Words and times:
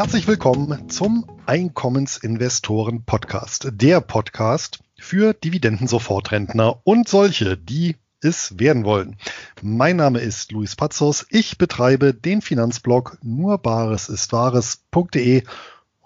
Herzlich 0.00 0.26
willkommen 0.26 0.88
zum 0.88 1.26
Einkommensinvestoren 1.44 3.04
Podcast. 3.04 3.68
Der 3.70 4.00
Podcast 4.00 4.78
für 4.98 5.34
Dividenden-Sofortrentner 5.34 6.80
und 6.84 7.06
solche, 7.06 7.58
die 7.58 7.96
es 8.22 8.58
werden 8.58 8.86
wollen. 8.86 9.18
Mein 9.60 9.96
Name 9.96 10.20
ist 10.20 10.52
Luis 10.52 10.74
Pazos. 10.74 11.26
Ich 11.28 11.58
betreibe 11.58 12.14
den 12.14 12.40
Finanzblog 12.40 13.18
nur 13.22 13.58
bares 13.58 14.08
ist 14.08 14.32
wahres.de 14.32 15.42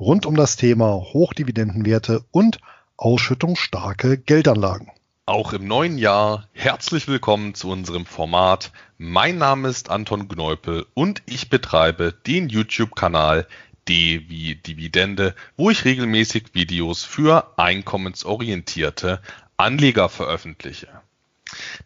rund 0.01 0.27
um 0.27 0.35
das 0.35 0.57
Thema 0.57 0.95
Hochdividendenwerte 0.95 2.25
und 2.33 2.59
ausschüttungsstarke 2.97 4.19
Geldanlagen. 4.19 4.91
Auch 5.27 5.53
im 5.53 5.69
neuen 5.69 5.99
Jahr 5.99 6.49
herzlich 6.53 7.07
willkommen 7.07 7.55
zu 7.55 7.71
unserem 7.71 8.07
Format. 8.07 8.73
Mein 8.99 9.39
Name 9.39 9.69
ist 9.69 9.89
Anton 9.89 10.27
Gneupel 10.27 10.85
und 10.95 11.23
ich 11.27 11.49
betreibe 11.49 12.13
den 12.27 12.49
YouTube-Kanal 12.49 13.47
D 13.89 14.25
wie 14.29 14.55
Dividende, 14.55 15.35
wo 15.57 15.71
ich 15.71 15.85
regelmäßig 15.85 16.55
Videos 16.55 17.05
für 17.05 17.53
einkommensorientierte 17.59 19.21
Anleger 19.57 20.09
veröffentliche. 20.09 20.89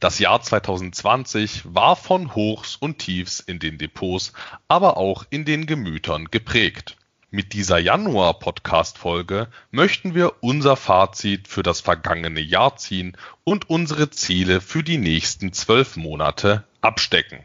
Das 0.01 0.19
Jahr 0.19 0.41
2020 0.41 1.63
war 1.65 1.97
von 1.97 2.35
Hochs 2.35 2.77
und 2.77 2.99
Tiefs 2.99 3.41
in 3.41 3.59
den 3.59 3.79
Depots, 3.79 4.33
aber 4.69 4.97
auch 4.97 5.25
in 5.31 5.45
den 5.45 5.67
Gemütern 5.67 6.27
geprägt. 6.31 6.97
Mit 7.31 7.53
dieser 7.53 7.79
Januar-Podcast-Folge 7.79 9.49
möchten 9.71 10.15
wir 10.15 10.43
unser 10.43 10.77
Fazit 10.77 11.47
für 11.47 11.63
das 11.63 11.83
vergangene 11.83 12.41
Jahr 12.41 12.77
ziehen 12.77 13.19
und 13.45 13.69
unsere 13.69 14.09
Ziele 14.09 14.63
für 14.63 14.83
die 14.83 14.97
nächsten 14.97 15.53
zwölf 15.53 15.97
Monate 15.97 16.65
abstecken. 16.81 17.45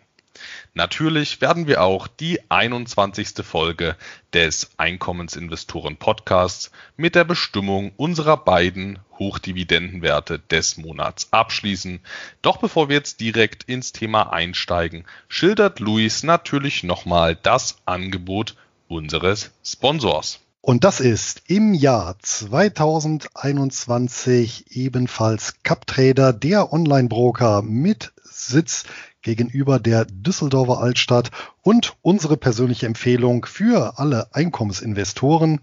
Natürlich 0.76 1.40
werden 1.40 1.68
wir 1.68 1.84
auch 1.84 2.08
die 2.08 2.40
21. 2.50 3.46
Folge 3.46 3.96
des 4.34 4.72
Einkommensinvestoren 4.78 5.98
Podcasts 5.98 6.72
mit 6.98 7.14
der 7.14 7.26
Bestimmung 7.26 7.92
unserer 7.96 8.38
beiden 8.38 8.98
Hochdividendenwerte 9.20 10.40
des 10.40 10.78
Monats 10.78 11.28
abschließen. 11.30 12.00
Doch 12.42 12.58
bevor 12.58 12.90
wir 12.90 12.96
jetzt 12.96 13.20
direkt 13.20 13.66
ins 13.66 13.92
Thema 13.92 14.34
einsteigen, 14.34 15.06
schildert 15.28 15.80
Luis 15.80 16.24
natürlich 16.24 16.82
nochmal 16.82 17.36
das 17.36 17.78
Angebot 17.86 18.56
unseres 18.88 19.52
Sponsors. 19.64 20.40
Und 20.60 20.86
das 20.86 21.02
ist 21.02 21.44
im 21.48 21.76
Jahr 21.76 22.18
2021 22.20 24.76
ebenfalls 24.76 25.62
CapTrader, 25.62 26.34
der 26.34 26.74
Online-Broker 26.74 27.62
mit 27.62 28.12
Sitz 28.48 28.84
gegenüber 29.22 29.80
der 29.80 30.06
Düsseldorfer 30.06 30.80
Altstadt 30.80 31.32
und 31.62 31.96
unsere 32.02 32.38
persönliche 32.38 32.86
Empfehlung 32.86 33.46
für 33.46 33.98
alle 34.00 34.34
Einkommensinvestoren, 34.34 35.62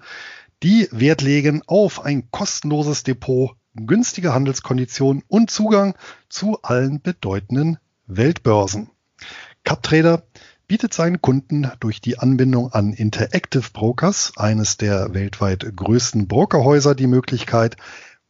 die 0.62 0.89
Wert 0.91 1.23
legen 1.23 1.62
auf 1.67 2.05
ein 2.05 2.31
kostenloses 2.31 3.03
Depot, 3.03 3.56
günstige 3.75 4.34
Handelskonditionen 4.34 5.23
und 5.28 5.51
Zugang 5.51 5.95
zu 6.28 6.58
allen 6.62 7.01
bedeutenden 7.01 7.78
Weltbörsen. 8.06 8.91
CapTrader 9.64 10.23
bietet 10.67 10.95
seinen 10.95 11.20
Kunden 11.20 11.70
durch 11.81 12.01
die 12.01 12.19
Anbindung 12.19 12.73
an 12.73 12.92
Interactive 12.92 13.70
Brokers, 13.73 14.33
eines 14.36 14.77
der 14.77 15.14
weltweit 15.14 15.67
größten 15.75 16.28
Brokerhäuser, 16.28 16.95
die 16.95 17.06
Möglichkeit, 17.06 17.77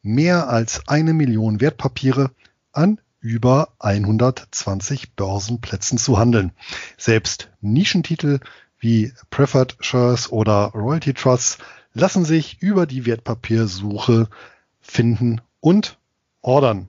mehr 0.03 0.49
als 0.49 0.89
eine 0.89 1.13
Million 1.13 1.61
Wertpapiere 1.61 2.31
an 2.73 3.01
über 3.21 3.73
120 3.79 5.15
Börsenplätzen 5.15 5.99
zu 5.99 6.19
handeln. 6.19 6.53
Selbst 6.97 7.51
Nischentitel 7.61 8.41
wie 8.79 9.13
Preferred 9.31 9.77
Shares 9.81 10.33
oder 10.33 10.73
Royalty 10.75 11.15
Trusts 11.15 11.59
lassen 11.93 12.25
sich 12.25 12.63
über 12.63 12.87
die 12.87 13.07
Wertpapiersuche 13.07 14.29
finden 14.81 15.41
und 15.61 15.99
ordern. 16.41 16.89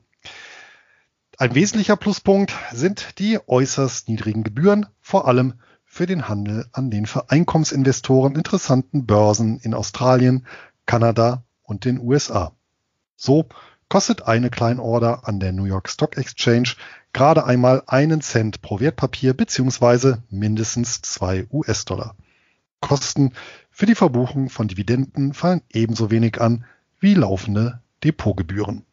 Ein 1.37 1.55
wesentlicher 1.55 1.97
Pluspunkt 1.97 2.53
sind 2.71 3.19
die 3.19 3.39
äußerst 3.47 4.07
niedrigen 4.07 4.43
Gebühren, 4.43 4.85
vor 5.01 5.27
allem 5.27 5.55
für 5.83 6.05
den 6.05 6.29
Handel 6.29 6.67
an 6.71 6.89
den 6.89 7.05
für 7.05 7.29
Einkommensinvestoren 7.29 8.35
interessanten 8.35 9.05
Börsen 9.05 9.59
in 9.59 9.73
Australien, 9.73 10.45
Kanada 10.85 11.43
und 11.63 11.83
den 11.83 11.99
USA. 11.99 12.53
So 13.17 13.49
kostet 13.91 14.25
eine 14.25 14.49
Kleinorder 14.49 15.27
an 15.27 15.41
der 15.41 15.51
New 15.51 15.65
York 15.65 15.89
Stock 15.89 16.15
Exchange 16.15 16.75
gerade 17.11 17.45
einmal 17.45 17.83
einen 17.87 18.21
Cent 18.21 18.61
pro 18.61 18.79
Wertpapier 18.79 19.33
bzw. 19.33 20.13
mindestens 20.29 21.01
zwei 21.01 21.45
US-Dollar. 21.51 22.15
Kosten 22.79 23.33
für 23.69 23.85
die 23.85 23.95
Verbuchung 23.95 24.49
von 24.49 24.69
Dividenden 24.69 25.33
fallen 25.33 25.61
ebenso 25.73 26.09
wenig 26.09 26.39
an 26.39 26.63
wie 27.01 27.15
laufende 27.15 27.81
Depotgebühren. 28.01 28.85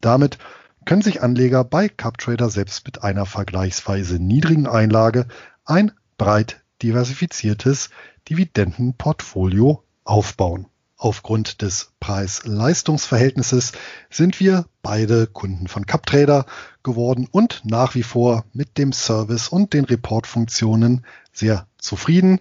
Damit 0.00 0.38
können 0.86 1.02
sich 1.02 1.22
Anleger 1.22 1.62
bei 1.62 1.90
CapTrader 1.90 2.48
selbst 2.48 2.86
mit 2.86 3.02
einer 3.02 3.26
vergleichsweise 3.26 4.18
niedrigen 4.18 4.66
Einlage 4.66 5.26
ein 5.66 5.92
breit 6.16 6.62
diversifiziertes 6.82 7.90
Dividendenportfolio 8.30 9.84
aufbauen. 10.04 10.66
Aufgrund 10.98 11.60
des 11.60 11.92
Preis-Leistungs-Verhältnisses 12.00 13.72
sind 14.08 14.40
wir 14.40 14.64
beide 14.80 15.26
Kunden 15.26 15.68
von 15.68 15.84
CapTrader 15.84 16.46
geworden 16.82 17.28
und 17.30 17.60
nach 17.64 17.94
wie 17.94 18.02
vor 18.02 18.46
mit 18.54 18.78
dem 18.78 18.92
Service 18.94 19.48
und 19.48 19.74
den 19.74 19.84
Report-Funktionen 19.84 21.04
sehr 21.32 21.66
zufrieden. 21.76 22.40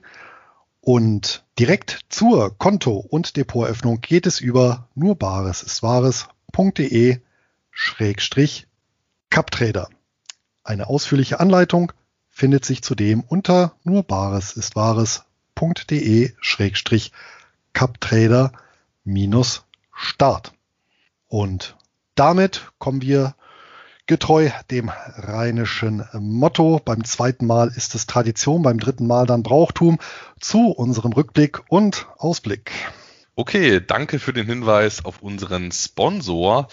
Und 0.80 1.44
direkt 1.60 2.02
zur 2.08 2.58
Konto- 2.58 3.00
und 3.00 3.36
Depoteröffnung 3.36 4.00
geht 4.00 4.26
es 4.26 4.40
über 4.40 4.88
nur 4.96 5.16
bares 5.16 5.62
ist 5.62 5.84
wahres.de 5.84 7.20
Schrägstrich 7.72 8.68
CapTrader. 9.30 9.90
Eine 10.64 10.88
ausführliche 10.88 11.42
Anleitung 11.42 11.92
findet 12.30 12.64
sich 12.64 12.82
zudem 12.84 13.22
unter 13.22 13.76
nur 13.84 14.04
bares 14.04 14.54
ist 14.54 14.78
wahres.de 14.78 16.34
Schrägstrich 16.40 17.12
CapTrader 17.76 18.54
minus 19.04 19.66
Start. 19.94 20.54
Und 21.28 21.76
damit 22.16 22.72
kommen 22.80 23.02
wir 23.02 23.36
getreu 24.08 24.50
dem 24.72 24.90
rheinischen 24.90 26.04
Motto. 26.14 26.80
Beim 26.84 27.04
zweiten 27.04 27.46
Mal 27.46 27.68
ist 27.76 27.94
es 27.94 28.08
Tradition, 28.08 28.64
beim 28.64 28.80
dritten 28.80 29.08
Mal 29.08 29.26
dann 29.26 29.44
Brauchtum 29.44 30.00
zu 30.40 30.70
unserem 30.70 31.12
Rückblick 31.12 31.62
und 31.70 32.08
Ausblick. 32.18 32.72
Okay, 33.36 33.82
danke 33.86 34.20
für 34.20 34.32
den 34.32 34.46
Hinweis 34.46 35.04
auf 35.04 35.22
unseren 35.22 35.72
Sponsor. 35.72 36.70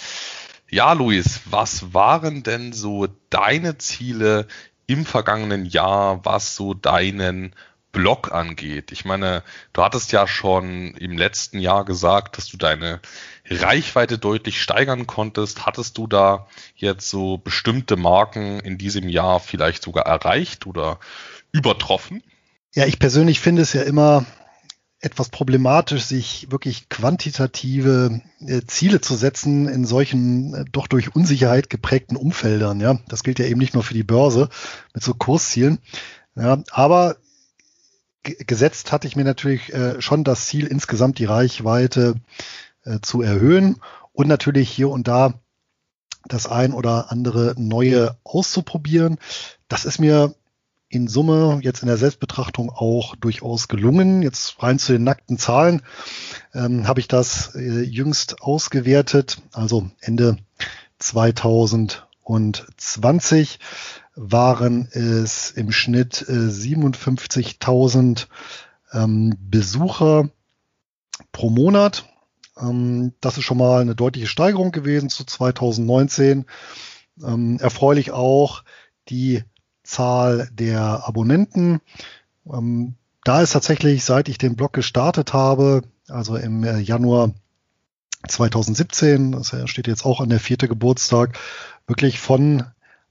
Ja, 0.70 0.92
Luis, 0.92 1.40
was 1.46 1.92
waren 1.92 2.44
denn 2.44 2.72
so 2.72 3.08
deine 3.28 3.76
Ziele 3.78 4.46
im 4.86 5.04
vergangenen 5.04 5.64
Jahr, 5.64 6.24
was 6.24 6.54
so 6.54 6.74
deinen 6.74 7.54
Blog 7.92 8.32
angeht? 8.32 8.90
Ich 8.90 9.04
meine, 9.04 9.42
du 9.72 9.82
hattest 9.82 10.12
ja 10.12 10.26
schon 10.26 10.94
im 10.94 11.16
letzten 11.16 11.58
Jahr 11.58 11.84
gesagt, 11.84 12.38
dass 12.38 12.46
du 12.46 12.56
deine 12.56 13.00
Reichweite 13.48 14.18
deutlich 14.18 14.60
steigern 14.60 15.06
konntest. 15.06 15.66
Hattest 15.66 15.98
du 15.98 16.06
da 16.06 16.46
jetzt 16.74 17.08
so 17.08 17.38
bestimmte 17.38 17.96
Marken 17.96 18.60
in 18.60 18.78
diesem 18.78 19.08
Jahr 19.08 19.40
vielleicht 19.40 19.82
sogar 19.82 20.06
erreicht 20.06 20.66
oder 20.66 20.98
übertroffen? 21.52 22.22
Ja, 22.74 22.86
ich 22.86 22.98
persönlich 22.98 23.40
finde 23.40 23.62
es 23.62 23.74
ja 23.74 23.82
immer 23.82 24.24
etwas 25.02 25.28
problematisch, 25.28 26.04
sich 26.04 26.46
wirklich 26.50 26.88
quantitative 26.88 28.22
äh, 28.46 28.62
Ziele 28.66 29.00
zu 29.00 29.16
setzen 29.16 29.68
in 29.68 29.84
solchen 29.84 30.54
äh, 30.54 30.64
doch 30.70 30.86
durch 30.86 31.14
Unsicherheit 31.14 31.68
geprägten 31.68 32.16
Umfeldern. 32.16 32.80
Ja, 32.80 32.98
das 33.08 33.24
gilt 33.24 33.40
ja 33.40 33.46
eben 33.46 33.58
nicht 33.58 33.74
nur 33.74 33.82
für 33.82 33.94
die 33.94 34.04
Börse 34.04 34.48
mit 34.94 35.02
so 35.02 35.12
Kurszielen. 35.12 35.80
Ja, 36.36 36.62
aber 36.70 37.16
gesetzt 38.22 38.92
hatte 38.92 39.06
ich 39.06 39.16
mir 39.16 39.24
natürlich 39.24 39.72
äh, 39.72 40.00
schon 40.00 40.24
das 40.24 40.46
Ziel, 40.46 40.66
insgesamt 40.66 41.18
die 41.18 41.24
Reichweite 41.24 42.16
äh, 42.84 43.00
zu 43.00 43.22
erhöhen 43.22 43.80
und 44.12 44.28
natürlich 44.28 44.70
hier 44.70 44.90
und 44.90 45.08
da 45.08 45.34
das 46.26 46.46
ein 46.46 46.72
oder 46.72 47.10
andere 47.10 47.54
neue 47.56 48.16
auszuprobieren. 48.24 49.18
Das 49.68 49.84
ist 49.84 49.98
mir 49.98 50.34
in 50.88 51.08
Summe 51.08 51.58
jetzt 51.62 51.82
in 51.82 51.88
der 51.88 51.96
Selbstbetrachtung 51.96 52.70
auch 52.70 53.16
durchaus 53.16 53.66
gelungen. 53.66 54.22
Jetzt 54.22 54.62
rein 54.62 54.78
zu 54.78 54.92
den 54.92 55.02
nackten 55.04 55.38
Zahlen 55.38 55.82
ähm, 56.54 56.86
habe 56.86 57.00
ich 57.00 57.08
das 57.08 57.54
äh, 57.54 57.82
jüngst 57.82 58.42
ausgewertet, 58.42 59.38
also 59.52 59.88
Ende 60.00 60.36
2020 60.98 63.58
waren 64.14 64.88
es 64.92 65.50
im 65.50 65.72
Schnitt 65.72 66.24
äh, 66.28 66.32
57.000 66.32 68.26
ähm, 68.92 69.36
Besucher 69.40 70.28
pro 71.32 71.50
Monat. 71.50 72.04
Ähm, 72.60 73.14
das 73.20 73.38
ist 73.38 73.44
schon 73.44 73.58
mal 73.58 73.80
eine 73.80 73.94
deutliche 73.94 74.26
Steigerung 74.26 74.72
gewesen 74.72 75.08
zu 75.08 75.24
2019. 75.24 76.44
Ähm, 77.22 77.58
erfreulich 77.60 78.10
auch 78.12 78.64
die 79.08 79.44
Zahl 79.82 80.48
der 80.52 81.06
Abonnenten. 81.06 81.80
Ähm, 82.46 82.94
da 83.24 83.40
ist 83.40 83.52
tatsächlich, 83.52 84.04
seit 84.04 84.28
ich 84.28 84.38
den 84.38 84.56
Blog 84.56 84.72
gestartet 84.72 85.32
habe, 85.32 85.82
also 86.08 86.36
im 86.36 86.64
äh, 86.64 86.78
Januar 86.78 87.32
2017, 88.28 89.32
das 89.32 89.52
steht 89.66 89.88
jetzt 89.88 90.04
auch 90.04 90.20
an 90.20 90.28
der 90.28 90.38
vierte 90.40 90.68
Geburtstag, 90.68 91.38
wirklich 91.86 92.20
von 92.20 92.64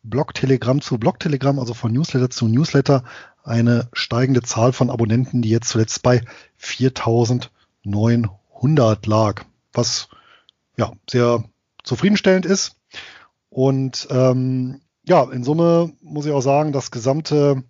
Blog-Telegramm 0.04 0.82
zu 0.82 0.98
Blog-Telegramm, 0.98 1.60
also 1.60 1.74
von 1.74 1.94
Newsletter 1.94 2.30
zu 2.30 2.48
Newsletter, 2.48 3.04
eine 3.44 3.90
steigende 3.94 4.42
Zahl 4.42 4.74
von 4.74 4.90
Abonnenten, 4.90 5.42
die 5.42 5.50
jetzt 5.50 5.70
zuletzt 5.70 6.04
bei 6.04 6.22
4900 6.58 9.06
lag, 9.06 9.46
was 9.74 10.10
ja 10.78 10.92
sehr 11.10 11.44
zufriedenstellend 11.84 12.46
ist. 12.46 12.76
Und 13.50 14.08
ähm, 14.12 14.82
ja, 15.04 15.24
in 15.24 15.44
Summe 15.44 15.92
muss 16.02 16.26
ich 16.26 16.32
auch 16.32 16.42
sagen, 16.42 16.72
das 16.72 16.92
gesamte 16.92 17.64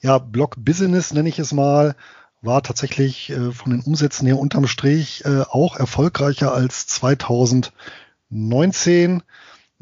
ja, 0.00 0.18
Blog-Business, 0.18 1.14
nenne 1.14 1.28
ich 1.28 1.38
es 1.38 1.52
mal, 1.52 1.94
war 2.42 2.62
tatsächlich 2.62 3.30
äh, 3.30 3.52
von 3.52 3.70
den 3.70 3.80
Umsätzen 3.80 4.26
her 4.26 4.38
unterm 4.38 4.66
Strich 4.66 5.24
äh, 5.24 5.44
auch 5.48 5.76
erfolgreicher 5.76 6.52
als 6.52 6.88
2019. 6.88 9.22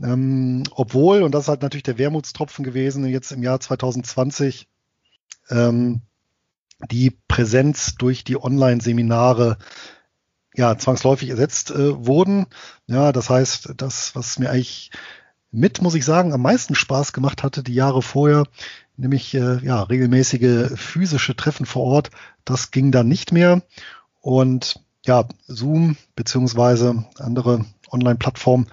Ähm, 0.02 0.64
obwohl, 0.72 1.22
und 1.22 1.32
das 1.32 1.44
ist 1.44 1.48
halt 1.48 1.62
natürlich 1.62 1.84
der 1.84 1.98
Wermutstropfen 1.98 2.64
gewesen, 2.64 3.06
jetzt 3.06 3.32
im 3.32 3.42
Jahr 3.42 3.60
2020, 3.60 4.68
ähm, 5.50 6.02
die 6.90 7.16
Präsenz 7.28 7.94
durch 7.94 8.24
die 8.24 8.42
Online-Seminare 8.42 9.58
ja 10.54 10.76
zwangsläufig 10.76 11.30
ersetzt 11.30 11.70
äh, 11.70 12.06
wurden. 12.06 12.46
Ja, 12.86 13.12
das 13.12 13.30
heißt, 13.30 13.74
das, 13.76 14.14
was 14.14 14.38
mir 14.38 14.50
eigentlich 14.50 14.90
mit, 15.50 15.82
muss 15.82 15.94
ich 15.94 16.04
sagen, 16.04 16.32
am 16.32 16.42
meisten 16.42 16.74
Spaß 16.74 17.12
gemacht 17.12 17.42
hatte 17.42 17.62
die 17.62 17.74
Jahre 17.74 18.02
vorher, 18.02 18.44
nämlich 18.96 19.34
äh, 19.34 19.64
ja 19.64 19.82
regelmäßige 19.82 20.72
physische 20.74 21.36
Treffen 21.36 21.66
vor 21.66 21.84
Ort, 21.84 22.10
das 22.44 22.70
ging 22.70 22.90
dann 22.90 23.08
nicht 23.08 23.32
mehr. 23.32 23.62
Und 24.20 24.80
ja, 25.04 25.26
Zoom 25.46 25.96
beziehungsweise 26.16 27.04
andere 27.18 27.64
Online-Plattformen 27.90 28.68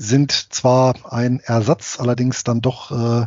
sind 0.00 0.54
zwar 0.54 1.12
ein 1.12 1.40
Ersatz, 1.40 1.98
allerdings 1.98 2.44
dann 2.44 2.60
doch 2.60 2.92
äh, 2.92 3.26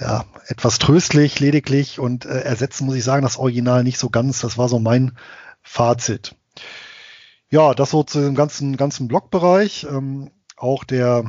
ja, 0.00 0.24
etwas 0.46 0.78
tröstlich 0.78 1.40
lediglich 1.40 1.98
und 1.98 2.24
äh, 2.26 2.40
ersetzen 2.40 2.86
muss 2.86 2.94
ich 2.94 3.02
sagen 3.02 3.22
das 3.24 3.36
Original 3.36 3.82
nicht 3.82 3.98
so 3.98 4.08
ganz. 4.08 4.40
Das 4.40 4.56
war 4.56 4.68
so 4.68 4.78
mein 4.78 5.18
Fazit. 5.62 6.36
Ja, 7.50 7.74
das 7.74 7.90
so 7.90 8.04
zu 8.04 8.20
dem 8.20 8.36
ganzen 8.36 8.76
ganzen 8.76 9.08
Blogbereich. 9.08 9.84
Ähm, 9.90 10.30
auch 10.56 10.84
der 10.84 11.24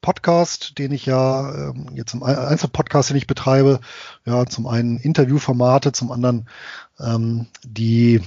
Podcast, 0.00 0.78
den 0.78 0.92
ich 0.92 1.04
ja 1.04 1.70
ähm, 1.70 1.90
jetzt 1.94 2.14
im 2.14 2.22
Einzelpodcast, 2.22 3.10
den 3.10 3.16
ich 3.18 3.26
betreibe, 3.26 3.80
ja, 4.24 4.46
zum 4.46 4.66
einen 4.66 4.96
Interviewformate, 4.96 5.92
zum 5.92 6.10
anderen 6.10 6.48
ähm, 6.98 7.46
die 7.62 8.22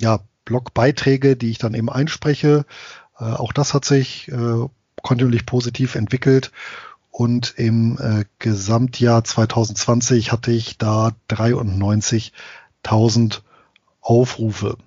ja, 0.00 0.20
Blogbeiträge, 0.44 1.36
die 1.36 1.50
ich 1.50 1.58
dann 1.58 1.74
eben 1.74 1.88
einspreche, 1.88 2.64
auch 3.24 3.52
das 3.52 3.74
hat 3.74 3.84
sich 3.84 4.28
äh, 4.28 4.66
kontinuierlich 5.02 5.46
positiv 5.46 5.94
entwickelt. 5.94 6.50
Und 7.10 7.54
im 7.56 7.98
äh, 7.98 8.24
Gesamtjahr 8.38 9.24
2020 9.24 10.32
hatte 10.32 10.52
ich 10.52 10.78
da 10.78 11.12
93.000 11.28 13.40
Aufrufe. 14.00 14.78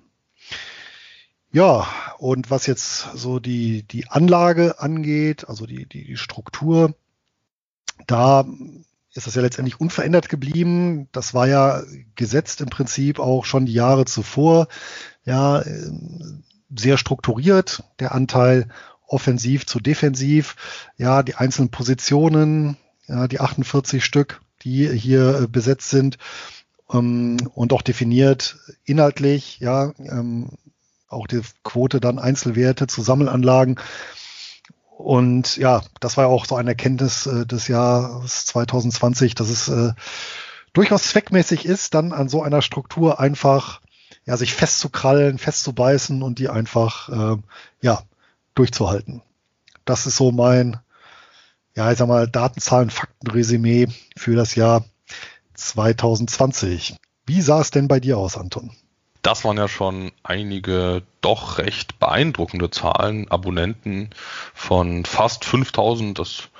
Ja, 1.52 1.86
und 2.18 2.50
was 2.50 2.66
jetzt 2.66 3.06
so 3.14 3.38
die, 3.38 3.84
die 3.84 4.08
Anlage 4.08 4.80
angeht, 4.80 5.48
also 5.48 5.66
die, 5.66 5.86
die, 5.86 6.04
die 6.04 6.16
Struktur, 6.16 6.96
da 8.08 8.44
ist 9.12 9.28
das 9.28 9.36
ja 9.36 9.42
letztendlich 9.42 9.78
unverändert 9.78 10.28
geblieben. 10.28 11.08
Das 11.12 11.34
war 11.34 11.46
ja 11.46 11.84
gesetzt 12.16 12.60
im 12.60 12.68
Prinzip 12.68 13.20
auch 13.20 13.44
schon 13.44 13.66
die 13.66 13.72
Jahre 13.72 14.04
zuvor. 14.04 14.66
Ja, 15.24 15.62
sehr 16.74 16.98
strukturiert, 16.98 17.82
der 18.00 18.14
Anteil 18.14 18.68
offensiv 19.06 19.66
zu 19.66 19.80
defensiv, 19.80 20.56
ja, 20.96 21.22
die 21.22 21.34
einzelnen 21.34 21.70
Positionen, 21.70 22.76
ja, 23.06 23.28
die 23.28 23.40
48 23.40 24.04
Stück, 24.04 24.40
die 24.62 24.88
hier 24.88 25.42
äh, 25.42 25.46
besetzt 25.46 25.90
sind 25.90 26.18
ähm, 26.92 27.36
und 27.54 27.72
auch 27.72 27.82
definiert 27.82 28.58
inhaltlich, 28.84 29.58
ja, 29.60 29.92
ähm, 29.98 30.50
auch 31.08 31.26
die 31.26 31.42
Quote 31.62 32.00
dann 32.00 32.18
Einzelwerte 32.18 32.86
zu 32.86 33.02
Sammelanlagen. 33.02 33.78
Und 34.96 35.56
ja, 35.56 35.82
das 36.00 36.16
war 36.16 36.24
ja 36.24 36.30
auch 36.30 36.46
so 36.46 36.56
eine 36.56 36.70
Erkenntnis 36.70 37.26
äh, 37.26 37.46
des 37.46 37.68
Jahres 37.68 38.46
2020, 38.46 39.34
dass 39.34 39.48
es 39.48 39.68
äh, 39.68 39.92
durchaus 40.72 41.04
zweckmäßig 41.04 41.66
ist, 41.66 41.94
dann 41.94 42.12
an 42.12 42.28
so 42.28 42.42
einer 42.42 42.62
Struktur 42.62 43.20
einfach 43.20 43.80
ja, 44.26 44.36
sich 44.36 44.54
festzukrallen, 44.54 45.38
festzubeißen 45.38 46.22
und 46.22 46.38
die 46.38 46.48
einfach 46.48 47.08
äh, 47.08 47.36
ja, 47.82 48.02
durchzuhalten. 48.54 49.22
Das 49.84 50.06
ist 50.06 50.16
so 50.16 50.32
mein, 50.32 50.78
ja, 51.74 51.90
ich 51.92 51.98
sag 51.98 52.08
mal, 52.08 52.28
Datenzahlen, 52.28 52.90
Faktenresümee 52.90 53.88
für 54.16 54.34
das 54.34 54.54
Jahr 54.54 54.84
2020. 55.54 56.96
Wie 57.26 57.40
sah 57.40 57.60
es 57.60 57.70
denn 57.70 57.88
bei 57.88 58.00
dir 58.00 58.18
aus, 58.18 58.36
Anton? 58.36 58.74
Das 59.22 59.44
waren 59.44 59.56
ja 59.56 59.68
schon 59.68 60.12
einige 60.22 61.02
doch 61.22 61.56
recht 61.56 61.98
beeindruckende 61.98 62.70
Zahlen. 62.70 63.30
Abonnenten 63.30 64.10
von 64.52 65.06
fast 65.06 65.46
5000. 65.46 66.18
Das 66.18 66.50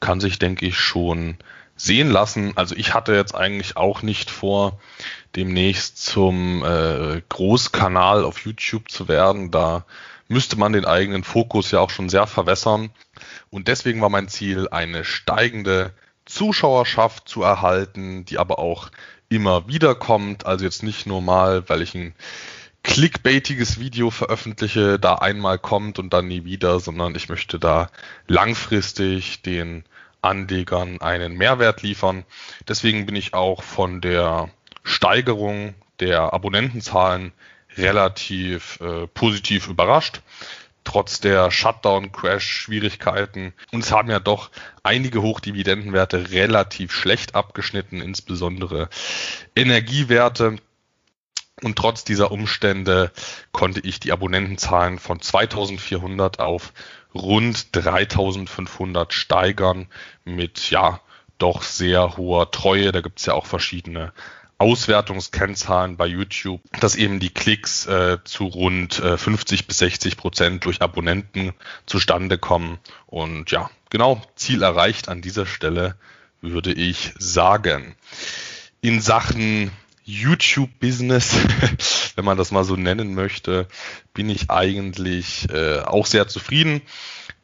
kann 0.00 0.20
sich, 0.20 0.38
denke 0.38 0.64
ich, 0.64 0.78
schon 0.78 1.36
sehen 1.76 2.10
lassen. 2.10 2.56
Also 2.56 2.74
ich 2.76 2.94
hatte 2.94 3.14
jetzt 3.14 3.34
eigentlich 3.34 3.76
auch 3.76 4.02
nicht 4.02 4.30
vor, 4.30 4.78
demnächst 5.36 6.04
zum 6.04 6.64
äh, 6.64 7.22
Großkanal 7.28 8.24
auf 8.24 8.44
YouTube 8.44 8.90
zu 8.90 9.08
werden. 9.08 9.50
Da 9.50 9.84
müsste 10.28 10.56
man 10.56 10.72
den 10.72 10.84
eigenen 10.84 11.24
Fokus 11.24 11.70
ja 11.70 11.80
auch 11.80 11.90
schon 11.90 12.08
sehr 12.08 12.26
verwässern. 12.26 12.90
Und 13.50 13.68
deswegen 13.68 14.00
war 14.00 14.10
mein 14.10 14.28
Ziel, 14.28 14.68
eine 14.70 15.04
steigende 15.04 15.92
Zuschauerschaft 16.24 17.28
zu 17.28 17.42
erhalten, 17.42 18.24
die 18.24 18.38
aber 18.38 18.58
auch 18.58 18.90
immer 19.28 19.68
wieder 19.68 19.94
kommt. 19.94 20.46
Also 20.46 20.64
jetzt 20.64 20.82
nicht 20.82 21.06
nur 21.06 21.20
mal, 21.20 21.68
weil 21.68 21.82
ich 21.82 21.94
ein 21.94 22.14
clickbaitiges 22.82 23.80
Video 23.80 24.10
veröffentliche, 24.10 24.98
da 24.98 25.16
einmal 25.16 25.58
kommt 25.58 25.98
und 25.98 26.12
dann 26.12 26.28
nie 26.28 26.44
wieder, 26.44 26.80
sondern 26.80 27.14
ich 27.14 27.28
möchte 27.28 27.58
da 27.58 27.90
langfristig 28.26 29.42
den 29.42 29.84
Anlegern 30.24 31.00
einen 31.00 31.36
Mehrwert 31.36 31.82
liefern. 31.82 32.24
Deswegen 32.68 33.06
bin 33.06 33.16
ich 33.16 33.34
auch 33.34 33.62
von 33.62 34.00
der 34.00 34.50
Steigerung 34.82 35.74
der 36.00 36.32
Abonnentenzahlen 36.32 37.32
relativ 37.76 38.80
äh, 38.80 39.06
positiv 39.08 39.68
überrascht. 39.68 40.22
Trotz 40.84 41.20
der 41.20 41.50
Shutdown-Crash-Schwierigkeiten. 41.50 43.54
Und 43.72 43.84
es 43.84 43.90
haben 43.90 44.10
ja 44.10 44.20
doch 44.20 44.50
einige 44.82 45.22
Hochdividendenwerte 45.22 46.30
relativ 46.30 46.92
schlecht 46.92 47.34
abgeschnitten, 47.34 48.02
insbesondere 48.02 48.90
Energiewerte. 49.56 50.58
Und 51.64 51.76
trotz 51.76 52.04
dieser 52.04 52.30
Umstände 52.30 53.10
konnte 53.50 53.80
ich 53.80 53.98
die 53.98 54.12
Abonnentenzahlen 54.12 54.98
von 54.98 55.22
2400 55.22 56.38
auf 56.38 56.74
rund 57.14 57.74
3500 57.74 59.14
steigern 59.14 59.86
mit 60.26 60.68
ja 60.68 61.00
doch 61.38 61.62
sehr 61.62 62.18
hoher 62.18 62.50
Treue. 62.50 62.92
Da 62.92 63.00
gibt 63.00 63.18
es 63.18 63.24
ja 63.24 63.32
auch 63.32 63.46
verschiedene 63.46 64.12
Auswertungskennzahlen 64.58 65.96
bei 65.96 66.06
YouTube, 66.06 66.60
dass 66.80 66.96
eben 66.96 67.18
die 67.18 67.30
Klicks 67.30 67.86
äh, 67.86 68.18
zu 68.24 68.44
rund 68.44 68.98
äh, 68.98 69.16
50 69.16 69.66
bis 69.66 69.78
60 69.78 70.18
Prozent 70.18 70.66
durch 70.66 70.82
Abonnenten 70.82 71.54
zustande 71.86 72.36
kommen. 72.36 72.78
Und 73.06 73.50
ja, 73.52 73.70
genau, 73.88 74.20
Ziel 74.36 74.62
erreicht 74.62 75.08
an 75.08 75.22
dieser 75.22 75.46
Stelle, 75.46 75.96
würde 76.42 76.74
ich 76.74 77.14
sagen. 77.18 77.96
In 78.82 79.00
Sachen 79.00 79.70
YouTube-Business, 80.04 81.34
wenn 82.16 82.24
man 82.24 82.38
das 82.38 82.50
mal 82.50 82.64
so 82.64 82.76
nennen 82.76 83.14
möchte, 83.14 83.66
bin 84.12 84.28
ich 84.30 84.50
eigentlich 84.50 85.48
äh, 85.50 85.80
auch 85.80 86.06
sehr 86.06 86.28
zufrieden. 86.28 86.82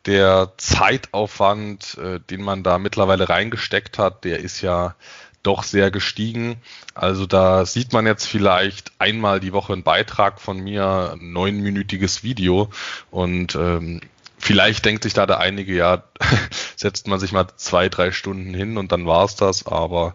Der 0.06 0.52
Zeitaufwand, 0.56 1.98
äh, 1.98 2.20
den 2.20 2.42
man 2.42 2.62
da 2.62 2.78
mittlerweile 2.78 3.28
reingesteckt 3.28 3.98
hat, 3.98 4.24
der 4.24 4.40
ist 4.40 4.60
ja 4.60 4.94
doch 5.42 5.62
sehr 5.62 5.90
gestiegen. 5.90 6.56
Also 6.94 7.26
da 7.26 7.64
sieht 7.64 7.92
man 7.92 8.06
jetzt 8.06 8.26
vielleicht 8.26 8.92
einmal 8.98 9.40
die 9.40 9.52
Woche 9.52 9.72
einen 9.72 9.82
Beitrag 9.82 10.40
von 10.40 10.60
mir, 10.60 11.12
ein 11.14 11.32
neunminütiges 11.32 12.22
Video 12.22 12.70
und 13.10 13.54
ähm, 13.54 14.00
vielleicht 14.38 14.84
denkt 14.84 15.04
sich 15.04 15.14
da 15.14 15.26
der 15.26 15.38
einige, 15.38 15.74
ja, 15.74 16.02
setzt 16.76 17.06
man 17.06 17.20
sich 17.20 17.32
mal 17.32 17.46
zwei, 17.56 17.88
drei 17.88 18.10
Stunden 18.10 18.52
hin 18.52 18.76
und 18.76 18.92
dann 18.92 19.06
war's 19.06 19.36
das, 19.36 19.66
aber 19.66 20.14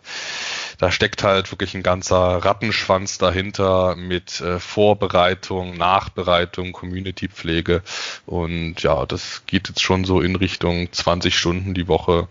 da 0.77 0.91
steckt 0.91 1.23
halt 1.23 1.51
wirklich 1.51 1.75
ein 1.75 1.83
ganzer 1.83 2.43
Rattenschwanz 2.43 3.17
dahinter 3.17 3.95
mit 3.95 4.41
äh, 4.41 4.59
Vorbereitung, 4.59 5.77
Nachbereitung, 5.77 6.71
Community-Pflege. 6.71 7.81
Und 8.25 8.81
ja, 8.81 9.05
das 9.05 9.43
geht 9.45 9.69
jetzt 9.69 9.81
schon 9.81 10.05
so 10.05 10.21
in 10.21 10.35
Richtung 10.35 10.91
20 10.91 11.37
Stunden 11.37 11.73
die 11.73 11.87
Woche 11.87 12.27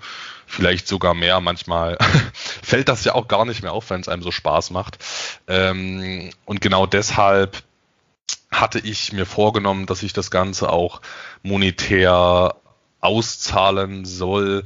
vielleicht 0.47 0.89
sogar 0.89 1.15
mehr. 1.15 1.41
Manchmal 1.41 1.99
fällt 2.63 2.89
das 2.89 3.05
ja 3.05 3.15
auch 3.15 3.29
gar 3.29 3.45
nicht 3.45 3.63
mehr 3.63 3.73
auf, 3.73 3.91
wenn 3.91 4.01
es 4.01 4.09
einem 4.09 4.23
so 4.23 4.31
Spaß 4.31 4.71
macht. 4.71 4.99
Ähm, 5.49 6.31
und 6.45 6.61
genau 6.61 6.87
deshalb 6.87 7.63
hatte 8.51 8.79
ich 8.79 9.13
mir 9.13 9.27
vorgenommen, 9.27 9.87
dass 9.87 10.03
ich 10.03 10.13
das 10.13 10.31
Ganze 10.31 10.71
auch 10.71 11.01
monetär 11.43 12.55
auszahlen 13.01 14.05
soll, 14.05 14.65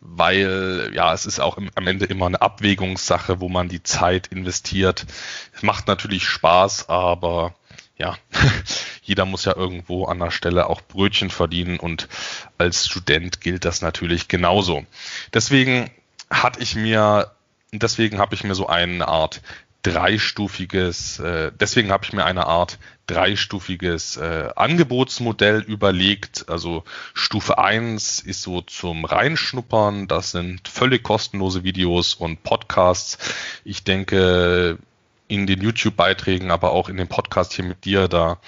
weil 0.00 0.90
ja, 0.94 1.12
es 1.12 1.26
ist 1.26 1.40
auch 1.40 1.58
im, 1.58 1.70
am 1.74 1.86
Ende 1.86 2.06
immer 2.06 2.26
eine 2.26 2.40
Abwägungssache, 2.40 3.40
wo 3.40 3.48
man 3.48 3.68
die 3.68 3.82
Zeit 3.82 4.28
investiert. 4.28 5.06
Es 5.54 5.62
macht 5.62 5.86
natürlich 5.86 6.24
Spaß, 6.24 6.88
aber 6.88 7.54
ja, 7.98 8.16
jeder 9.02 9.26
muss 9.26 9.44
ja 9.44 9.54
irgendwo 9.54 10.06
an 10.06 10.18
der 10.18 10.30
Stelle 10.30 10.66
auch 10.68 10.80
Brötchen 10.80 11.30
verdienen 11.30 11.78
und 11.78 12.08
als 12.56 12.86
Student 12.86 13.42
gilt 13.42 13.64
das 13.66 13.82
natürlich 13.82 14.28
genauso. 14.28 14.86
Deswegen 15.34 15.90
hatte 16.30 16.62
ich 16.62 16.74
mir, 16.76 17.30
deswegen 17.72 18.18
habe 18.18 18.34
ich 18.34 18.42
mir 18.42 18.54
so 18.54 18.66
eine 18.68 19.06
Art 19.06 19.42
dreistufiges, 19.82 21.18
äh, 21.20 21.52
deswegen 21.58 21.90
habe 21.90 22.04
ich 22.04 22.12
mir 22.12 22.24
eine 22.24 22.46
Art 22.46 22.78
dreistufiges 23.06 24.18
äh, 24.18 24.50
Angebotsmodell 24.54 25.60
überlegt. 25.60 26.48
Also 26.48 26.84
Stufe 27.14 27.58
1 27.58 28.20
ist 28.20 28.42
so 28.42 28.60
zum 28.60 29.04
Reinschnuppern, 29.04 30.06
das 30.06 30.32
sind 30.32 30.68
völlig 30.68 31.02
kostenlose 31.02 31.64
Videos 31.64 32.14
und 32.14 32.42
Podcasts. 32.42 33.18
Ich 33.64 33.84
denke, 33.84 34.78
in 35.28 35.46
den 35.46 35.60
YouTube-Beiträgen, 35.60 36.50
aber 36.50 36.72
auch 36.72 36.88
in 36.88 36.96
dem 36.96 37.08
Podcast 37.08 37.52
hier 37.52 37.64
mit 37.64 37.84
dir, 37.84 38.08
da 38.08 38.38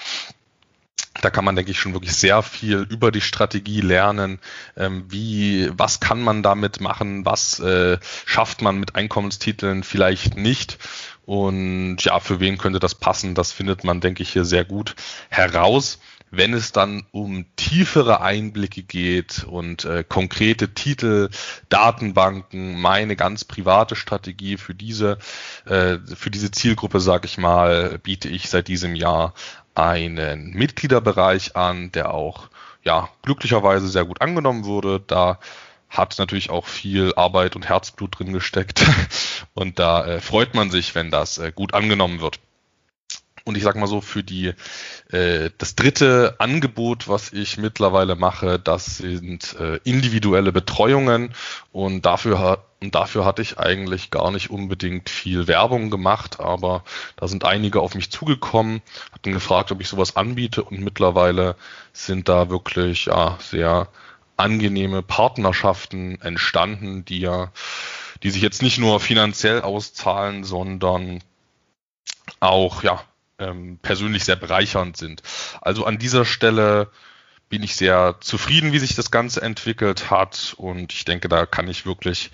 da 1.20 1.30
kann 1.30 1.44
man, 1.44 1.54
denke 1.56 1.70
ich, 1.70 1.78
schon 1.78 1.92
wirklich 1.92 2.14
sehr 2.14 2.42
viel 2.42 2.86
über 2.88 3.12
die 3.12 3.20
Strategie 3.20 3.80
lernen. 3.80 4.38
Ähm, 4.76 5.04
wie, 5.08 5.70
was 5.72 6.00
kann 6.00 6.22
man 6.22 6.42
damit 6.42 6.80
machen? 6.80 7.26
Was 7.26 7.60
äh, 7.60 7.98
schafft 8.24 8.62
man 8.62 8.78
mit 8.78 8.94
Einkommenstiteln 8.94 9.82
vielleicht 9.82 10.36
nicht? 10.36 10.78
Und 11.24 11.98
ja, 12.00 12.18
für 12.20 12.40
wen 12.40 12.58
könnte 12.58 12.80
das 12.80 12.94
passen? 12.94 13.34
Das 13.34 13.52
findet 13.52 13.84
man, 13.84 14.00
denke 14.00 14.22
ich, 14.22 14.32
hier 14.32 14.44
sehr 14.44 14.64
gut 14.64 14.94
heraus. 15.28 15.98
Wenn 16.34 16.54
es 16.54 16.72
dann 16.72 17.04
um 17.12 17.44
tiefere 17.56 18.22
Einblicke 18.22 18.82
geht 18.82 19.44
und 19.44 19.84
äh, 19.84 20.02
konkrete 20.02 20.72
Titel, 20.72 21.28
Datenbanken, 21.68 22.80
meine 22.80 23.16
ganz 23.16 23.44
private 23.44 23.96
Strategie 23.96 24.56
für 24.56 24.74
diese, 24.74 25.18
äh, 25.66 25.98
für 26.14 26.30
diese 26.30 26.50
Zielgruppe, 26.50 27.00
sage 27.00 27.26
ich 27.26 27.36
mal, 27.36 27.98
biete 27.98 28.30
ich 28.30 28.48
seit 28.48 28.68
diesem 28.68 28.94
Jahr 28.94 29.34
einen 29.74 30.52
Mitgliederbereich 30.52 31.54
an, 31.54 31.92
der 31.92 32.14
auch 32.14 32.48
ja 32.82 33.10
glücklicherweise 33.20 33.88
sehr 33.88 34.06
gut 34.06 34.22
angenommen 34.22 34.64
wurde. 34.64 35.00
Da 35.06 35.38
hat 35.92 36.18
natürlich 36.18 36.50
auch 36.50 36.66
viel 36.66 37.12
Arbeit 37.16 37.54
und 37.54 37.68
Herzblut 37.68 38.18
drin 38.18 38.32
gesteckt. 38.32 38.82
Und 39.54 39.78
da 39.78 40.06
äh, 40.06 40.20
freut 40.20 40.54
man 40.54 40.70
sich, 40.70 40.94
wenn 40.94 41.10
das 41.10 41.36
äh, 41.36 41.52
gut 41.54 41.74
angenommen 41.74 42.22
wird. 42.22 42.40
Und 43.44 43.56
ich 43.56 43.64
sag 43.64 43.76
mal 43.76 43.86
so, 43.86 44.00
für 44.00 44.22
die 44.22 44.54
äh, 45.10 45.50
das 45.58 45.74
dritte 45.74 46.36
Angebot, 46.38 47.08
was 47.08 47.32
ich 47.32 47.58
mittlerweile 47.58 48.14
mache, 48.14 48.58
das 48.58 48.98
sind 48.98 49.54
äh, 49.58 49.80
individuelle 49.84 50.52
Betreuungen 50.52 51.34
und 51.72 52.06
dafür 52.06 52.64
und 52.80 52.94
dafür 52.94 53.24
hatte 53.24 53.42
ich 53.42 53.58
eigentlich 53.58 54.10
gar 54.10 54.30
nicht 54.30 54.50
unbedingt 54.50 55.08
viel 55.10 55.46
Werbung 55.46 55.90
gemacht, 55.90 56.40
aber 56.40 56.82
da 57.16 57.28
sind 57.28 57.44
einige 57.44 57.80
auf 57.80 57.94
mich 57.94 58.10
zugekommen, 58.10 58.82
hatten 59.12 59.32
gefragt, 59.32 59.70
ob 59.70 59.80
ich 59.80 59.88
sowas 59.88 60.16
anbiete 60.16 60.64
und 60.64 60.80
mittlerweile 60.80 61.56
sind 61.92 62.28
da 62.28 62.48
wirklich 62.48 63.06
ja 63.06 63.38
sehr 63.40 63.88
angenehme 64.42 65.02
Partnerschaften 65.02 66.20
entstanden, 66.20 67.04
die 67.04 67.20
ja, 67.20 67.52
die 68.22 68.30
sich 68.30 68.42
jetzt 68.42 68.62
nicht 68.62 68.78
nur 68.78 69.00
finanziell 69.00 69.62
auszahlen, 69.62 70.44
sondern 70.44 71.22
auch 72.40 72.82
ja 72.82 73.02
ähm, 73.38 73.78
persönlich 73.80 74.24
sehr 74.24 74.36
bereichernd 74.36 74.96
sind. 74.96 75.22
Also 75.60 75.86
an 75.86 75.98
dieser 75.98 76.24
Stelle 76.24 76.90
bin 77.48 77.62
ich 77.62 77.76
sehr 77.76 78.16
zufrieden, 78.20 78.72
wie 78.72 78.78
sich 78.78 78.94
das 78.94 79.10
Ganze 79.10 79.42
entwickelt 79.42 80.10
hat 80.10 80.54
und 80.56 80.92
ich 80.92 81.04
denke, 81.04 81.28
da 81.28 81.46
kann 81.46 81.68
ich 81.68 81.86
wirklich 81.86 82.30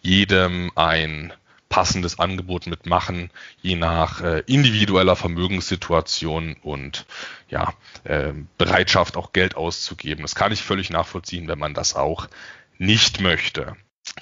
jedem 0.00 0.70
ein 0.74 1.32
passendes 1.76 2.18
Angebot 2.18 2.66
mitmachen, 2.66 3.30
je 3.60 3.76
nach 3.76 4.22
äh, 4.22 4.42
individueller 4.46 5.14
Vermögenssituation 5.14 6.56
und 6.62 7.04
ja, 7.50 7.74
äh, 8.04 8.32
Bereitschaft 8.56 9.18
auch 9.18 9.34
Geld 9.34 9.56
auszugeben. 9.56 10.22
Das 10.22 10.34
kann 10.34 10.52
ich 10.52 10.62
völlig 10.62 10.88
nachvollziehen, 10.88 11.48
wenn 11.48 11.58
man 11.58 11.74
das 11.74 11.94
auch 11.94 12.28
nicht 12.78 13.20
möchte. 13.20 13.76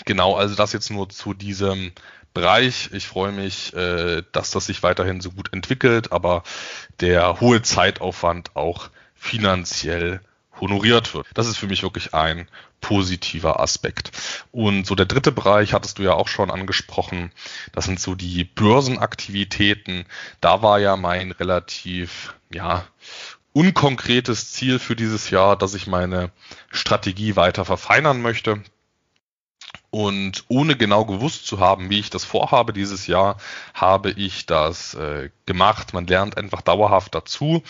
Genau, 0.05 0.35
also 0.35 0.57
das 0.57 0.73
jetzt 0.73 0.91
nur 0.91 1.09
zu 1.11 1.33
diesem 1.33 1.93
Bereich. 2.33 2.91
Ich 2.93 3.07
freue 3.07 3.31
mich, 3.31 3.73
äh, 3.73 4.25
dass 4.33 4.51
das 4.51 4.67
sich 4.67 4.83
weiterhin 4.83 5.21
so 5.21 5.31
gut 5.31 5.53
entwickelt, 5.53 6.11
aber 6.11 6.43
der 6.99 7.41
hohe 7.41 7.63
Zeitaufwand 7.63 8.57
auch 8.57 8.91
finanziell 9.15 10.23
honoriert 10.61 11.15
wird. 11.15 11.27
Das 11.35 11.47
ist 11.47 11.57
für 11.57 11.67
mich 11.67 11.83
wirklich 11.83 12.15
ein 12.15 12.49
positiver 12.81 13.61
Aspekt. 13.61 14.11
Und 14.53 14.87
so 14.87 14.95
der 14.95 15.07
dritte 15.07 15.33
Bereich 15.33 15.73
hattest 15.73 15.99
du 15.99 16.03
ja 16.03 16.13
auch 16.13 16.29
schon 16.29 16.51
angesprochen. 16.51 17.33
Das 17.73 17.87
sind 17.87 17.99
so 18.01 18.15
die 18.15 18.45
Börsenaktivitäten. 18.45 20.05
Da 20.41 20.63
war 20.63 20.79
ja 20.79 20.97
mein 20.97 21.33
relativ, 21.33 22.35
ja, 22.53 22.85
unkonkretes 23.53 24.53
Ziel 24.53 24.79
für 24.79 24.97
dieses 24.97 25.31
Jahr, 25.31 25.57
dass 25.57 25.75
ich 25.75 25.87
meine 25.87 26.31
Strategie 26.71 27.37
weiter 27.37 27.65
verfeinern 27.65 28.21
möchte. 28.21 28.63
Und 29.95 30.45
ohne 30.49 30.75
genau 30.75 31.05
gewusst 31.05 31.47
zu 31.47 31.61
haben, 31.61 31.89
wie 31.89 32.01
ich 32.01 32.11
das 32.11 32.25
vorhabe 32.25 32.73
dieses 32.73 33.07
Jahr, 33.07 33.37
habe 33.75 34.11
ich 34.11 34.45
das 34.45 34.95
äh, 34.95 35.31
gemacht. 35.47 35.95
Man 35.95 36.09
lernt 36.09 36.37
einfach 36.37 36.63
dauerhaft 36.63 37.15
dazu. 37.15 37.63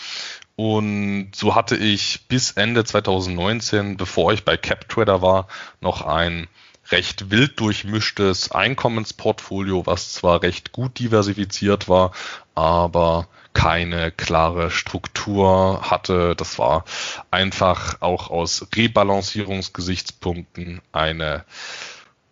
Und 0.55 1.33
so 1.35 1.53
hatte 1.53 1.75
ich 1.75 2.25
bis 2.27 2.53
Ende 2.53 2.83
2019, 2.83 3.97
bevor 3.97 4.33
ich 4.33 4.43
bei 4.43 4.57
CapTrader 4.57 5.21
war, 5.21 5.47
noch 5.81 6.01
ein 6.01 6.47
recht 6.89 7.29
wild 7.29 7.59
durchmischtes 7.59 8.51
Einkommensportfolio, 8.51 9.85
was 9.85 10.13
zwar 10.13 10.41
recht 10.41 10.71
gut 10.71 10.97
diversifiziert 10.97 11.87
war, 11.87 12.11
aber 12.55 13.27
keine 13.53 14.11
klare 14.11 14.71
Struktur 14.71 15.91
hatte. 15.91 16.35
Das 16.35 16.57
war 16.57 16.85
einfach 17.29 18.01
auch 18.01 18.31
aus 18.31 18.65
Rebalancierungsgesichtspunkten 18.75 20.81
eine 20.91 21.45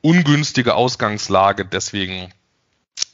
ungünstige 0.03 0.75
Ausgangslage. 0.75 1.65
Deswegen 1.65 2.31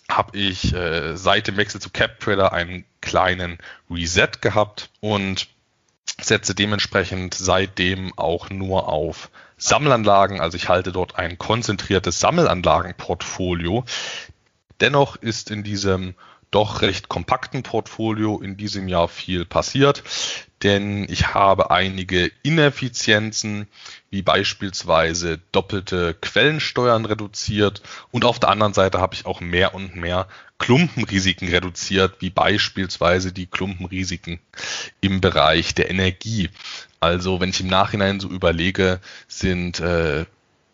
habe 0.10 0.38
ich 0.38 0.74
äh, 0.74 1.15
seit 1.15 1.48
dem 1.48 1.55
Wechsel 1.55 1.79
zu 1.79 1.89
CapTrader 1.89 2.51
einen 2.51 2.84
kleinen 3.00 3.60
Reset 3.89 4.41
gehabt 4.41 4.89
und 5.00 5.48
setze 6.19 6.55
dementsprechend 6.55 7.36
seitdem 7.36 8.12
auch 8.17 8.50
nur 8.50 8.89
auf 8.89 9.29
Sammelanlagen. 9.58 10.41
Also 10.41 10.58
ich 10.58 10.67
halte 10.67 10.91
dort 10.91 11.15
ein 11.17 11.38
konzentriertes 11.38 12.19
Sammelanlagenportfolio. 12.19 13.86
Dennoch 14.81 15.15
ist 15.15 15.51
in 15.51 15.63
diesem 15.63 16.15
doch 16.51 16.81
recht 16.81 17.09
kompakten 17.09 17.63
Portfolio 17.63 18.39
in 18.39 18.57
diesem 18.57 18.87
Jahr 18.87 19.07
viel 19.07 19.45
passiert, 19.45 20.03
denn 20.63 21.05
ich 21.09 21.33
habe 21.33 21.71
einige 21.71 22.31
Ineffizienzen, 22.43 23.67
wie 24.09 24.21
beispielsweise 24.21 25.39
doppelte 25.51 26.15
Quellensteuern 26.19 27.05
reduziert 27.05 27.81
und 28.11 28.25
auf 28.25 28.39
der 28.39 28.49
anderen 28.49 28.73
Seite 28.73 28.99
habe 28.99 29.15
ich 29.15 29.25
auch 29.25 29.41
mehr 29.41 29.73
und 29.73 29.95
mehr 29.95 30.27
Klumpenrisiken 30.57 31.47
reduziert, 31.47 32.15
wie 32.19 32.29
beispielsweise 32.29 33.31
die 33.31 33.47
Klumpenrisiken 33.47 34.39
im 34.99 35.21
Bereich 35.21 35.73
der 35.73 35.89
Energie. 35.89 36.49
Also 36.99 37.39
wenn 37.39 37.49
ich 37.49 37.61
im 37.61 37.67
Nachhinein 37.67 38.19
so 38.19 38.27
überlege, 38.27 38.99
sind 39.27 39.79
äh, 39.79 40.25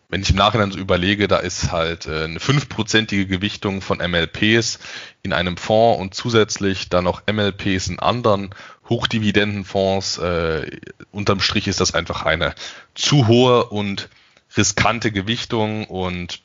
wenn 0.08 0.22
ich 0.22 0.30
im 0.30 0.36
Nachhinein 0.36 0.70
so 0.70 0.78
überlege, 0.78 1.28
da 1.28 1.38
ist 1.38 1.72
halt 1.72 2.06
äh, 2.06 2.24
eine 2.24 2.40
fünfprozentige 2.40 3.26
Gewichtung 3.26 3.80
von 3.80 3.98
MLPs 3.98 4.78
in 5.22 5.32
einem 5.32 5.56
Fonds 5.56 6.00
und 6.00 6.14
zusätzlich 6.14 6.88
dann 6.88 7.04
noch 7.04 7.22
MLPs 7.30 7.88
in 7.88 7.98
anderen 7.98 8.54
Hochdividendenfonds. 8.88 10.18
Äh, 10.18 10.78
unterm 11.10 11.40
Strich 11.40 11.66
ist 11.66 11.80
das 11.80 11.94
einfach 11.94 12.22
eine 12.24 12.54
zu 12.94 13.26
hohe 13.26 13.66
und 13.66 14.08
riskante 14.56 15.10
Gewichtung 15.10 15.84
und 15.84 16.40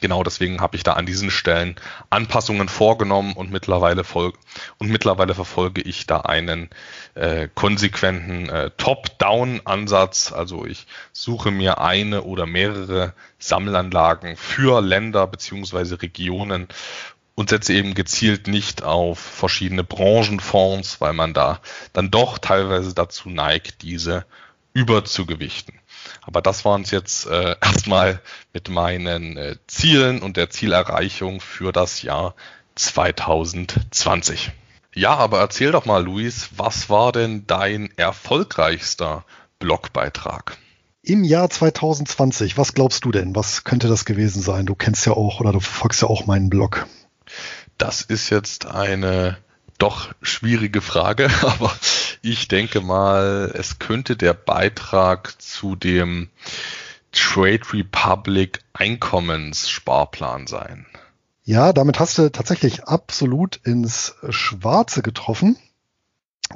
genau 0.00 0.22
deswegen 0.22 0.60
habe 0.60 0.76
ich 0.76 0.82
da 0.82 0.94
an 0.94 1.06
diesen 1.06 1.30
Stellen 1.30 1.76
Anpassungen 2.10 2.68
vorgenommen 2.68 3.32
und 3.32 3.50
mittlerweile 3.50 4.04
folg 4.04 4.36
und 4.78 4.90
mittlerweile 4.90 5.34
verfolge 5.34 5.80
ich 5.80 6.06
da 6.06 6.20
einen 6.20 6.68
äh, 7.14 7.48
konsequenten 7.54 8.48
äh, 8.48 8.70
Top-Down-Ansatz. 8.76 10.32
Also 10.32 10.64
ich 10.66 10.86
suche 11.12 11.50
mir 11.50 11.80
eine 11.80 12.22
oder 12.22 12.46
mehrere 12.46 13.14
Sammelanlagen 13.38 14.36
für 14.36 14.80
Länder 14.80 15.26
beziehungsweise 15.26 16.00
Regionen 16.00 16.68
und 17.34 17.50
setze 17.50 17.72
eben 17.72 17.94
gezielt 17.94 18.48
nicht 18.48 18.82
auf 18.82 19.18
verschiedene 19.20 19.84
Branchenfonds, 19.84 21.00
weil 21.00 21.12
man 21.12 21.34
da 21.34 21.60
dann 21.92 22.10
doch 22.10 22.38
teilweise 22.38 22.94
dazu 22.94 23.30
neigt, 23.30 23.82
diese 23.82 24.26
überzugewichten. 24.72 25.78
Aber 26.28 26.42
das 26.42 26.66
waren 26.66 26.82
es 26.82 26.90
jetzt 26.90 27.26
äh, 27.26 27.56
erstmal 27.62 28.20
mit 28.52 28.68
meinen 28.68 29.38
äh, 29.38 29.56
Zielen 29.66 30.20
und 30.20 30.36
der 30.36 30.50
Zielerreichung 30.50 31.40
für 31.40 31.72
das 31.72 32.02
Jahr 32.02 32.34
2020. 32.74 34.52
Ja, 34.94 35.16
aber 35.16 35.40
erzähl 35.40 35.72
doch 35.72 35.86
mal, 35.86 36.04
Luis, 36.04 36.50
was 36.54 36.90
war 36.90 37.12
denn 37.12 37.46
dein 37.46 37.88
erfolgreichster 37.96 39.24
Blogbeitrag? 39.58 40.58
Im 41.00 41.24
Jahr 41.24 41.48
2020, 41.48 42.58
was 42.58 42.74
glaubst 42.74 43.06
du 43.06 43.10
denn? 43.10 43.34
Was 43.34 43.64
könnte 43.64 43.88
das 43.88 44.04
gewesen 44.04 44.42
sein? 44.42 44.66
Du 44.66 44.74
kennst 44.74 45.06
ja 45.06 45.14
auch 45.14 45.40
oder 45.40 45.52
du 45.52 45.60
verfolgst 45.60 46.02
ja 46.02 46.08
auch 46.08 46.26
meinen 46.26 46.50
Blog. 46.50 46.86
Das 47.78 48.02
ist 48.02 48.28
jetzt 48.28 48.66
eine 48.66 49.38
doch 49.78 50.12
schwierige 50.22 50.80
Frage, 50.80 51.30
aber 51.42 51.72
ich 52.22 52.48
denke 52.48 52.80
mal, 52.80 53.52
es 53.54 53.78
könnte 53.78 54.16
der 54.16 54.34
Beitrag 54.34 55.40
zu 55.40 55.76
dem 55.76 56.28
Trade 57.12 57.60
Republic 57.72 58.60
Einkommenssparplan 58.72 60.46
sein. 60.46 60.86
Ja, 61.44 61.72
damit 61.72 61.98
hast 61.98 62.18
du 62.18 62.30
tatsächlich 62.30 62.84
absolut 62.84 63.56
ins 63.64 64.14
Schwarze 64.28 65.00
getroffen. 65.00 65.56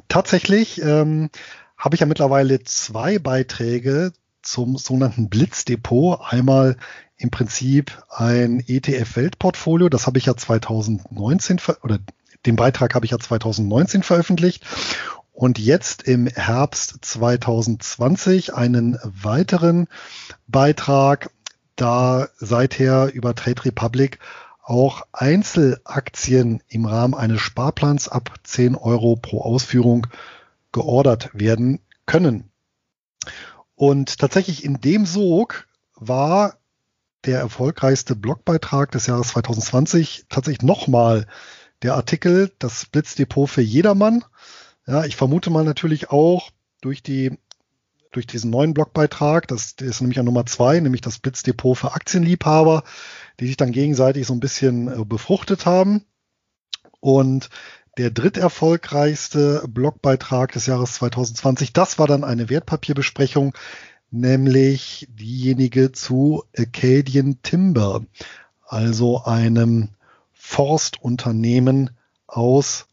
Tatsächlich 0.09 0.83
ähm, 0.83 1.31
habe 1.79 1.95
ich 1.95 2.01
ja 2.01 2.07
mittlerweile 2.07 2.63
zwei 2.65 3.19
Beiträge 3.19 4.13
zum 4.43 4.77
sogenannten 4.77 5.31
Blitzdepot. 5.31 6.21
Einmal 6.23 6.77
im 7.17 7.31
Prinzip 7.31 8.03
ein 8.11 8.61
ETF-Weltportfolio, 8.61 9.89
das 9.89 10.07
habe 10.07 10.19
ich 10.19 10.27
ja 10.27 10.37
2019 10.37 11.61
oder 11.83 11.99
den 12.47 12.57
Beitrag 12.57 12.95
habe 12.95 13.05
ich 13.05 13.13
ja 13.13 13.19
2019 13.19 14.03
veröffentlicht 14.03 14.65
und 15.33 15.59
jetzt 15.59 16.03
im 16.03 16.27
Herbst 16.27 16.99
2020 17.01 18.55
einen 18.55 18.99
weiteren 19.03 19.89
Beitrag, 20.47 21.31
da 21.77 22.29
seither 22.37 23.13
über 23.13 23.35
Trade 23.35 23.65
Republic 23.65 24.19
auch 24.63 25.03
Einzelaktien 25.13 26.63
im 26.69 26.85
Rahmen 26.85 27.15
eines 27.15 27.41
Sparplans 27.41 28.09
ab 28.09 28.33
10 28.45 28.77
Euro 28.77 29.17
pro 29.17 29.41
Ausführung 29.41 30.07
geordert 30.71 31.31
werden 31.33 31.81
können. 32.07 32.51
Und 33.75 34.19
tatsächlich 34.19 34.65
in 34.65 34.81
dem 34.81 35.07
Sog 35.07 35.67
war 35.95 36.59
der 37.25 37.41
erfolgreichste 37.41 38.15
Blogbeitrag 38.15 38.91
des 38.93 39.07
Jahres 39.07 39.29
2020 39.29 40.27
tatsächlich 40.29 40.63
nochmal 40.63 41.27
der 41.83 41.95
Artikel 41.95 42.53
Das 42.59 42.87
Blitzdepot 42.87 43.51
für 43.51 43.63
jedermann. 43.63 44.25
Ja, 44.87 45.05
ich 45.05 45.17
vermute 45.17 45.51
mal 45.51 45.65
natürlich 45.65 46.11
auch 46.11 46.51
durch 46.81 47.03
die 47.03 47.39
durch 48.13 48.27
diesen 48.27 48.51
neuen 48.51 48.75
Blogbeitrag, 48.75 49.49
das, 49.49 49.73
ist 49.81 50.03
nämlich 50.03 50.19
an 50.19 50.27
Nummer 50.27 50.45
zwei, 50.45 50.79
nämlich 50.79 51.01
das 51.01 51.19
Blitzdepot 51.19 51.79
für 51.79 51.93
Aktienliebhaber, 51.95 52.85
die 53.41 53.47
sich 53.47 53.57
dann 53.57 53.73
gegenseitig 53.73 54.27
so 54.27 54.35
ein 54.35 54.41
bisschen 54.41 54.89
äh, 54.89 55.05
befruchtet 55.05 55.65
haben. 55.65 56.05
Und 57.01 57.49
der 57.99 58.11
dritterfolgreichste 58.11 59.65
Blogbeitrag 59.67 60.53
des 60.53 60.67
Jahres 60.67 60.93
2020, 60.95 61.73
das 61.73 61.99
war 61.99 62.07
dann 62.07 62.23
eine 62.23 62.49
Wertpapierbesprechung, 62.51 63.55
nämlich 64.11 65.09
diejenige 65.11 65.93
zu 65.93 66.45
Acadian 66.57 67.41
Timber, 67.43 68.05
also 68.67 69.25
einem 69.25 69.89
Forstunternehmen 70.53 71.97
aus 72.27 72.85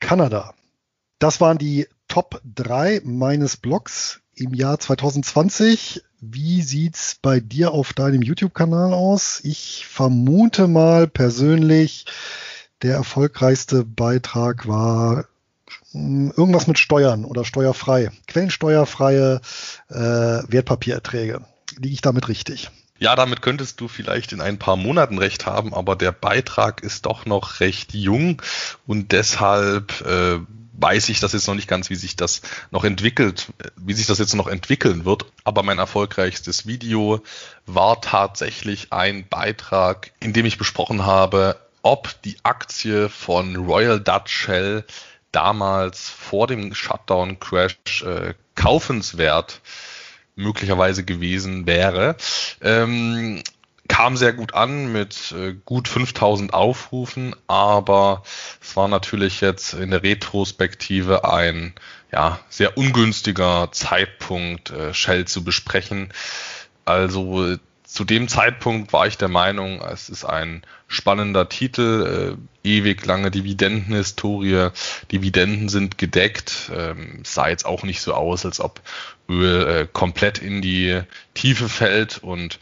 Kanada. 0.00 0.52
Das 1.20 1.40
waren 1.40 1.56
die 1.56 1.86
Top 2.08 2.40
3 2.56 3.02
meines 3.04 3.56
Blogs 3.56 4.20
im 4.34 4.52
Jahr 4.52 4.80
2020. 4.80 6.02
Wie 6.20 6.60
sieht's 6.60 7.16
bei 7.22 7.38
dir 7.38 7.70
auf 7.70 7.92
deinem 7.92 8.20
YouTube-Kanal 8.20 8.92
aus? 8.92 9.40
Ich 9.44 9.86
vermute 9.86 10.66
mal 10.66 11.06
persönlich, 11.06 12.06
der 12.82 12.96
erfolgreichste 12.96 13.84
Beitrag 13.84 14.66
war 14.66 15.26
hm, 15.92 16.32
irgendwas 16.36 16.66
mit 16.66 16.80
Steuern 16.80 17.24
oder 17.24 17.44
steuerfrei. 17.44 18.10
Quellensteuerfreie 18.26 19.40
äh, 19.88 19.94
Wertpapiererträge. 19.94 21.42
Liege 21.76 21.94
ich 21.94 22.00
damit 22.00 22.26
richtig? 22.26 22.72
Ja, 22.98 23.14
damit 23.14 23.42
könntest 23.42 23.80
du 23.80 23.88
vielleicht 23.88 24.32
in 24.32 24.40
ein 24.40 24.58
paar 24.58 24.76
Monaten 24.76 25.18
recht 25.18 25.46
haben, 25.46 25.72
aber 25.72 25.94
der 25.94 26.12
Beitrag 26.12 26.82
ist 26.82 27.06
doch 27.06 27.26
noch 27.26 27.60
recht 27.60 27.94
jung 27.94 28.42
und 28.86 29.12
deshalb 29.12 30.00
äh, 30.00 30.38
weiß 30.80 31.08
ich 31.08 31.20
das 31.20 31.32
jetzt 31.32 31.46
noch 31.46 31.54
nicht 31.54 31.68
ganz, 31.68 31.90
wie 31.90 31.96
sich 31.96 32.16
das 32.16 32.42
noch 32.70 32.84
entwickelt, 32.84 33.48
wie 33.76 33.92
sich 33.92 34.06
das 34.06 34.18
jetzt 34.18 34.34
noch 34.34 34.46
entwickeln 34.46 35.04
wird. 35.04 35.26
Aber 35.44 35.62
mein 35.62 35.78
erfolgreichstes 35.78 36.66
Video 36.66 37.20
war 37.66 38.00
tatsächlich 38.00 38.92
ein 38.92 39.28
Beitrag, 39.28 40.12
in 40.20 40.32
dem 40.32 40.46
ich 40.46 40.58
besprochen 40.58 41.04
habe, 41.04 41.56
ob 41.82 42.20
die 42.22 42.36
Aktie 42.42 43.08
von 43.08 43.56
Royal 43.56 44.00
Dutch 44.00 44.32
Shell 44.32 44.84
damals 45.32 46.08
vor 46.08 46.46
dem 46.46 46.74
Shutdown-Crash 46.74 48.02
äh, 48.02 48.34
kaufenswert 48.54 49.60
möglicherweise 50.38 51.04
gewesen 51.04 51.66
wäre. 51.66 52.16
Ähm, 52.62 53.42
kam 53.88 54.16
sehr 54.16 54.32
gut 54.32 54.54
an 54.54 54.92
mit 54.92 55.32
äh, 55.32 55.54
gut 55.64 55.88
5000 55.88 56.54
Aufrufen, 56.54 57.34
aber 57.46 58.22
es 58.60 58.76
war 58.76 58.86
natürlich 58.86 59.40
jetzt 59.40 59.72
in 59.74 59.90
der 59.90 60.02
Retrospektive 60.02 61.28
ein 61.30 61.74
ja, 62.12 62.38
sehr 62.48 62.76
ungünstiger 62.76 63.70
Zeitpunkt, 63.72 64.70
äh, 64.70 64.94
Shell 64.94 65.24
zu 65.24 65.42
besprechen. 65.42 66.12
Also 66.84 67.56
zu 67.88 68.04
dem 68.04 68.28
Zeitpunkt 68.28 68.92
war 68.92 69.06
ich 69.06 69.16
der 69.16 69.28
Meinung, 69.28 69.80
es 69.80 70.10
ist 70.10 70.26
ein 70.26 70.62
spannender 70.88 71.48
Titel, 71.48 72.36
äh, 72.62 72.68
ewig 72.68 73.04
lange 73.06 73.30
Dividendenhistorie, 73.30 74.68
Dividenden 75.10 75.70
sind 75.70 75.96
gedeckt, 75.96 76.70
ähm, 76.76 77.22
sah 77.24 77.48
jetzt 77.48 77.64
auch 77.64 77.84
nicht 77.84 78.02
so 78.02 78.12
aus, 78.12 78.44
als 78.44 78.60
ob 78.60 78.82
Öl 79.26 79.66
äh, 79.66 79.88
komplett 79.90 80.38
in 80.38 80.60
die 80.60 81.00
Tiefe 81.32 81.70
fällt 81.70 82.18
und 82.18 82.58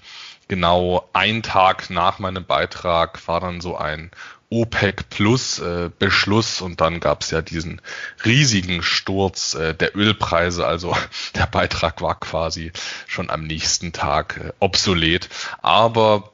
genau 0.46 1.08
ein 1.12 1.42
Tag 1.42 1.90
nach 1.90 2.20
meinem 2.20 2.44
Beitrag 2.44 3.26
war 3.26 3.40
dann 3.40 3.60
so 3.60 3.76
ein 3.76 4.12
OPEC 4.50 5.08
Plus 5.10 5.58
äh, 5.58 5.90
Beschluss 5.98 6.60
und 6.60 6.80
dann 6.80 7.00
gab 7.00 7.22
es 7.22 7.30
ja 7.30 7.42
diesen 7.42 7.80
riesigen 8.24 8.82
Sturz 8.82 9.54
äh, 9.54 9.74
der 9.74 9.96
Ölpreise. 9.96 10.66
Also 10.66 10.96
der 11.34 11.46
Beitrag 11.46 12.00
war 12.00 12.18
quasi 12.18 12.72
schon 13.06 13.30
am 13.30 13.44
nächsten 13.44 13.92
Tag 13.92 14.40
äh, 14.42 14.52
obsolet. 14.60 15.28
Aber 15.62 16.32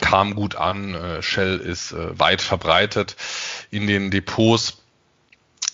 kam 0.00 0.34
gut 0.34 0.56
an. 0.56 0.94
Äh, 0.94 1.22
Shell 1.22 1.58
ist 1.58 1.92
äh, 1.92 2.18
weit 2.18 2.42
verbreitet 2.42 3.16
in 3.70 3.86
den 3.86 4.10
Depots. 4.10 4.78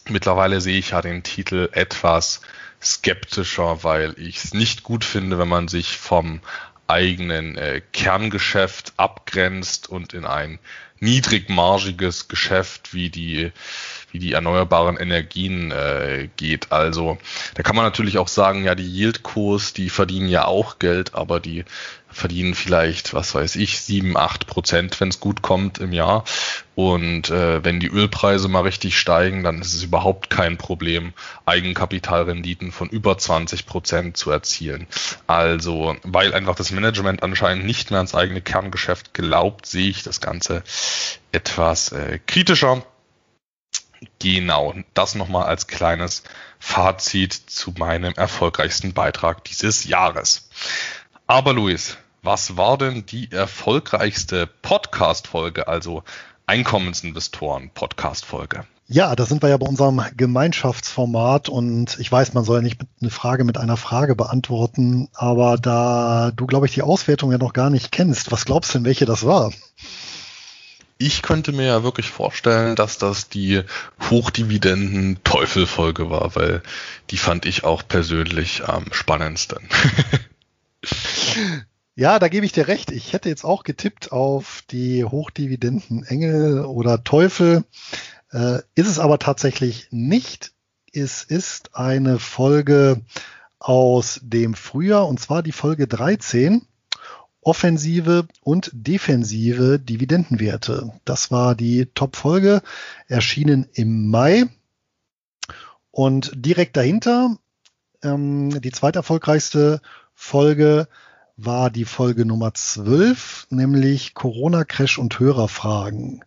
Mittlerweile 0.08 0.60
sehe 0.60 0.78
ich 0.78 0.90
ja 0.90 1.02
den 1.02 1.22
Titel 1.22 1.68
etwas 1.72 2.40
skeptischer, 2.82 3.84
weil 3.84 4.14
ich 4.18 4.42
es 4.42 4.54
nicht 4.54 4.82
gut 4.82 5.04
finde, 5.04 5.38
wenn 5.38 5.48
man 5.48 5.68
sich 5.68 5.98
vom 5.98 6.40
eigenen 6.90 7.56
äh, 7.56 7.80
Kerngeschäft 7.92 8.94
abgrenzt 8.96 9.88
und 9.88 10.12
in 10.12 10.24
ein 10.26 10.58
niedrigmargiges 10.98 12.28
Geschäft 12.28 12.92
wie 12.92 13.08
die 13.10 13.52
wie 14.12 14.18
die 14.18 14.32
erneuerbaren 14.32 14.96
Energien 14.96 15.70
äh, 15.70 16.28
geht. 16.36 16.72
Also 16.72 17.18
da 17.54 17.62
kann 17.62 17.76
man 17.76 17.84
natürlich 17.84 18.18
auch 18.18 18.28
sagen, 18.28 18.64
ja, 18.64 18.74
die 18.74 18.88
Yieldkurs, 18.88 19.72
die 19.72 19.90
verdienen 19.90 20.28
ja 20.28 20.44
auch 20.44 20.78
Geld, 20.78 21.14
aber 21.14 21.40
die 21.40 21.64
verdienen 22.12 22.54
vielleicht, 22.54 23.14
was 23.14 23.34
weiß 23.34 23.56
ich, 23.56 23.80
sieben, 23.80 24.16
acht 24.16 24.46
Prozent, 24.46 25.00
wenn 25.00 25.08
es 25.08 25.20
gut 25.20 25.42
kommt 25.42 25.78
im 25.78 25.92
Jahr. 25.92 26.24
Und 26.74 27.30
äh, 27.30 27.64
wenn 27.64 27.78
die 27.78 27.88
Ölpreise 27.88 28.48
mal 28.48 28.62
richtig 28.62 28.98
steigen, 28.98 29.44
dann 29.44 29.60
ist 29.60 29.74
es 29.74 29.82
überhaupt 29.82 30.30
kein 30.30 30.56
Problem, 30.56 31.12
Eigenkapitalrenditen 31.46 32.72
von 32.72 32.88
über 32.88 33.16
20 33.16 33.66
Prozent 33.66 34.16
zu 34.16 34.30
erzielen. 34.30 34.86
Also, 35.26 35.96
weil 36.02 36.34
einfach 36.34 36.54
das 36.56 36.70
Management 36.70 37.22
anscheinend 37.22 37.64
nicht 37.64 37.90
mehr 37.90 37.98
ans 37.98 38.14
eigene 38.14 38.40
Kerngeschäft 38.40 39.14
glaubt, 39.14 39.66
sehe 39.66 39.90
ich 39.90 40.02
das 40.02 40.20
Ganze 40.20 40.62
etwas 41.32 41.92
äh, 41.92 42.18
kritischer. 42.26 42.82
Genau, 44.18 44.74
das 44.94 45.14
nochmal 45.14 45.44
als 45.46 45.66
kleines 45.66 46.22
Fazit 46.58 47.32
zu 47.32 47.72
meinem 47.76 48.14
erfolgreichsten 48.14 48.94
Beitrag 48.94 49.44
dieses 49.44 49.84
Jahres. 49.84 50.48
Aber 51.26 51.52
Luis, 51.52 51.98
was 52.22 52.56
war 52.56 52.78
denn 52.78 53.04
die 53.06 53.30
erfolgreichste 53.32 54.46
Podcast-Folge, 54.46 55.68
also 55.68 56.02
Einkommensinvestoren-Podcast-Folge? 56.46 58.64
Ja, 58.92 59.14
da 59.14 59.24
sind 59.24 59.40
wir 59.40 59.48
ja 59.48 59.56
bei 59.56 59.68
unserem 59.68 60.02
Gemeinschaftsformat 60.16 61.48
und 61.48 61.96
ich 62.00 62.10
weiß, 62.10 62.34
man 62.34 62.42
soll 62.42 62.56
ja 62.56 62.62
nicht 62.62 62.80
eine 63.00 63.10
Frage 63.10 63.44
mit 63.44 63.56
einer 63.56 63.76
Frage 63.76 64.16
beantworten, 64.16 65.08
aber 65.14 65.58
da 65.58 66.32
du, 66.34 66.44
glaube 66.46 66.66
ich, 66.66 66.74
die 66.74 66.82
Auswertung 66.82 67.30
ja 67.30 67.38
noch 67.38 67.52
gar 67.52 67.70
nicht 67.70 67.92
kennst, 67.92 68.32
was 68.32 68.46
glaubst 68.46 68.74
du 68.74 68.78
denn, 68.78 68.84
welche 68.84 69.04
das 69.04 69.24
war? 69.24 69.52
Ich 71.02 71.22
könnte 71.22 71.52
mir 71.52 71.64
ja 71.64 71.82
wirklich 71.82 72.10
vorstellen, 72.10 72.76
dass 72.76 72.98
das 72.98 73.30
die 73.30 73.62
Hochdividenden-Teufel-Folge 74.10 76.10
war, 76.10 76.36
weil 76.36 76.62
die 77.08 77.16
fand 77.16 77.46
ich 77.46 77.64
auch 77.64 77.82
persönlich 77.88 78.68
am 78.68 78.84
spannendsten. 78.92 79.66
Ja, 81.96 82.18
da 82.18 82.28
gebe 82.28 82.46
ich 82.46 82.52
dir 82.52 82.66
recht. 82.66 82.92
Ich 82.92 83.12
hätte 83.12 83.28
jetzt 83.28 83.44
auch 83.44 83.62
getippt 83.62 84.10
auf 84.10 84.64
die 84.70 85.04
Hochdividenden 85.04 86.02
Engel 86.04 86.64
oder 86.64 87.04
Teufel. 87.04 87.64
Äh, 88.32 88.60
ist 88.74 88.88
es 88.88 88.98
aber 88.98 89.18
tatsächlich 89.18 89.88
nicht. 89.90 90.52
Es 90.94 91.24
ist 91.24 91.76
eine 91.76 92.18
Folge 92.18 93.02
aus 93.58 94.18
dem 94.22 94.54
Frühjahr 94.54 95.06
und 95.06 95.20
zwar 95.20 95.42
die 95.42 95.52
Folge 95.52 95.88
13. 95.88 96.62
Offensive 97.42 98.26
und 98.42 98.70
defensive 98.72 99.78
Dividendenwerte. 99.78 100.92
Das 101.04 101.30
war 101.30 101.54
die 101.54 101.86
Top-Folge, 101.86 102.62
erschienen 103.08 103.66
im 103.72 104.10
Mai. 104.10 104.46
Und 105.90 106.32
direkt 106.34 106.76
dahinter, 106.76 107.36
ähm, 108.02 108.60
die 108.60 108.72
zweiterfolgreichste 108.72 109.80
Folge 110.14 110.86
war 111.36 111.70
die 111.70 111.86
Folge 111.86 112.26
Nummer 112.26 112.52
12, 112.52 113.46
nämlich 113.50 114.14
Corona-Crash 114.14 114.98
und 114.98 115.18
Hörerfragen. 115.18 116.24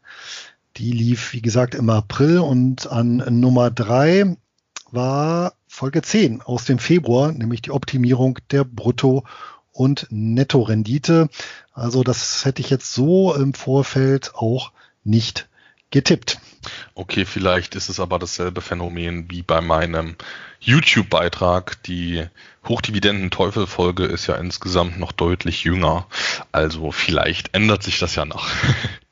Die 0.78 0.92
lief, 0.92 1.34
wie 1.34 1.42
gesagt, 1.42 1.76
im 1.76 1.90
April 1.90 2.40
und 2.40 2.88
an 2.88 3.18
Nummer 3.40 3.70
drei 3.70 4.36
war 4.90 5.54
Folge 5.68 6.02
10 6.02 6.42
aus 6.42 6.66
dem 6.66 6.80
Februar, 6.80 7.32
nämlich 7.32 7.62
die 7.62 7.72
Optimierung 7.72 8.40
der 8.52 8.64
Brutto- 8.64 9.24
und 9.74 10.08
Nettorendite. 10.10 11.30
Also 11.74 12.04
das 12.04 12.46
hätte 12.46 12.62
ich 12.62 12.70
jetzt 12.70 12.94
so 12.94 13.36
im 13.36 13.54
Vorfeld 13.54 14.36
auch 14.36 14.72
nicht 15.04 15.50
getippt. 15.92 16.40
Okay, 16.96 17.26
vielleicht 17.26 17.76
ist 17.76 17.90
es 17.90 18.00
aber 18.00 18.20
dasselbe 18.20 18.62
Phänomen 18.62 19.30
wie 19.30 19.44
bei 19.44 19.62
meinem 19.62 20.16
YouTube-Beitrag. 20.60 21.84
Die 21.84 22.26
Hochdividenden-Teufel-Folge 22.68 24.06
ist 24.06 24.28
ja 24.28 24.36
insgesamt 24.36 24.98
noch 24.98 25.12
deutlich 25.12 25.64
jünger. 25.64 26.08
Also 26.52 26.92
vielleicht 26.92 27.54
ändert 27.54 27.84
sich 27.84 28.00
das 28.00 28.16
ja 28.16 28.26
noch. 28.26 28.48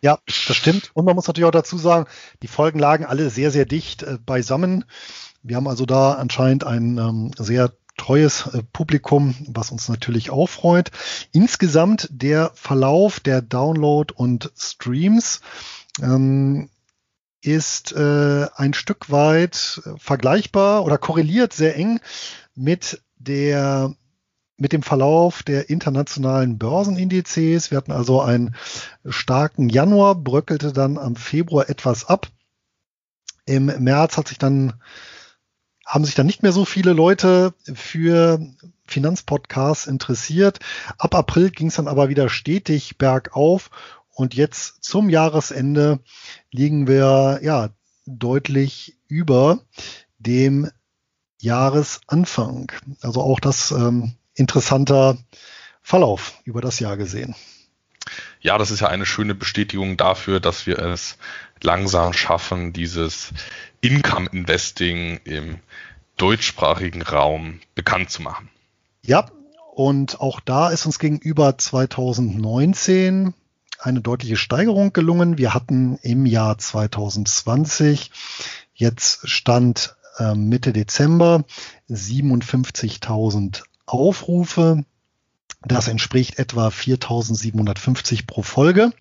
Ja, 0.03 0.17
das 0.25 0.57
stimmt. 0.57 0.89
Und 0.95 1.05
man 1.05 1.13
muss 1.13 1.27
natürlich 1.27 1.45
auch 1.47 1.51
dazu 1.51 1.77
sagen, 1.77 2.07
die 2.41 2.47
Folgen 2.47 2.79
lagen 2.79 3.05
alle 3.05 3.29
sehr, 3.29 3.51
sehr 3.51 3.67
dicht 3.67 4.01
äh, 4.01 4.17
beisammen. 4.25 4.83
Wir 5.43 5.57
haben 5.57 5.67
also 5.67 5.85
da 5.85 6.13
anscheinend 6.13 6.63
ein 6.63 6.97
ähm, 6.97 7.31
sehr 7.37 7.71
treues 7.97 8.47
äh, 8.47 8.63
Publikum, 8.73 9.35
was 9.47 9.71
uns 9.71 9.89
natürlich 9.89 10.29
auch 10.29 10.47
freut. 10.47 10.91
Insgesamt 11.31 12.07
der 12.11 12.51
Verlauf 12.55 13.19
der 13.19 13.41
Download 13.41 14.13
und 14.15 14.51
Streams 14.57 15.41
ähm, 16.01 16.69
ist 17.41 17.91
äh, 17.93 18.47
ein 18.55 18.73
Stück 18.73 19.09
weit 19.09 19.81
vergleichbar 19.97 20.85
oder 20.85 20.97
korreliert 20.97 21.53
sehr 21.53 21.75
eng 21.75 21.99
mit 22.55 23.01
der 23.17 23.95
mit 24.61 24.73
dem 24.73 24.83
Verlauf 24.83 25.41
der 25.41 25.71
internationalen 25.71 26.59
Börsenindizes. 26.59 27.71
Wir 27.71 27.79
hatten 27.79 27.91
also 27.91 28.21
einen 28.21 28.55
starken 29.07 29.69
Januar, 29.69 30.13
bröckelte 30.13 30.71
dann 30.71 30.99
am 30.99 31.15
Februar 31.15 31.67
etwas 31.67 32.05
ab. 32.05 32.27
Im 33.47 33.65
März 33.65 34.17
hat 34.17 34.27
sich 34.27 34.37
dann, 34.37 34.73
haben 35.85 36.05
sich 36.05 36.15
dann 36.15 36.25
nicht 36.25 36.43
mehr 36.43 36.51
so 36.51 36.65
viele 36.65 36.93
Leute 36.93 37.53
für 37.73 38.39
Finanzpodcasts 38.85 39.87
interessiert. 39.87 40.59
Ab 40.97 41.15
April 41.15 41.49
ging 41.49 41.67
es 41.67 41.75
dann 41.75 41.87
aber 41.87 42.09
wieder 42.09 42.29
stetig 42.29 42.97
bergauf 42.97 43.69
und 44.13 44.33
jetzt 44.33 44.83
zum 44.83 45.09
Jahresende 45.09 45.99
liegen 46.51 46.87
wir 46.87 47.39
ja 47.41 47.69
deutlich 48.05 48.97
über 49.07 49.59
dem 50.19 50.69
Jahresanfang. 51.39 52.71
Also 53.01 53.21
auch 53.21 53.39
das 53.39 53.71
ähm, 53.71 54.13
interessanter 54.35 55.17
Verlauf 55.81 56.39
über 56.43 56.61
das 56.61 56.79
Jahr 56.79 56.97
gesehen. 56.97 57.35
Ja, 58.41 58.57
das 58.57 58.71
ist 58.71 58.81
ja 58.81 58.87
eine 58.87 59.05
schöne 59.05 59.35
Bestätigung 59.35 59.97
dafür, 59.97 60.39
dass 60.39 60.65
wir 60.65 60.79
es 60.79 61.17
langsam 61.61 62.13
schaffen, 62.13 62.73
dieses 62.73 63.31
Income 63.81 64.29
Investing 64.31 65.19
im 65.23 65.59
deutschsprachigen 66.17 67.01
Raum 67.03 67.59
bekannt 67.75 68.09
zu 68.09 68.21
machen. 68.21 68.49
Ja, 69.03 69.29
und 69.73 70.19
auch 70.19 70.39
da 70.39 70.69
ist 70.69 70.85
uns 70.85 70.99
gegenüber 70.99 71.57
2019 71.57 73.33
eine 73.79 74.01
deutliche 74.01 74.37
Steigerung 74.37 74.93
gelungen. 74.93 75.37
Wir 75.37 75.53
hatten 75.53 75.97
im 76.01 76.25
Jahr 76.25 76.57
2020 76.57 78.11
jetzt 78.73 79.27
Stand 79.27 79.95
äh, 80.17 80.35
Mitte 80.35 80.73
Dezember 80.73 81.43
57.000 81.89 83.63
Aufrufe. 83.85 84.85
Das 85.63 85.87
entspricht 85.87 86.39
etwa 86.39 86.69
4.750 86.69 88.25
pro 88.25 88.41
Folge. 88.41 88.91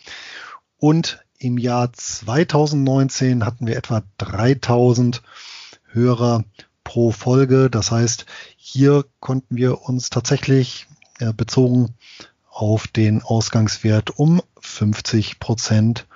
Und 0.76 1.24
im 1.38 1.58
Jahr 1.58 1.92
2019 1.92 3.46
hatten 3.46 3.66
wir 3.66 3.76
etwa 3.76 4.02
3.000 4.18 5.20
Hörer 5.92 6.44
pro 6.84 7.12
Folge. 7.12 7.70
Das 7.70 7.90
heißt, 7.90 8.26
hier 8.56 9.04
konnten 9.20 9.56
wir 9.56 9.82
uns 9.82 10.10
tatsächlich 10.10 10.86
äh, 11.18 11.32
bezogen 11.32 11.94
auf 12.50 12.88
den 12.88 13.22
Ausgangswert 13.22 14.18
um 14.18 14.42
50 14.60 15.38
Prozent 15.40 16.06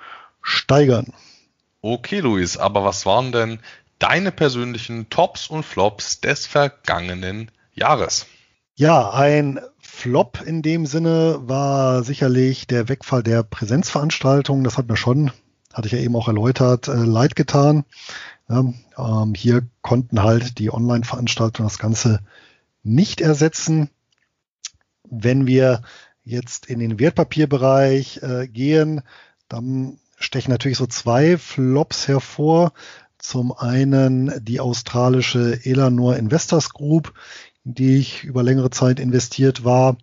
steigern. 0.41 1.13
Okay, 1.81 2.19
Luis, 2.19 2.57
aber 2.57 2.83
was 2.83 3.05
waren 3.05 3.31
denn 3.31 3.59
deine 3.99 4.31
persönlichen 4.31 5.09
Tops 5.09 5.47
und 5.47 5.63
Flops 5.63 6.21
des 6.21 6.45
vergangenen 6.45 7.51
Jahres? 7.73 8.27
Ja, 8.75 9.11
ein 9.11 9.59
Flop 9.95 10.43
in 10.45 10.61
dem 10.61 10.85
Sinne 10.85 11.39
war 11.41 12.03
sicherlich 12.03 12.67
der 12.67 12.89
Wegfall 12.89 13.23
der 13.23 13.43
Präsenzveranstaltungen. 13.43 14.63
Das 14.63 14.77
hat 14.77 14.87
mir 14.87 14.97
schon, 14.97 15.31
hatte 15.73 15.87
ich 15.87 15.93
ja 15.93 15.99
eben 15.99 16.15
auch 16.15 16.27
erläutert, 16.27 16.89
äh, 16.89 16.93
leid 16.93 17.35
getan. 17.35 17.85
Ähm, 18.49 18.75
hier 19.35 19.63
konnten 19.81 20.21
halt 20.21 20.59
die 20.59 20.71
Online-Veranstaltungen 20.71 21.67
das 21.67 21.79
Ganze 21.79 22.19
nicht 22.83 23.21
ersetzen. 23.21 23.89
Wenn 25.09 25.47
wir 25.47 25.81
jetzt 26.23 26.67
in 26.67 26.79
den 26.79 26.99
Wertpapierbereich 26.99 28.21
äh, 28.21 28.47
gehen, 28.47 29.01
dann 29.47 29.97
stechen 30.17 30.51
natürlich 30.51 30.77
so 30.77 30.87
zwei 30.87 31.37
Flops 31.37 32.07
hervor. 32.07 32.73
Zum 33.17 33.53
einen 33.53 34.31
die 34.43 34.59
australische 34.59 35.65
Elanor 35.65 36.17
Investors 36.17 36.71
Group, 36.71 37.13
die 37.65 37.97
ich 37.97 38.23
über 38.23 38.43
längere 38.43 38.69
Zeit 38.69 38.99
investiert 38.99 39.65
war. 39.65 39.97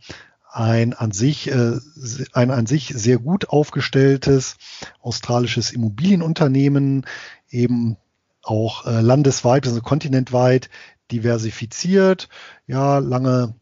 Ein 0.50 0.92
an 0.92 1.12
sich, 1.12 1.50
äh, 1.50 1.78
ein 2.34 2.50
an 2.50 2.66
sich 2.66 2.92
sehr 2.94 3.18
gut 3.18 3.48
aufgestelltes 3.48 4.56
australisches 5.00 5.70
Immobilienunternehmen, 5.70 7.06
eben 7.48 7.96
auch 8.42 8.84
äh, 8.84 9.00
landesweit, 9.00 9.66
also 9.66 9.80
kontinentweit 9.80 10.68
diversifiziert, 11.10 12.28
ja, 12.66 12.98
lange 12.98 13.54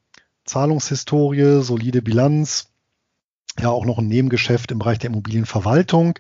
Zahlungshistorie, 0.45 1.63
solide 1.63 2.03
Bilanz, 2.03 2.71
ja 3.61 3.71
auch 3.71 3.85
noch 3.85 3.99
ein 3.99 4.09
Nebengeschäft 4.09 4.73
im 4.73 4.79
Bereich 4.79 4.99
der 4.99 5.11
Immobilienverwaltung. 5.11 6.19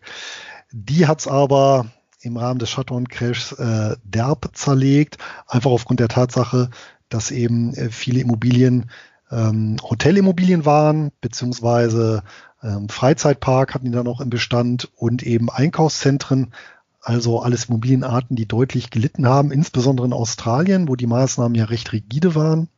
Die 0.70 1.06
hat 1.06 1.20
es 1.20 1.26
aber 1.26 1.90
im 2.20 2.36
Rahmen 2.36 2.58
des 2.58 2.70
Shutdown-Crashs 2.70 3.52
äh, 3.52 3.96
derb 4.04 4.50
zerlegt, 4.52 5.18
einfach 5.46 5.70
aufgrund 5.70 6.00
der 6.00 6.08
Tatsache, 6.08 6.70
dass 7.08 7.30
eben 7.30 7.74
äh, 7.74 7.90
viele 7.90 8.20
Immobilien 8.20 8.90
ähm, 9.30 9.76
Hotelimmobilien 9.82 10.64
waren, 10.64 11.12
beziehungsweise 11.20 12.22
ähm, 12.62 12.88
Freizeitpark 12.88 13.74
hatten 13.74 13.86
die 13.86 13.90
dann 13.92 14.04
noch 14.04 14.20
im 14.20 14.30
Bestand 14.30 14.90
und 14.96 15.22
eben 15.22 15.50
Einkaufszentren, 15.50 16.52
also 17.00 17.40
alles 17.40 17.66
Immobilienarten, 17.66 18.36
die 18.36 18.46
deutlich 18.46 18.90
gelitten 18.90 19.26
haben, 19.26 19.52
insbesondere 19.52 20.06
in 20.06 20.12
Australien, 20.12 20.88
wo 20.88 20.96
die 20.96 21.06
Maßnahmen 21.06 21.54
ja 21.54 21.66
recht 21.66 21.92
rigide 21.92 22.34
waren. 22.34 22.68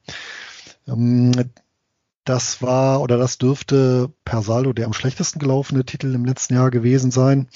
Ähm, 0.87 1.33
das 2.25 2.63
war 2.63 3.01
oder 3.01 3.17
das 3.19 3.39
dürfte 3.39 4.13
per 4.25 4.43
Saldo 4.43 4.73
der 4.73 4.87
am 4.87 4.93
schlechtesten 4.93 5.41
gelaufene 5.41 5.85
Titel 5.85 6.15
im 6.15 6.25
letzten 6.25 6.55
Jahr 6.55 6.71
gewesen 6.71 7.11
sein 7.11 7.49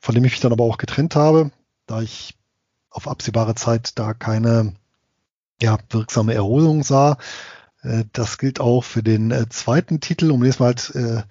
von 0.00 0.14
dem 0.14 0.24
ich 0.24 0.32
mich 0.32 0.40
dann 0.40 0.52
aber 0.52 0.64
auch 0.64 0.78
getrennt 0.78 1.14
habe, 1.14 1.50
da 1.86 2.02
ich 2.02 2.34
auf 2.90 3.06
absehbare 3.06 3.54
Zeit 3.54 3.98
da 3.98 4.14
keine 4.14 4.74
ja, 5.62 5.78
wirksame 5.90 6.34
Erholung 6.34 6.82
sah. 6.82 7.18
Äh, 7.82 8.04
das 8.12 8.38
gilt 8.38 8.60
auch 8.60 8.82
für 8.82 9.02
den 9.02 9.30
äh, 9.30 9.48
zweiten 9.48 10.00
Titel, 10.00 10.30
um 10.30 10.40
den 10.40 10.50
es 10.50 10.58
mal 10.58 10.66
halt, 10.66 10.94
äh, 10.94 11.22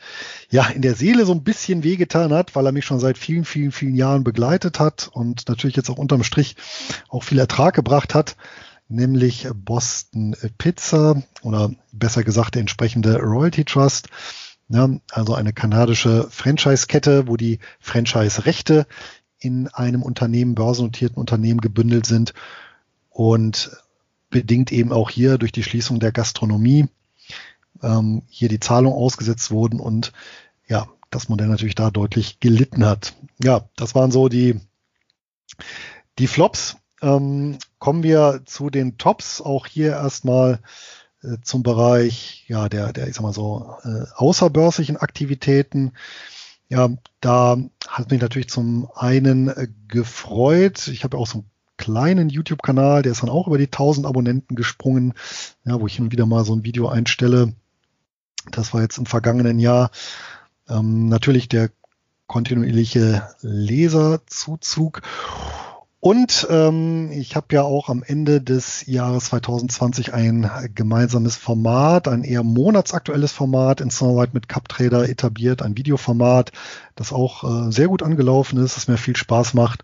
ja 0.50 0.68
in 0.68 0.82
der 0.82 0.96
Seele 0.96 1.26
so 1.26 1.34
ein 1.34 1.44
bisschen 1.44 1.84
wehgetan 1.84 2.34
hat, 2.34 2.56
weil 2.56 2.66
er 2.66 2.72
mich 2.72 2.86
schon 2.86 3.00
seit 3.00 3.18
vielen, 3.18 3.46
vielen, 3.46 3.72
vielen 3.72 3.96
Jahren 3.96 4.24
begleitet 4.24 4.80
hat 4.80 5.10
und 5.12 5.48
natürlich 5.50 5.76
jetzt 5.76 5.90
auch 5.90 5.98
unterm 5.98 6.24
Strich 6.24 6.56
auch 7.10 7.24
viel 7.24 7.40
Ertrag 7.40 7.76
gebracht 7.76 8.14
hat, 8.14 8.36
nämlich 8.88 9.48
Boston 9.54 10.36
Pizza 10.58 11.22
oder 11.42 11.72
besser 11.92 12.24
gesagt 12.24 12.56
der 12.56 12.62
entsprechende 12.62 13.18
Royalty 13.20 13.66
Trust. 13.66 14.10
Ja, 14.70 14.88
also 15.12 15.34
eine 15.34 15.52
kanadische 15.52 16.28
Franchise-Kette, 16.30 17.28
wo 17.28 17.38
die 17.38 17.60
Franchise-Rechte 17.80 18.86
in 19.40 19.68
einem 19.68 20.04
Unternehmen, 20.04 20.54
börsennotierten 20.54 21.18
Unternehmen 21.18 21.60
gebündelt 21.60 22.06
sind 22.06 22.34
und 23.10 23.72
bedingt 24.30 24.72
eben 24.72 24.92
auch 24.92 25.10
hier 25.10 25.40
durch 25.40 25.52
die 25.52 25.64
Schließung 25.64 26.00
der 26.00 26.12
Gastronomie 26.12 26.88
ähm, 27.82 28.22
hier 28.30 28.48
die 28.50 28.60
Zahlungen 28.60 28.98
ausgesetzt 28.98 29.50
wurden 29.50 29.80
und 29.80 30.12
ja, 30.68 30.88
das 31.10 31.30
Modell 31.30 31.48
natürlich 31.48 31.76
da 31.76 31.90
deutlich 31.90 32.40
gelitten 32.40 32.86
hat. 32.86 33.16
Ja, 33.42 33.68
das 33.76 33.96
waren 33.96 34.12
so 34.12 34.30
die, 34.30 34.60
die 36.20 36.28
Flops. 36.28 36.78
Ähm, 37.02 37.58
kommen 37.80 38.04
wir 38.04 38.42
zu 38.46 38.70
den 38.70 38.98
Tops. 38.98 39.42
Auch 39.42 39.66
hier 39.66 39.94
erstmal 39.94 40.60
zum 41.42 41.64
Bereich 41.64 42.46
ja, 42.48 42.70
der, 42.70 42.94
der, 42.94 43.08
ich 43.08 43.16
sag 43.16 43.24
mal 43.24 43.34
so, 43.34 43.76
äh, 43.84 44.06
außerbörslichen 44.16 44.98
Aktivitäten. 44.98 45.94
Ja, 46.70 46.90
da 47.20 47.58
hat 47.88 48.12
mich 48.12 48.22
natürlich 48.22 48.50
zum 48.50 48.90
einen 48.96 49.48
äh, 49.50 49.68
gefreut. 49.88 50.88
Ich 50.88 51.04
habe 51.04 51.18
auch 51.18 51.28
so 51.28 51.40
ein 51.40 51.46
kleinen 51.78 52.30
YouTube-Kanal, 52.30 53.02
der 53.02 53.14
ist 53.14 53.24
dann 53.24 53.30
auch 53.30 53.48
über 53.48 53.58
die 53.58 53.66
1000 53.66 54.06
Abonnenten 54.06 54.56
gesprungen, 54.56 55.14
ja, 55.66 55.80
wo 55.80 55.88
ich 55.88 55.96
hin 55.96 56.12
wieder 56.12 56.26
mal 56.26 56.46
so 56.46 56.54
ein 56.54 56.64
Video 56.64 56.90
einstelle. 56.90 57.54
Das 58.52 58.74
war 58.74 58.82
jetzt 58.82 58.98
im 58.98 59.06
vergangenen 59.06 59.60
Jahr. 59.60 59.92
Ähm, 60.68 61.08
natürlich 61.08 61.50
der 61.50 61.72
kontinuierliche 62.28 63.28
Leserzuzug 63.42 65.02
und 66.02 66.48
ähm, 66.50 67.12
ich 67.12 67.36
habe 67.36 67.48
ja 67.52 67.64
auch 67.64 67.90
am 67.90 68.04
Ende 68.04 68.42
des 68.42 68.86
Jahres 68.86 69.26
2020 69.26 70.14
ein 70.14 70.50
gemeinsames 70.74 71.36
Format, 71.36 72.08
ein 72.08 72.24
eher 72.24 72.44
monatsaktuelles 72.44 73.34
Format 73.34 73.82
in 73.82 73.90
Zusammenarbeit 73.90 74.34
mit 74.34 74.48
CupTrader 74.48 75.10
etabliert, 75.10 75.62
ein 75.62 75.76
Videoformat, 75.76 76.54
das 76.96 77.12
auch 77.12 77.44
äh, 77.44 77.72
sehr 77.72 77.90
gut 77.90 78.02
angelaufen 78.02 78.58
ist, 78.60 78.78
das 78.78 78.88
mir 78.88 78.98
viel 78.98 79.18
Spaß 79.18 79.56
macht. 79.56 79.84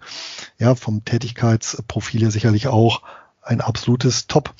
Ja, 0.58 0.76
vom 0.76 1.04
Tätigkeitsprofil 1.04 2.22
her 2.22 2.32
sicherlich 2.32 2.68
auch 2.68 3.02
ein 3.42 3.60
absolutes 3.60 4.28
Top. 4.28 4.54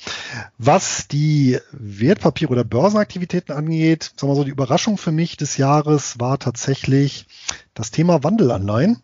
Was 0.58 1.08
die 1.08 1.58
Wertpapiere 1.72 2.52
oder 2.52 2.64
Börsenaktivitäten 2.64 3.54
angeht, 3.54 4.12
sagen 4.16 4.30
wir 4.30 4.36
so, 4.36 4.44
die 4.44 4.50
Überraschung 4.50 4.98
für 4.98 5.10
mich 5.10 5.38
des 5.38 5.56
Jahres 5.56 6.20
war 6.20 6.38
tatsächlich 6.38 7.26
das 7.72 7.90
Thema 7.90 8.22
Wandelanleihen. 8.22 9.02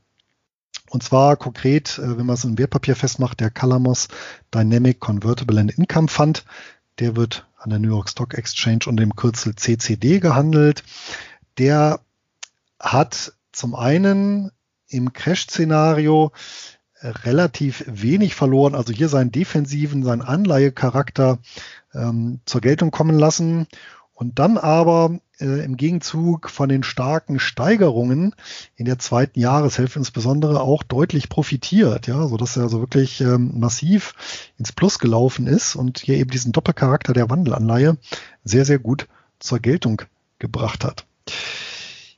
Und 0.93 1.03
zwar 1.03 1.37
konkret, 1.37 1.99
äh, 1.99 2.19
wenn 2.19 2.27
man 2.27 2.35
es 2.35 2.45
in 2.45 2.59
Wertpapier 2.59 2.95
festmacht, 2.95 3.41
der 3.41 3.49
Calamos 3.49 4.09
Dynamic 4.55 5.01
Convertible 5.01 5.59
and 5.59 5.73
Income 5.79 6.09
Fund. 6.09 6.45
Der 6.99 7.17
wird 7.17 7.47
an 7.57 7.71
der 7.71 7.79
New 7.79 7.89
York 7.89 8.11
Stock 8.11 8.35
Exchange 8.35 8.81
unter 8.87 9.03
dem 9.03 9.17
Kürzel 9.17 9.57
CCD 9.57 10.21
gehandelt. 10.21 10.85
Der 11.57 12.01
hat 12.79 13.33
zum 13.53 13.75
einen 13.75 14.51
im 14.87 15.15
Crash-Szenario 15.15 16.33
äh, 17.01 17.09
relativ 17.09 17.85
wenig 17.87 18.35
verloren, 18.35 18.75
also 18.75 18.93
hier 18.93 19.09
seinen 19.09 19.33
defensiven, 19.33 20.03
seinen 20.03 20.21
Anleihecharakter 20.21 21.39
ähm, 21.95 22.41
zur 22.45 22.61
Geltung 22.61 22.91
kommen 22.91 23.19
lassen 23.19 23.67
und 24.15 24.39
dann 24.39 24.59
aber 24.59 25.19
äh, 25.41 25.65
im 25.65 25.77
Gegenzug 25.77 26.49
von 26.49 26.69
den 26.69 26.83
starken 26.83 27.39
Steigerungen 27.39 28.35
in 28.77 28.85
der 28.85 28.99
zweiten 28.99 29.41
Jahreshälfte 29.41 29.99
insbesondere 29.99 30.61
auch 30.61 30.83
deutlich 30.83 31.29
profitiert, 31.29 32.07
ja, 32.07 32.27
so 32.27 32.37
dass 32.37 32.57
er 32.57 32.65
also 32.65 32.81
wirklich 32.81 33.21
ähm, 33.21 33.59
massiv 33.59 34.15
ins 34.59 34.73
Plus 34.73 34.99
gelaufen 34.99 35.47
ist 35.47 35.75
und 35.75 35.99
hier 35.99 36.17
eben 36.17 36.31
diesen 36.31 36.53
Doppelcharakter 36.53 37.13
der 37.13 37.31
Wandelanleihe 37.31 37.99
sehr, 38.45 38.65
sehr 38.65 38.79
gut 38.79 39.09
zur 39.41 39.59
Geltung 39.59 40.03
gebracht 40.39 40.85
hat. 40.85 41.07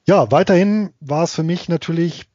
Ja, 0.05 0.31
weiterhin 0.31 0.91
war 1.01 1.25
es 1.25 1.35
für 1.35 1.43
mich 1.43 1.69
natürlich 1.69 2.27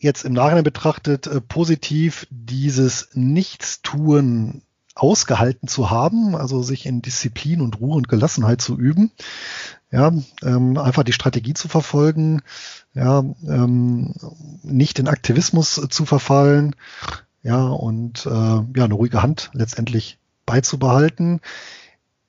jetzt 0.00 0.24
im 0.24 0.32
Nachhinein 0.32 0.64
betrachtet 0.64 1.26
äh, 1.26 1.40
positiv 1.40 2.26
dieses 2.30 3.10
Nichtstun 3.12 4.62
ausgehalten 4.98 5.68
zu 5.68 5.90
haben, 5.90 6.34
also 6.34 6.62
sich 6.62 6.86
in 6.86 7.02
Disziplin 7.02 7.60
und 7.60 7.80
Ruhe 7.80 7.96
und 7.96 8.08
Gelassenheit 8.08 8.60
zu 8.60 8.76
üben, 8.76 9.10
ja, 9.90 10.12
ähm, 10.42 10.76
einfach 10.76 11.04
die 11.04 11.12
Strategie 11.12 11.54
zu 11.54 11.68
verfolgen, 11.68 12.42
ja, 12.94 13.20
ähm, 13.46 14.14
nicht 14.62 14.98
in 14.98 15.08
Aktivismus 15.08 15.80
zu 15.88 16.04
verfallen, 16.04 16.74
ja, 17.42 17.66
und 17.68 18.26
äh, 18.26 18.30
ja, 18.30 18.84
eine 18.84 18.94
ruhige 18.94 19.22
Hand 19.22 19.50
letztendlich 19.52 20.18
beizubehalten. 20.44 21.40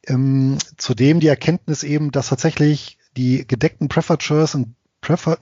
Ähm, 0.05 0.57
zudem 0.77 1.19
die 1.19 1.27
Erkenntnis 1.27 1.83
eben, 1.83 2.11
dass 2.11 2.29
tatsächlich 2.29 2.97
die 3.17 3.45
gedeckten 3.47 3.89
Preferatures 3.89 4.55
und 4.55 4.75
Prefer 5.01 5.39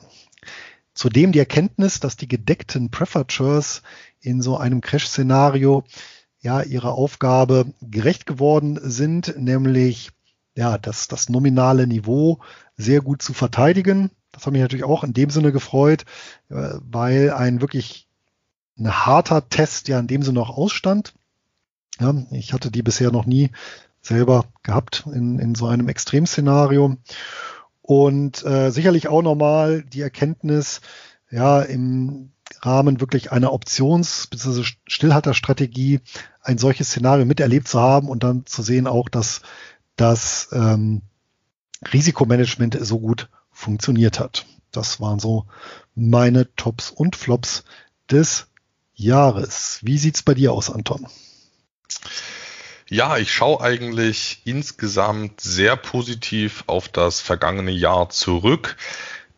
zudem 0.93 1.31
die 1.31 1.39
Erkenntnis, 1.39 1.99
dass 1.99 2.17
die 2.17 2.27
gedeckten 2.27 2.89
Preferatures 2.89 3.83
in 4.19 4.41
so 4.41 4.57
einem 4.57 4.81
Crash-Szenario 4.81 5.83
ja 6.47 6.61
ihrer 6.61 6.93
Aufgabe 6.93 7.73
gerecht 7.81 8.25
geworden 8.25 8.79
sind, 8.81 9.35
nämlich 9.37 10.11
ja 10.55 10.77
das, 10.77 11.09
das 11.09 11.27
nominale 11.27 11.87
Niveau 11.87 12.39
sehr 12.77 13.01
gut 13.01 13.21
zu 13.21 13.33
verteidigen. 13.33 14.11
Das 14.31 14.45
hat 14.45 14.53
mich 14.53 14.61
natürlich 14.61 14.85
auch 14.85 15.03
in 15.03 15.11
dem 15.11 15.29
Sinne 15.29 15.51
gefreut, 15.51 16.05
äh, 16.49 16.75
weil 16.79 17.31
ein 17.31 17.59
wirklich 17.59 18.07
ein 18.79 18.89
harter 18.89 19.49
Test 19.49 19.89
ja 19.89 19.99
in 19.99 20.07
dem 20.07 20.23
Sinne 20.23 20.39
auch 20.39 20.55
ausstand. 20.57 21.15
Ja, 21.99 22.13
ich 22.31 22.53
hatte 22.53 22.71
die 22.71 22.83
bisher 22.83 23.11
noch 23.11 23.25
nie 23.25 23.51
selber 24.01 24.45
gehabt 24.63 25.05
in, 25.13 25.39
in 25.39 25.53
so 25.53 25.67
einem 25.67 25.89
Extremszenario. 25.89 26.95
Und 27.81 28.45
äh, 28.45 28.69
sicherlich 28.69 29.09
auch 29.09 29.21
nochmal 29.21 29.83
die 29.83 30.01
Erkenntnis, 30.01 30.79
ja, 31.29 31.61
im 31.61 32.31
Rahmen 32.61 32.99
wirklich 32.99 33.31
einer 33.31 33.51
Options- 33.53 34.27
bzw. 34.27 34.63
Stillhalterstrategie 34.87 36.01
ein 36.41 36.57
solches 36.57 36.89
Szenario 36.89 37.25
miterlebt 37.25 37.67
zu 37.67 37.79
haben 37.79 38.09
und 38.09 38.23
dann 38.23 38.45
zu 38.45 38.61
sehen 38.61 38.87
auch, 38.87 39.09
dass 39.09 39.41
das 39.95 40.49
ähm, 40.51 41.01
Risikomanagement 41.93 42.77
so 42.79 42.99
gut 42.99 43.29
funktioniert 43.51 44.19
hat. 44.19 44.45
Das 44.71 44.99
waren 45.01 45.19
so 45.19 45.45
meine 45.95 46.53
Tops 46.55 46.91
und 46.91 47.15
Flops 47.15 47.63
des 48.09 48.47
Jahres. 48.93 49.79
Wie 49.83 49.97
sieht's 49.97 50.23
bei 50.23 50.33
dir 50.33 50.53
aus, 50.53 50.69
Anton? 50.69 51.07
Ja, 52.89 53.17
ich 53.17 53.33
schaue 53.33 53.61
eigentlich 53.61 54.41
insgesamt 54.45 55.41
sehr 55.41 55.75
positiv 55.75 56.63
auf 56.67 56.87
das 56.87 57.19
vergangene 57.19 57.71
Jahr 57.71 58.09
zurück 58.09 58.77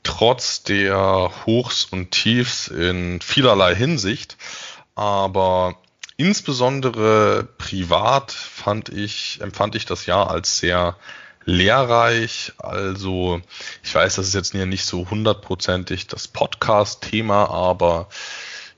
trotz 0.03 0.63
der 0.63 1.31
Hochs 1.45 1.85
und 1.85 2.11
Tiefs 2.11 2.67
in 2.67 3.21
vielerlei 3.21 3.75
Hinsicht. 3.75 4.37
Aber 4.95 5.75
insbesondere 6.17 7.47
privat 7.57 8.31
fand 8.31 8.89
ich, 8.89 9.39
empfand 9.41 9.75
ich 9.75 9.85
das 9.85 10.05
Jahr 10.05 10.29
als 10.29 10.59
sehr 10.59 10.97
lehrreich. 11.45 12.53
Also 12.57 13.41
ich 13.83 13.93
weiß, 13.93 14.15
das 14.15 14.27
ist 14.27 14.33
jetzt 14.33 14.53
nicht 14.53 14.85
so 14.85 15.09
hundertprozentig 15.09 16.07
das 16.07 16.27
Podcast-Thema, 16.27 17.49
aber 17.49 18.07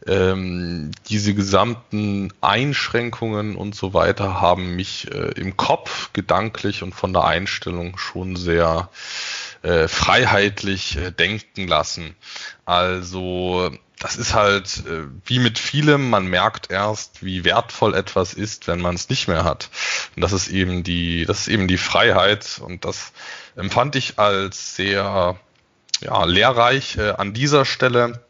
ähm, 0.08 0.92
diese 1.10 1.34
gesamten 1.36 2.34
Einschränkungen 2.42 3.56
und 3.56 3.76
so 3.76 3.94
weiter 3.94 4.42
haben 4.42 4.76
mich 4.76 5.12
äh, 5.12 5.32
im 5.40 5.58
Kopf 5.58 6.12
gedanklich 6.14 6.82
und 6.82 6.96
von 6.96 7.14
der 7.14 7.26
Einstellung 7.26 7.98
schon 7.98 8.36
sehr 8.36 8.90
äh, 9.64 9.88
freiheitlich 9.88 10.98
äh, 10.98 11.12
denken 11.12 11.68
lassen. 11.68 12.16
Also 12.66 13.72
das 14.00 14.16
ist 14.16 14.34
halt 14.34 14.84
äh, 14.88 15.04
wie 15.26 15.38
mit 15.38 15.60
vielem, 15.60 16.10
man 16.10 16.26
merkt 16.26 16.72
erst, 16.72 17.24
wie 17.24 17.44
wertvoll 17.44 17.94
etwas 17.94 18.34
ist, 18.34 18.68
wenn 18.68 18.82
man 18.82 18.96
es 18.96 19.10
nicht 19.10 19.28
mehr 19.28 19.44
hat. 19.44 19.70
Und 20.16 20.24
das 20.24 20.34
ist 20.34 20.48
eben 20.48 20.84
die, 20.84 21.26
das 21.26 21.42
ist 21.42 21.48
eben 21.50 21.68
die 21.68 21.78
Freiheit 21.78 22.60
und 22.64 22.84
das 22.84 23.14
empfand 23.56 23.96
ich 23.96 24.18
als 24.18 24.76
sehr 24.76 25.40
ja, 26.02 26.24
lehrreich 26.26 26.98
äh, 26.98 27.12
an 27.12 27.34
dieser 27.34 27.64
Stelle, 27.64 28.26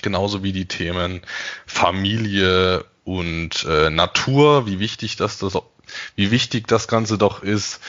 genauso 0.00 0.44
wie 0.44 0.52
die 0.52 0.66
Themen 0.66 1.22
Familie 1.66 2.84
und 3.02 3.64
äh, 3.64 3.90
Natur, 3.90 4.66
wie 4.66 4.78
wichtig 4.78 5.16
das, 5.16 5.38
das, 5.38 5.58
wie 6.14 6.30
wichtig 6.30 6.68
das 6.68 6.86
Ganze 6.86 7.18
doch 7.18 7.42
ist, 7.42 7.80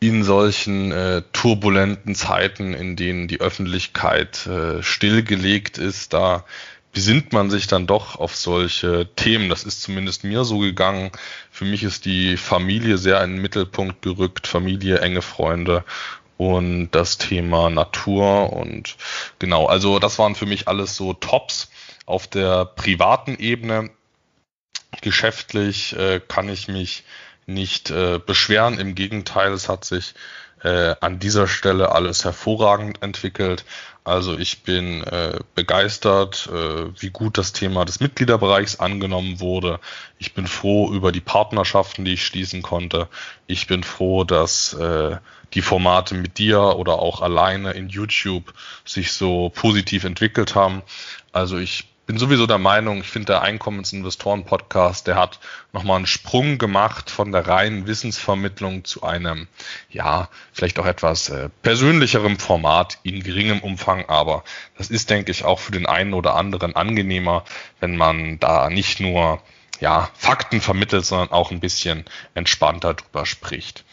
in 0.00 0.22
solchen 0.22 0.92
äh, 0.92 1.22
turbulenten 1.32 2.14
Zeiten, 2.14 2.74
in 2.74 2.96
denen 2.96 3.28
die 3.28 3.40
Öffentlichkeit 3.40 4.46
äh, 4.46 4.82
stillgelegt 4.82 5.78
ist, 5.78 6.12
da 6.12 6.44
besinnt 6.92 7.32
man 7.32 7.50
sich 7.50 7.66
dann 7.66 7.86
doch 7.86 8.16
auf 8.16 8.34
solche 8.34 9.08
Themen. 9.16 9.48
Das 9.48 9.64
ist 9.64 9.82
zumindest 9.82 10.24
mir 10.24 10.44
so 10.44 10.58
gegangen. 10.58 11.10
Für 11.50 11.64
mich 11.64 11.82
ist 11.82 12.04
die 12.04 12.36
Familie 12.36 12.98
sehr 12.98 13.22
in 13.22 13.32
den 13.32 13.42
Mittelpunkt 13.42 14.02
gerückt. 14.02 14.46
Familie, 14.46 15.00
enge 15.00 15.22
Freunde 15.22 15.84
und 16.36 16.90
das 16.92 17.18
Thema 17.18 17.68
Natur 17.68 18.52
und 18.52 18.96
genau, 19.38 19.66
also 19.66 19.98
das 19.98 20.18
waren 20.18 20.36
für 20.36 20.46
mich 20.46 20.68
alles 20.68 20.96
so 20.96 21.12
Tops 21.12 21.68
auf 22.06 22.26
der 22.26 22.64
privaten 22.64 23.36
Ebene. 23.36 23.90
Geschäftlich 25.02 25.94
äh, 25.96 26.20
kann 26.26 26.48
ich 26.48 26.68
mich 26.68 27.04
nicht 27.48 27.90
äh, 27.90 28.18
beschweren. 28.24 28.78
Im 28.78 28.94
Gegenteil, 28.94 29.52
es 29.52 29.68
hat 29.68 29.84
sich 29.84 30.14
äh, 30.62 30.94
an 31.00 31.18
dieser 31.18 31.46
Stelle 31.46 31.92
alles 31.92 32.24
hervorragend 32.24 33.02
entwickelt. 33.02 33.64
Also 34.04 34.38
ich 34.38 34.62
bin 34.62 35.02
äh, 35.04 35.38
begeistert, 35.54 36.48
äh, 36.52 37.00
wie 37.00 37.10
gut 37.10 37.36
das 37.36 37.52
Thema 37.52 37.84
des 37.84 38.00
Mitgliederbereichs 38.00 38.80
angenommen 38.80 39.38
wurde. 39.40 39.80
Ich 40.18 40.32
bin 40.32 40.46
froh 40.46 40.90
über 40.92 41.12
die 41.12 41.20
Partnerschaften, 41.20 42.04
die 42.04 42.14
ich 42.14 42.24
schließen 42.24 42.62
konnte. 42.62 43.08
Ich 43.46 43.66
bin 43.66 43.82
froh, 43.82 44.24
dass 44.24 44.72
äh, 44.74 45.18
die 45.54 45.62
Formate 45.62 46.14
mit 46.14 46.38
dir 46.38 46.60
oder 46.60 46.98
auch 47.00 47.20
alleine 47.20 47.72
in 47.72 47.88
YouTube 47.88 48.54
sich 48.84 49.12
so 49.12 49.50
positiv 49.50 50.04
entwickelt 50.04 50.54
haben. 50.54 50.82
Also 51.32 51.58
ich 51.58 51.86
bin 52.08 52.16
sowieso 52.16 52.46
der 52.46 52.56
Meinung, 52.56 53.02
ich 53.02 53.10
finde 53.10 53.26
der 53.26 53.42
Einkommensinvestoren-Podcast, 53.42 55.06
der 55.06 55.16
hat 55.16 55.40
nochmal 55.74 55.98
einen 55.98 56.06
Sprung 56.06 56.56
gemacht 56.56 57.10
von 57.10 57.32
der 57.32 57.46
reinen 57.46 57.86
Wissensvermittlung 57.86 58.86
zu 58.86 59.02
einem, 59.02 59.46
ja, 59.90 60.30
vielleicht 60.54 60.78
auch 60.78 60.86
etwas 60.86 61.28
äh, 61.28 61.50
persönlicherem 61.60 62.38
Format 62.38 62.98
in 63.02 63.22
geringem 63.22 63.60
Umfang, 63.60 64.06
aber 64.06 64.42
das 64.78 64.88
ist, 64.88 65.10
denke 65.10 65.30
ich, 65.30 65.44
auch 65.44 65.58
für 65.58 65.72
den 65.72 65.84
einen 65.84 66.14
oder 66.14 66.34
anderen 66.34 66.74
angenehmer, 66.74 67.44
wenn 67.78 67.94
man 67.94 68.40
da 68.40 68.70
nicht 68.70 69.00
nur 69.00 69.42
ja, 69.78 70.08
Fakten 70.14 70.62
vermittelt, 70.62 71.04
sondern 71.04 71.30
auch 71.30 71.50
ein 71.50 71.60
bisschen 71.60 72.06
entspannter 72.32 72.94
drüber 72.94 73.26
spricht. 73.26 73.84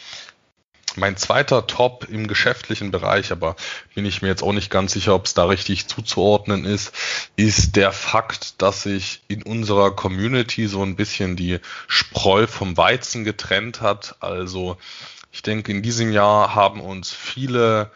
Mein 0.97 1.17
zweiter 1.17 1.67
Top 1.67 2.07
im 2.09 2.27
geschäftlichen 2.27 2.91
Bereich, 2.91 3.31
aber 3.31 3.55
bin 3.93 4.05
ich 4.05 4.21
mir 4.21 4.29
jetzt 4.29 4.43
auch 4.43 4.53
nicht 4.53 4.69
ganz 4.69 4.93
sicher, 4.93 5.15
ob 5.15 5.25
es 5.25 5.33
da 5.33 5.45
richtig 5.45 5.87
zuzuordnen 5.87 6.65
ist, 6.65 6.93
ist 7.35 7.75
der 7.75 7.91
Fakt, 7.91 8.61
dass 8.61 8.83
sich 8.83 9.21
in 9.27 9.43
unserer 9.43 9.91
Community 9.91 10.67
so 10.67 10.83
ein 10.83 10.95
bisschen 10.95 11.35
die 11.35 11.59
Spreu 11.87 12.47
vom 12.47 12.77
Weizen 12.77 13.23
getrennt 13.23 13.81
hat. 13.81 14.15
Also 14.19 14.77
ich 15.31 15.41
denke, 15.41 15.71
in 15.71 15.81
diesem 15.81 16.11
Jahr 16.11 16.55
haben 16.55 16.79
uns 16.79 17.11
viele 17.11 17.91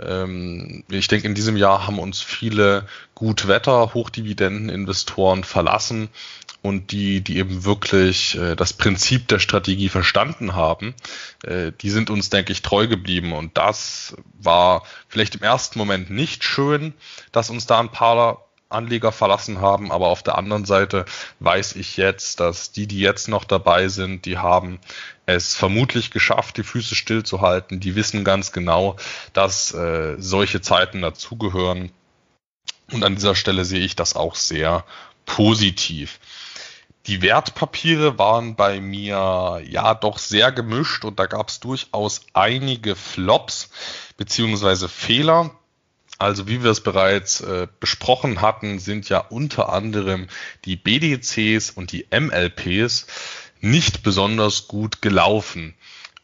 ähm, 0.00 0.84
ich 0.88 1.08
denke, 1.08 1.26
in 1.26 1.34
diesem 1.34 1.56
Jahr 1.56 1.86
haben 1.86 1.98
uns 1.98 2.20
viele 2.20 2.86
Gutwetter, 3.14 3.94
Hochdividendeninvestoren 3.94 5.42
verlassen 5.44 6.08
und 6.62 6.90
die, 6.92 7.20
die 7.20 7.38
eben 7.38 7.64
wirklich 7.64 8.36
äh, 8.36 8.56
das 8.56 8.72
Prinzip 8.72 9.28
der 9.28 9.38
Strategie 9.38 9.88
verstanden 9.88 10.54
haben, 10.54 10.94
äh, 11.44 11.72
die 11.80 11.90
sind 11.90 12.10
uns, 12.10 12.30
denke 12.30 12.52
ich, 12.52 12.62
treu 12.62 12.88
geblieben. 12.88 13.32
Und 13.32 13.56
das 13.56 14.16
war 14.40 14.82
vielleicht 15.08 15.36
im 15.36 15.42
ersten 15.42 15.78
Moment 15.78 16.10
nicht 16.10 16.44
schön, 16.44 16.94
dass 17.32 17.50
uns 17.50 17.66
da 17.66 17.78
ein 17.78 17.92
paar 17.92 18.44
Anleger 18.70 19.12
verlassen 19.12 19.60
haben, 19.60 19.90
aber 19.90 20.08
auf 20.08 20.22
der 20.22 20.36
anderen 20.36 20.66
Seite 20.66 21.06
weiß 21.40 21.76
ich 21.76 21.96
jetzt, 21.96 22.40
dass 22.40 22.70
die, 22.70 22.86
die 22.86 23.00
jetzt 23.00 23.28
noch 23.28 23.44
dabei 23.44 23.88
sind, 23.88 24.26
die 24.26 24.36
haben 24.36 24.78
es 25.24 25.54
vermutlich 25.54 26.10
geschafft, 26.10 26.58
die 26.58 26.62
Füße 26.62 26.94
stillzuhalten. 26.94 27.80
Die 27.80 27.94
wissen 27.94 28.24
ganz 28.24 28.52
genau, 28.52 28.96
dass 29.32 29.72
äh, 29.72 30.16
solche 30.18 30.60
Zeiten 30.60 31.00
dazugehören. 31.00 31.92
Und 32.92 33.04
an 33.04 33.14
dieser 33.14 33.34
Stelle 33.34 33.64
sehe 33.64 33.80
ich 33.80 33.96
das 33.96 34.16
auch 34.16 34.34
sehr 34.34 34.84
positiv. 35.24 36.18
Die 37.08 37.22
Wertpapiere 37.22 38.18
waren 38.18 38.54
bei 38.54 38.80
mir 38.80 39.62
ja 39.66 39.94
doch 39.94 40.18
sehr 40.18 40.52
gemischt 40.52 41.06
und 41.06 41.18
da 41.18 41.24
gab 41.24 41.48
es 41.48 41.58
durchaus 41.58 42.20
einige 42.34 42.94
Flops 42.96 43.70
beziehungsweise 44.18 44.90
Fehler. 44.90 45.50
Also 46.18 46.48
wie 46.48 46.62
wir 46.62 46.70
es 46.70 46.82
bereits 46.82 47.40
äh, 47.40 47.66
besprochen 47.80 48.42
hatten, 48.42 48.78
sind 48.78 49.08
ja 49.08 49.20
unter 49.20 49.72
anderem 49.72 50.26
die 50.66 50.76
BDCs 50.76 51.70
und 51.70 51.92
die 51.92 52.06
MLPs 52.10 53.06
nicht 53.60 54.02
besonders 54.02 54.68
gut 54.68 55.00
gelaufen. 55.00 55.74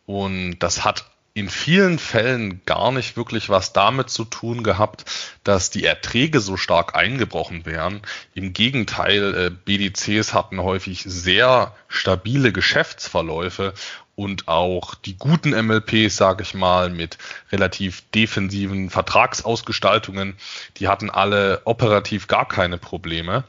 Und 0.04 0.58
das 0.58 0.84
hat 0.84 1.06
in 1.36 1.48
vielen 1.48 1.98
Fällen 1.98 2.62
gar 2.64 2.92
nicht 2.92 3.16
wirklich 3.16 3.48
was 3.48 3.72
damit 3.72 4.08
zu 4.08 4.24
tun 4.24 4.62
gehabt, 4.62 5.04
dass 5.42 5.68
die 5.68 5.84
Erträge 5.84 6.40
so 6.40 6.56
stark 6.56 6.94
eingebrochen 6.94 7.66
wären. 7.66 8.02
Im 8.34 8.52
Gegenteil, 8.52 9.34
äh, 9.34 9.50
BDCs 9.50 10.32
hatten 10.32 10.62
häufig 10.62 11.02
sehr 11.04 11.74
stabile 11.88 12.52
Geschäftsverläufe 12.52 13.74
und 14.14 14.46
auch 14.46 14.94
die 14.94 15.18
guten 15.18 15.50
MLPs, 15.50 16.16
sage 16.16 16.44
ich 16.44 16.54
mal, 16.54 16.88
mit 16.88 17.18
relativ 17.50 18.04
defensiven 18.14 18.88
Vertragsausgestaltungen, 18.88 20.36
die 20.76 20.86
hatten 20.86 21.10
alle 21.10 21.62
operativ 21.64 22.28
gar 22.28 22.46
keine 22.46 22.78
Probleme. 22.78 23.42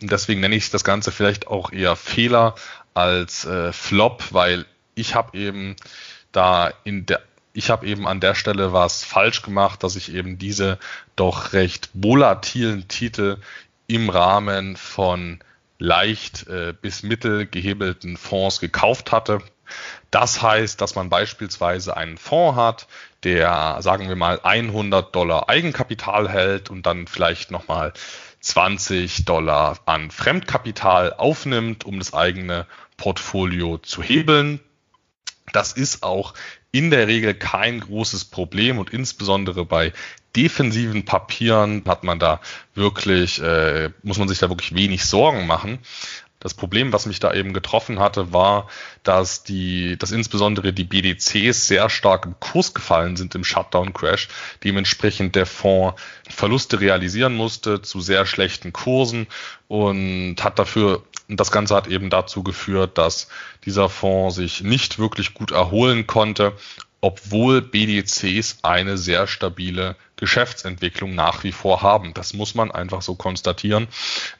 Deswegen 0.00 0.40
nenne 0.40 0.56
ich 0.56 0.70
das 0.70 0.82
Ganze 0.82 1.12
vielleicht 1.12 1.46
auch 1.46 1.70
eher 1.70 1.94
Fehler 1.94 2.56
als 2.92 3.44
äh, 3.44 3.72
Flop, 3.72 4.24
weil 4.32 4.66
ich 4.96 5.14
habe 5.14 5.38
eben 5.38 5.76
da 6.36 6.72
in 6.84 7.06
der 7.06 7.20
ich 7.56 7.70
habe 7.70 7.86
eben 7.86 8.08
an 8.08 8.18
der 8.18 8.34
Stelle 8.34 8.72
was 8.72 9.04
falsch 9.04 9.42
gemacht, 9.42 9.84
dass 9.84 9.94
ich 9.94 10.12
eben 10.12 10.38
diese 10.38 10.78
doch 11.14 11.52
recht 11.52 11.88
volatilen 11.94 12.88
Titel 12.88 13.38
im 13.86 14.10
Rahmen 14.10 14.76
von 14.76 15.38
leicht 15.78 16.48
äh, 16.48 16.74
bis 16.80 17.04
mittel 17.04 17.46
gehebelten 17.46 18.16
Fonds 18.16 18.58
gekauft 18.58 19.12
hatte. 19.12 19.38
Das 20.10 20.42
heißt, 20.42 20.80
dass 20.80 20.96
man 20.96 21.08
beispielsweise 21.08 21.96
einen 21.96 22.18
Fonds 22.18 22.56
hat, 22.56 22.88
der, 23.22 23.78
sagen 23.80 24.08
wir 24.08 24.16
mal, 24.16 24.40
100 24.42 25.14
Dollar 25.14 25.48
Eigenkapital 25.48 26.28
hält 26.28 26.70
und 26.70 26.86
dann 26.86 27.06
vielleicht 27.06 27.50
nochmal 27.52 27.92
20 28.40 29.24
Dollar 29.24 29.78
an 29.86 30.10
Fremdkapital 30.10 31.14
aufnimmt, 31.14 31.84
um 31.84 31.98
das 31.98 32.14
eigene 32.14 32.66
Portfolio 32.96 33.78
zu 33.78 34.02
hebeln. 34.02 34.60
Das 35.52 35.72
ist 35.72 36.02
auch 36.02 36.34
in 36.72 36.90
der 36.90 37.06
Regel 37.06 37.34
kein 37.34 37.80
großes 37.80 38.24
Problem 38.24 38.78
und 38.78 38.90
insbesondere 38.90 39.64
bei 39.64 39.92
defensiven 40.34 41.04
Papieren 41.04 41.84
hat 41.86 42.02
man 42.02 42.18
da 42.18 42.40
wirklich, 42.74 43.40
äh, 43.40 43.90
muss 44.02 44.18
man 44.18 44.28
sich 44.28 44.38
da 44.38 44.48
wirklich 44.48 44.74
wenig 44.74 45.04
Sorgen 45.04 45.46
machen. 45.46 45.78
Das 46.44 46.52
Problem, 46.52 46.92
was 46.92 47.06
mich 47.06 47.20
da 47.20 47.32
eben 47.32 47.54
getroffen 47.54 48.00
hatte, 48.00 48.34
war, 48.34 48.68
dass 49.02 49.44
die, 49.44 49.96
dass 49.96 50.10
insbesondere 50.10 50.74
die 50.74 50.84
BDCs 50.84 51.66
sehr 51.66 51.88
stark 51.88 52.26
im 52.26 52.38
Kurs 52.38 52.74
gefallen 52.74 53.16
sind 53.16 53.34
im 53.34 53.44
Shutdown-Crash. 53.44 54.28
Dementsprechend 54.62 55.36
der 55.36 55.46
Fonds 55.46 55.98
Verluste 56.28 56.80
realisieren 56.80 57.34
musste 57.34 57.80
zu 57.80 58.02
sehr 58.02 58.26
schlechten 58.26 58.74
Kursen 58.74 59.26
und 59.68 60.36
hat 60.42 60.58
dafür 60.58 61.02
das 61.28 61.50
Ganze 61.50 61.74
hat 61.74 61.86
eben 61.86 62.10
dazu 62.10 62.42
geführt, 62.42 62.98
dass 62.98 63.28
dieser 63.64 63.88
Fonds 63.88 64.36
sich 64.36 64.62
nicht 64.62 64.98
wirklich 64.98 65.34
gut 65.34 65.50
erholen 65.50 66.06
konnte 66.06 66.54
obwohl 67.04 67.60
BDCs 67.60 68.60
eine 68.62 68.96
sehr 68.96 69.26
stabile 69.26 69.94
Geschäftsentwicklung 70.16 71.14
nach 71.14 71.44
wie 71.44 71.52
vor 71.52 71.82
haben. 71.82 72.14
Das 72.14 72.32
muss 72.32 72.54
man 72.54 72.70
einfach 72.70 73.02
so 73.02 73.14
konstatieren. 73.14 73.88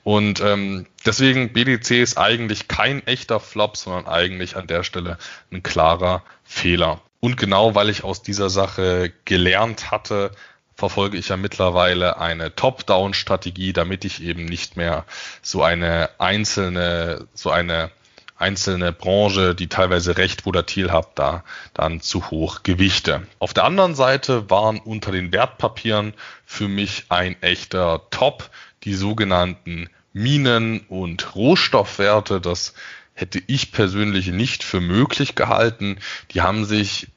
Und 0.03 0.41
ähm, 0.41 0.87
deswegen 1.05 1.53
BDC 1.53 1.91
ist 1.91 2.17
eigentlich 2.17 2.67
kein 2.67 3.07
echter 3.07 3.39
Flop, 3.39 3.77
sondern 3.77 4.07
eigentlich 4.07 4.57
an 4.57 4.67
der 4.67 4.83
Stelle 4.83 5.19
ein 5.53 5.63
klarer 5.63 6.23
Fehler. 6.43 7.03
Und 7.21 7.37
genau 7.37 7.75
weil 7.75 7.91
ich 7.91 8.03
aus 8.03 8.23
dieser 8.23 8.49
Sache 8.49 9.13
gelernt 9.27 9.91
hatte, 9.91 10.31
verfolge 10.77 11.19
ich 11.19 11.29
ja 11.29 11.37
mittlerweile 11.37 12.19
eine 12.19 12.55
Top-Down-Strategie, 12.55 13.73
damit 13.73 14.05
ich 14.05 14.23
eben 14.23 14.45
nicht 14.45 14.77
mehr 14.77 15.05
so 15.43 15.63
eine 15.63 16.11
einzelne, 16.19 17.27
so 17.35 17.51
eine 17.51 17.91
einzelne 18.37 18.93
Branche, 18.93 19.55
die 19.55 19.69
teilweise 19.69 20.17
recht 20.17 20.45
volatil 20.45 20.91
hat, 20.91 21.19
da 21.19 21.45
dann 21.73 22.01
zu 22.01 22.31
hoch 22.31 22.63
Gewichte. 22.63 23.27
Auf 23.39 23.55
der 23.55 23.65
anderen 23.65 23.95
Seite 23.95 24.51
waren 24.51 24.79
unter 24.79 25.13
den 25.13 25.33
Wertpapieren 25.33 26.15
für 26.45 26.69
mich 26.69 27.07
ein 27.09 27.41
echter 27.43 28.03
Top 28.11 28.51
die 28.83 28.95
sogenannten 28.95 29.89
Minen- 30.13 30.81
und 30.89 31.35
Rohstoffwerte. 31.35 32.41
Das 32.41 32.75
hätte 33.15 33.41
ich 33.47 33.73
persönlich 33.73 34.27
nicht 34.29 34.65
für 34.65 34.81
möglich 34.81 35.37
gehalten. 35.37 35.99
Die 36.33 36.43
haben 36.43 36.65
sich 36.65 37.09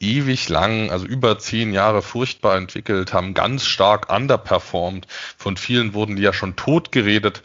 ewig 0.00 0.48
lang, 0.48 0.90
also 0.90 1.06
über 1.06 1.38
zehn 1.38 1.72
Jahre 1.72 2.02
furchtbar 2.02 2.56
entwickelt, 2.56 3.12
haben 3.12 3.34
ganz 3.34 3.64
stark 3.64 4.12
underperformed. 4.12 5.06
Von 5.36 5.56
vielen 5.56 5.94
wurden 5.94 6.16
die 6.16 6.22
ja 6.22 6.32
schon 6.32 6.56
tot 6.56 6.92
geredet. 6.92 7.42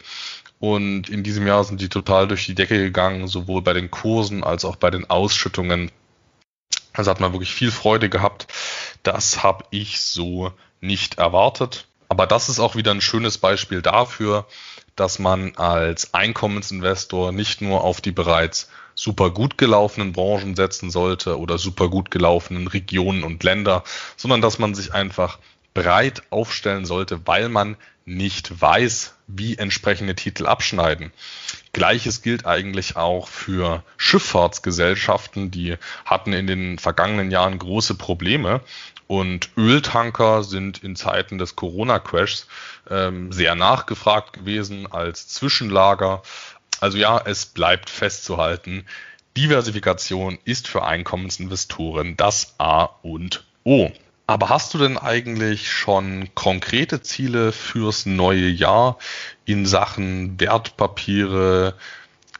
Und 0.58 1.08
in 1.08 1.22
diesem 1.22 1.46
Jahr 1.46 1.64
sind 1.64 1.80
die 1.80 1.88
total 1.88 2.28
durch 2.28 2.44
die 2.46 2.54
Decke 2.54 2.78
gegangen, 2.78 3.28
sowohl 3.28 3.62
bei 3.62 3.72
den 3.72 3.90
Kursen 3.90 4.44
als 4.44 4.64
auch 4.64 4.76
bei 4.76 4.90
den 4.90 5.08
Ausschüttungen. 5.08 5.90
Also 6.92 7.10
hat 7.10 7.20
man 7.20 7.32
wirklich 7.32 7.54
viel 7.54 7.70
Freude 7.70 8.10
gehabt. 8.10 8.46
Das 9.02 9.42
habe 9.42 9.64
ich 9.70 10.00
so 10.00 10.52
nicht 10.80 11.18
erwartet. 11.18 11.86
Aber 12.08 12.26
das 12.26 12.48
ist 12.48 12.58
auch 12.58 12.74
wieder 12.74 12.90
ein 12.90 13.00
schönes 13.00 13.38
Beispiel 13.38 13.82
dafür, 13.82 14.46
dass 14.96 15.18
man 15.18 15.56
als 15.56 16.12
Einkommensinvestor 16.12 17.32
nicht 17.32 17.62
nur 17.62 17.84
auf 17.84 18.00
die 18.00 18.12
bereits 18.12 18.68
super 19.00 19.30
gut 19.30 19.56
gelaufenen 19.56 20.12
Branchen 20.12 20.54
setzen 20.54 20.90
sollte 20.90 21.38
oder 21.38 21.56
super 21.56 21.88
gut 21.88 22.10
gelaufenen 22.10 22.66
Regionen 22.66 23.24
und 23.24 23.42
Länder, 23.42 23.82
sondern 24.18 24.42
dass 24.42 24.58
man 24.58 24.74
sich 24.74 24.92
einfach 24.92 25.38
breit 25.72 26.22
aufstellen 26.28 26.84
sollte, 26.84 27.26
weil 27.26 27.48
man 27.48 27.78
nicht 28.04 28.60
weiß, 28.60 29.14
wie 29.26 29.56
entsprechende 29.56 30.14
Titel 30.16 30.46
abschneiden. 30.46 31.12
Gleiches 31.72 32.20
gilt 32.20 32.44
eigentlich 32.44 32.96
auch 32.96 33.26
für 33.28 33.84
Schifffahrtsgesellschaften, 33.96 35.50
die 35.50 35.76
hatten 36.04 36.34
in 36.34 36.46
den 36.46 36.78
vergangenen 36.78 37.30
Jahren 37.30 37.58
große 37.58 37.94
Probleme 37.94 38.60
und 39.06 39.50
Öltanker 39.56 40.44
sind 40.44 40.84
in 40.84 40.94
Zeiten 40.94 41.38
des 41.38 41.56
Corona-Crashs 41.56 42.46
ähm, 42.90 43.32
sehr 43.32 43.54
nachgefragt 43.54 44.34
gewesen 44.34 44.86
als 44.92 45.26
Zwischenlager. 45.26 46.22
Also 46.80 46.98
ja, 46.98 47.20
es 47.24 47.46
bleibt 47.46 47.90
festzuhalten, 47.90 48.86
Diversifikation 49.36 50.38
ist 50.44 50.66
für 50.66 50.84
Einkommensinvestoren 50.84 52.16
das 52.16 52.54
A 52.58 52.84
und 53.02 53.44
O. 53.64 53.90
Aber 54.26 54.48
hast 54.48 54.74
du 54.74 54.78
denn 54.78 54.96
eigentlich 54.96 55.70
schon 55.70 56.34
konkrete 56.34 57.02
Ziele 57.02 57.52
fürs 57.52 58.06
neue 58.06 58.48
Jahr 58.48 58.98
in 59.44 59.66
Sachen 59.66 60.40
Wertpapiere, 60.40 61.74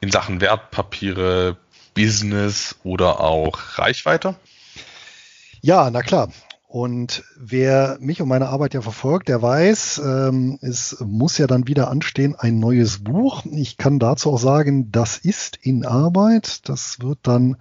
in 0.01 0.11
Sachen 0.11 0.41
Wertpapiere, 0.41 1.57
Business 1.95 2.77
oder 2.85 3.21
auch 3.21 3.59
Reichweite? 3.79 4.37
Ja, 5.63 5.91
na 5.91 6.03
klar. 6.03 6.33
Und 6.71 7.25
wer 7.37 7.99
mich 7.99 8.23
und 8.23 8.29
meine 8.29 8.49
Arbeit 8.49 8.75
ja 8.75 8.81
verfolgt, 8.81 9.29
der 9.29 9.43
weiß, 9.43 10.01
ähm, 10.05 10.57
es 10.63 10.97
muss 11.05 11.37
ja 11.37 11.49
dann 11.49 11.67
wieder 11.67 11.91
anstehen 11.91 12.37
ein 12.39 12.61
neues 12.61 13.03
Buch. 13.03 13.45
Ich 13.51 13.77
kann 13.77 13.99
dazu 13.99 14.33
auch 14.33 14.39
sagen, 14.39 14.93
das 14.93 15.19
ist 15.19 15.59
in 15.63 15.85
Arbeit. 15.85 16.69
Das 16.69 17.01
wird 17.01 17.19
dann 17.25 17.57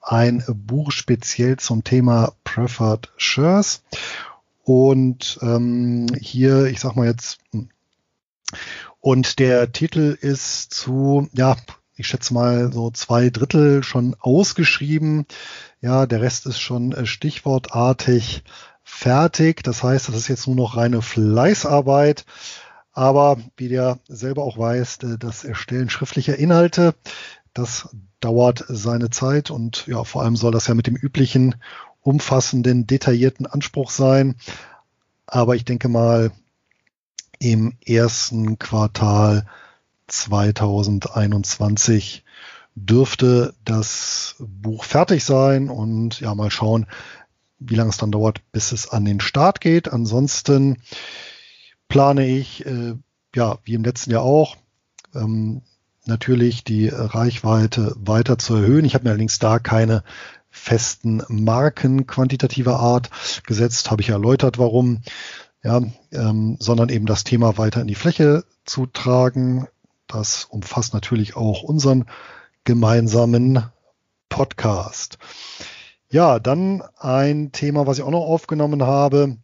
ein 0.00 0.42
Buch 0.48 0.90
speziell 0.90 1.58
zum 1.58 1.84
Thema 1.84 2.32
Preferred 2.42 3.12
Shares. 3.18 3.82
Und 4.64 5.38
ähm, 5.42 6.06
hier, 6.18 6.64
ich 6.64 6.80
sag 6.80 6.96
mal 6.96 7.08
jetzt, 7.08 7.40
hm. 7.52 7.68
und 9.00 9.38
der 9.38 9.70
Titel 9.72 10.16
ist 10.18 10.72
zu, 10.72 11.28
ja, 11.34 11.56
ich 12.00 12.06
schätze 12.06 12.34
mal 12.34 12.72
so 12.72 12.90
zwei 12.90 13.30
Drittel 13.30 13.82
schon 13.82 14.16
ausgeschrieben. 14.18 15.26
Ja, 15.80 16.06
der 16.06 16.22
Rest 16.22 16.46
ist 16.46 16.58
schon 16.58 16.92
äh, 16.92 17.06
stichwortartig 17.06 18.42
fertig. 18.82 19.62
Das 19.62 19.82
heißt, 19.82 20.08
das 20.08 20.16
ist 20.16 20.28
jetzt 20.28 20.46
nur 20.46 20.56
noch 20.56 20.76
reine 20.76 21.02
Fleißarbeit. 21.02 22.24
Aber 22.92 23.38
wie 23.56 23.68
der 23.68 23.98
selber 24.08 24.42
auch 24.44 24.58
weiß, 24.58 24.98
äh, 25.02 25.18
das 25.18 25.44
Erstellen 25.44 25.90
schriftlicher 25.90 26.36
Inhalte, 26.36 26.94
das 27.54 27.88
dauert 28.20 28.64
seine 28.68 29.10
Zeit 29.10 29.50
und 29.50 29.86
ja, 29.86 30.04
vor 30.04 30.22
allem 30.22 30.36
soll 30.36 30.52
das 30.52 30.66
ja 30.66 30.74
mit 30.74 30.86
dem 30.86 30.96
üblichen 30.96 31.54
umfassenden, 32.00 32.86
detaillierten 32.86 33.46
Anspruch 33.46 33.90
sein. 33.90 34.36
Aber 35.26 35.54
ich 35.54 35.64
denke 35.64 35.88
mal, 35.88 36.32
im 37.38 37.76
ersten 37.84 38.58
Quartal 38.58 39.46
2021 40.12 42.24
dürfte 42.74 43.54
das 43.64 44.36
Buch 44.38 44.84
fertig 44.84 45.24
sein 45.24 45.70
und 45.70 46.20
ja, 46.20 46.34
mal 46.34 46.50
schauen, 46.50 46.86
wie 47.58 47.74
lange 47.74 47.90
es 47.90 47.98
dann 47.98 48.12
dauert, 48.12 48.40
bis 48.52 48.72
es 48.72 48.88
an 48.88 49.04
den 49.04 49.20
Start 49.20 49.60
geht. 49.60 49.92
Ansonsten 49.92 50.78
plane 51.88 52.26
ich, 52.26 52.64
äh, 52.66 52.94
ja, 53.34 53.58
wie 53.64 53.74
im 53.74 53.84
letzten 53.84 54.10
Jahr 54.10 54.22
auch, 54.22 54.56
ähm, 55.14 55.62
natürlich 56.06 56.64
die 56.64 56.88
Reichweite 56.88 57.94
weiter 57.98 58.38
zu 58.38 58.56
erhöhen. 58.56 58.84
Ich 58.84 58.94
habe 58.94 59.04
mir 59.04 59.10
allerdings 59.10 59.38
da 59.38 59.58
keine 59.58 60.02
festen 60.50 61.22
Marken 61.28 62.06
quantitativer 62.06 62.80
Art 62.80 63.10
gesetzt, 63.46 63.90
habe 63.90 64.02
ich 64.02 64.08
erläutert, 64.08 64.58
warum, 64.58 65.02
ja, 65.62 65.82
ähm, 66.12 66.56
sondern 66.58 66.88
eben 66.88 67.06
das 67.06 67.24
Thema 67.24 67.58
weiter 67.58 67.82
in 67.82 67.86
die 67.86 67.94
Fläche 67.94 68.44
zu 68.64 68.86
tragen. 68.86 69.68
Das 70.10 70.44
umfasst 70.44 70.92
natürlich 70.92 71.36
auch 71.36 71.62
unseren 71.62 72.06
gemeinsamen 72.64 73.62
Podcast. 74.28 75.18
Ja, 76.10 76.40
dann 76.40 76.82
ein 76.98 77.52
Thema, 77.52 77.86
was 77.86 77.98
ich 77.98 78.04
auch 78.04 78.10
noch 78.10 78.24
aufgenommen 78.24 78.82
habe, 78.82 79.36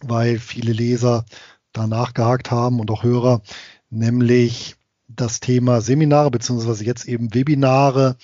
weil 0.00 0.38
viele 0.38 0.72
Leser 0.72 1.24
danach 1.72 2.14
gehakt 2.14 2.52
haben 2.52 2.78
und 2.78 2.88
auch 2.92 3.02
Hörer, 3.02 3.42
nämlich 3.88 4.76
das 5.08 5.40
Thema 5.40 5.80
Seminare 5.80 6.30
beziehungsweise 6.30 6.84
jetzt 6.84 7.06
eben 7.06 7.34
Webinare 7.34 8.16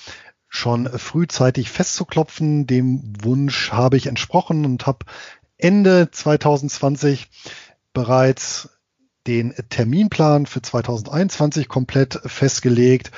schon 0.47 0.87
frühzeitig 0.87 1.71
festzuklopfen. 1.71 2.69
Dem 2.69 3.13
Wunsch 3.25 3.73
habe 3.73 3.97
ich 3.97 4.07
entsprochen 4.07 4.65
und 4.65 4.87
habe 4.87 5.05
Ende 5.59 6.13
2020 6.13 7.29
bereits 7.93 8.76
den 9.27 9.55
Terminplan 9.71 10.47
für 10.47 10.63
2021 10.63 11.69
komplett 11.69 12.21
festgelegt 12.25 13.11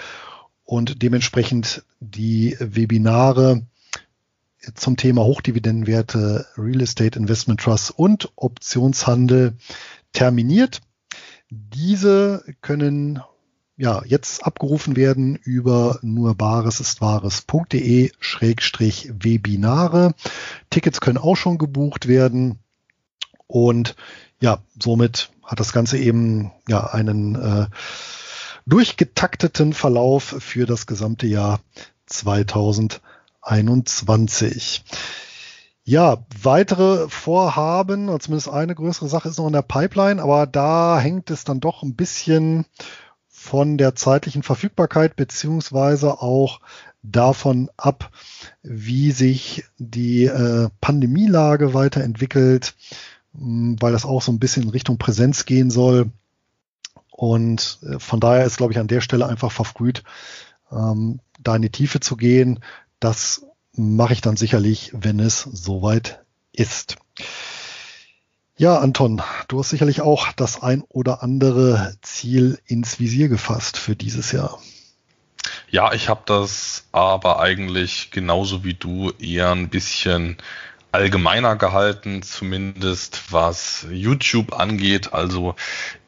und 0.65 1.03
dementsprechend 1.03 1.85
die 2.01 2.57
Webinare 2.61 3.63
zum 4.75 4.97
Thema 4.97 5.25
Hochdividendenwerte, 5.25 6.47
Real 6.57 6.81
Estate 6.81 7.19
Investment 7.19 7.61
Trust 7.61 7.91
und 7.91 8.31
Optionshandel 8.37 9.55
terminiert. 10.13 10.81
Diese 11.51 12.45
können 12.61 13.21
ja 13.77 14.03
jetzt 14.05 14.45
abgerufen 14.45 14.97
werden 14.97 15.37
über 15.37 15.99
nur 16.03 16.35
bares 16.35 16.81
ist 16.81 17.01
wahres.de 17.01 18.11
Schrägstrich 18.19 19.11
Webinare. 19.21 20.15
Tickets 20.69 21.01
können 21.01 21.19
auch 21.19 21.37
schon 21.37 21.59
gebucht 21.59 22.09
werden 22.09 22.59
und 23.47 23.95
ja, 24.41 24.59
somit 24.81 25.31
hat 25.45 25.61
das 25.61 25.73
Ganze 25.73 25.99
eben 25.99 26.53
ja 26.69 26.87
einen 26.87 27.35
äh, 27.35 27.67
durchgetakteten 28.67 29.73
Verlauf 29.73 30.37
für 30.39 30.67
das 30.67 30.87
gesamte 30.87 31.27
Jahr 31.27 31.59
2021. 32.07 34.85
Ja, 35.85 36.19
weitere 36.43 37.09
Vorhaben, 37.09 38.11
oder 38.11 38.21
zumindest 38.21 38.51
eine 38.51 38.75
größere 38.75 39.09
Sache 39.09 39.31
ist 39.31 39.39
noch 39.39 39.47
in 39.47 39.55
der 39.55 39.63
Pipeline, 39.63 40.23
aber 40.23 40.47
da 40.47 41.01
hängt 41.01 41.31
es 41.31 41.45
dann 41.45 41.61
doch 41.61 41.83
ein 41.83 41.97
bisschen 41.97 42.67
von 43.27 43.79
der 43.79 43.95
zeitlichen 43.95 44.43
Verfügbarkeit 44.43 45.17
beziehungsweise 45.17 46.21
auch 46.21 46.61
davon 47.03 47.71
ab, 47.79 48.11
wie 48.63 49.13
sich 49.13 49.65
die 49.79 50.25
äh, 50.25 50.69
Pandemielage 50.83 51.73
weiterentwickelt, 51.73 52.75
weil 53.33 53.93
das 53.93 54.05
auch 54.05 54.23
so 54.23 54.33
ein 54.33 54.39
bisschen 54.39 54.65
in 54.65 54.71
Richtung 54.71 54.99
Präsenz 54.99 55.45
gehen 55.45 55.71
soll. 55.71 56.11
Und 57.11 57.79
äh, 57.83 57.99
von 57.99 58.21
daher 58.21 58.45
ist, 58.45 58.59
glaube 58.59 58.73
ich, 58.73 58.79
an 58.79 58.89
der 58.89 59.01
Stelle 59.01 59.27
einfach 59.27 59.53
verfrüht, 59.53 60.03
ähm, 60.71 61.21
da 61.41 61.57
in 61.57 61.63
die 61.63 61.71
Tiefe 61.71 62.01
zu 62.01 62.17
gehen. 62.17 62.61
Das 63.01 63.47
mache 63.73 64.13
ich 64.13 64.21
dann 64.21 64.37
sicherlich, 64.37 64.93
wenn 64.95 65.21
es 65.21 65.43
soweit 65.43 66.21
ist. 66.53 66.97
Ja, 68.57 68.79
Anton, 68.79 69.23
du 69.47 69.61
hast 69.61 69.71
sicherlich 69.71 70.01
auch 70.01 70.33
das 70.33 70.63
ein 70.63 70.83
oder 70.89 71.23
andere 71.23 71.97
Ziel 72.03 72.59
ins 72.67 72.99
Visier 72.99 73.29
gefasst 73.29 73.77
für 73.77 73.95
dieses 73.95 74.33
Jahr. 74.33 74.61
Ja, 75.71 75.93
ich 75.93 76.09
habe 76.09 76.23
das 76.27 76.85
aber 76.91 77.39
eigentlich 77.39 78.11
genauso 78.11 78.65
wie 78.65 78.75
du 78.75 79.13
eher 79.19 79.53
ein 79.53 79.69
bisschen 79.69 80.39
allgemeiner 80.93 81.57
gehalten, 81.57 82.23
zumindest 82.23 83.33
was 83.33 83.87
YouTube 83.91 84.53
angeht. 84.59 85.13
Also 85.13 85.55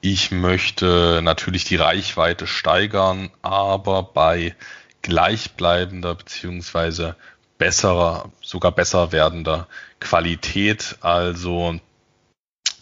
ich 0.00 0.30
möchte 0.30 1.20
natürlich 1.22 1.64
die 1.64 1.76
Reichweite 1.76 2.46
steigern, 2.46 3.30
aber 3.42 4.02
bei 4.02 4.54
gleichbleibender 5.02 6.14
beziehungsweise 6.14 7.16
besserer, 7.58 8.30
sogar 8.40 8.72
besser 8.72 9.12
werdender 9.12 9.68
Qualität. 10.00 10.96
Also 11.00 11.78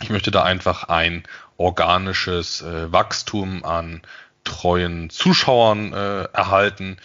ich 0.00 0.10
möchte 0.10 0.30
da 0.30 0.44
einfach 0.44 0.84
ein 0.84 1.24
organisches 1.56 2.62
äh, 2.62 2.92
Wachstum 2.92 3.64
an 3.64 4.02
treuen 4.44 5.10
Zuschauern 5.10 5.92
äh, 5.92 6.22
erhalten, 6.32 6.98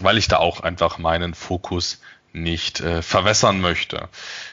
weil 0.00 0.18
ich 0.18 0.28
da 0.28 0.38
auch 0.38 0.60
einfach 0.60 0.98
meinen 0.98 1.34
Fokus 1.34 2.00
nicht 2.32 2.80
äh, 2.80 3.02
verwässern 3.02 3.60
möchte. 3.60 4.08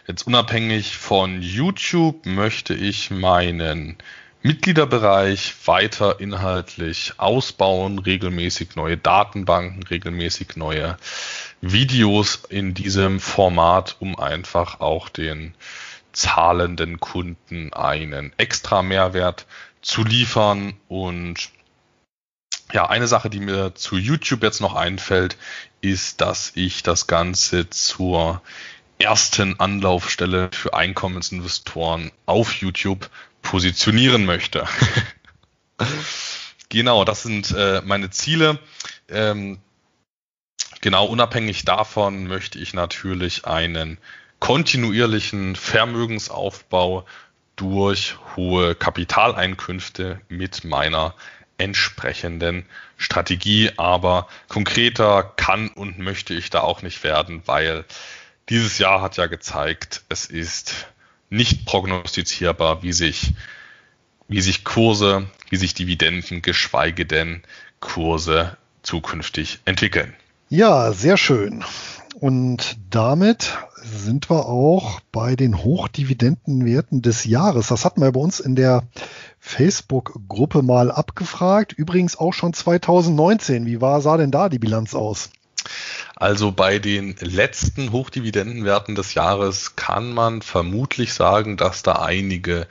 Jetzt 0.08 0.28
unabhängig 0.28 0.98
von 0.98 1.42
YouTube 1.42 2.26
möchte 2.26 2.74
ich 2.74 3.12
meinen 3.12 3.98
Mitgliederbereich 4.42 5.54
weiter 5.66 6.20
inhaltlich 6.20 7.14
ausbauen, 7.18 8.00
regelmäßig 8.00 8.76
neue 8.76 8.98
Datenbanken, 8.98 9.84
regelmäßig 9.84 10.56
neue 10.56 10.98
Videos 11.62 12.44
in 12.50 12.74
diesem 12.74 13.20
Format, 13.20 13.98
um 14.00 14.18
einfach 14.18 14.80
auch 14.80 15.10
den 15.10 15.56
zahlenden 16.14 17.00
Kunden 17.02 17.74
einen 17.74 18.32
extra 18.38 18.82
Mehrwert 18.82 19.46
zu 19.82 20.04
liefern. 20.06 20.74
Und 20.88 21.50
ja, 22.72 22.88
eine 22.88 23.08
Sache, 23.08 23.30
die 23.30 23.40
mir 23.40 23.74
zu 23.76 23.98
YouTube 23.98 24.44
jetzt 24.44 24.62
noch 24.62 24.76
einfällt, 24.76 25.38
ist, 25.82 26.22
dass 26.22 26.52
ich 26.56 26.84
das 26.84 27.08
Ganze 27.08 27.70
zur 27.70 28.42
ersten 29.00 29.60
Anlaufstelle 29.60 30.50
für 30.54 30.74
Einkommensinvestoren 30.74 32.12
auf 32.26 32.54
YouTube 32.54 33.10
positionieren 33.42 34.26
möchte. 34.26 34.68
genau, 36.70 37.06
das 37.06 37.24
sind 37.24 37.52
äh, 37.52 37.82
meine 37.86 38.10
Ziele. 38.10 38.60
Ähm, 39.08 39.60
genau, 40.82 41.06
unabhängig 41.06 41.66
davon 41.66 42.28
möchte 42.28 42.60
ich 42.60 42.74
natürlich 42.74 43.46
einen 43.46 43.98
kontinuierlichen 44.40 45.56
Vermögensaufbau 45.56 47.06
durch 47.56 48.16
hohe 48.36 48.76
Kapitaleinkünfte 48.76 50.22
mit 50.30 50.64
meiner 50.64 51.16
entsprechenden 51.60 52.66
Strategie. 52.98 53.72
Aber 53.78 54.28
konkreter 54.48 55.24
kann 55.36 55.70
und 55.70 56.00
möchte 56.00 56.34
ich 56.34 56.50
da 56.50 56.62
auch 56.62 56.82
nicht 56.82 57.04
werden, 57.04 57.44
weil 57.46 57.86
dieses 58.50 58.80
Jahr 58.80 59.02
hat 59.02 59.18
ja 59.18 59.28
gezeigt, 59.28 60.04
es 60.10 60.26
ist 60.26 60.88
nicht 61.30 61.66
prognostizierbar, 61.66 62.82
wie 62.82 62.94
sich, 62.94 63.34
wie 64.28 64.42
sich 64.42 64.64
Kurse, 64.64 65.28
wie 65.50 65.58
sich 65.58 65.74
Dividenden, 65.74 66.42
geschweige 66.42 67.06
denn 67.06 67.44
Kurse 67.80 68.58
zukünftig 68.82 69.60
entwickeln. 69.66 70.16
Ja, 70.50 70.94
sehr 70.94 71.18
schön. 71.18 71.64
Und 72.20 72.78
damit 72.90 73.58
sind 73.82 74.30
wir 74.30 74.48
auch 74.48 75.00
bei 75.12 75.36
den 75.36 75.64
Hochdividendenwerten 75.64 77.02
des 77.02 77.24
Jahres. 77.26 77.68
Das 77.68 77.86
hatten 77.86 78.02
wir 78.02 78.12
bei 78.12 78.20
uns 78.20 78.40
in 78.40 78.56
der 78.56 78.84
Facebook-Gruppe 79.40 80.62
mal 80.62 80.92
abgefragt. 80.92 81.74
Übrigens 81.74 82.18
auch 82.18 82.34
schon 82.34 82.54
2019. 82.54 83.66
Wie 83.66 83.82
war, 83.82 84.02
sah 84.02 84.18
denn 84.18 84.32
da 84.32 84.50
die 84.50 84.60
Bilanz 84.60 84.94
aus? 84.94 85.30
Also 86.16 86.52
bei 86.52 86.80
den 86.80 87.16
letzten 87.20 87.92
Hochdividendenwerten 87.92 88.96
des 88.96 89.14
Jahres 89.14 89.76
kann 89.76 90.14
man 90.14 90.42
vermutlich 90.42 91.14
sagen, 91.14 91.58
dass 91.58 91.84
da 91.84 91.94
einige 91.94 92.68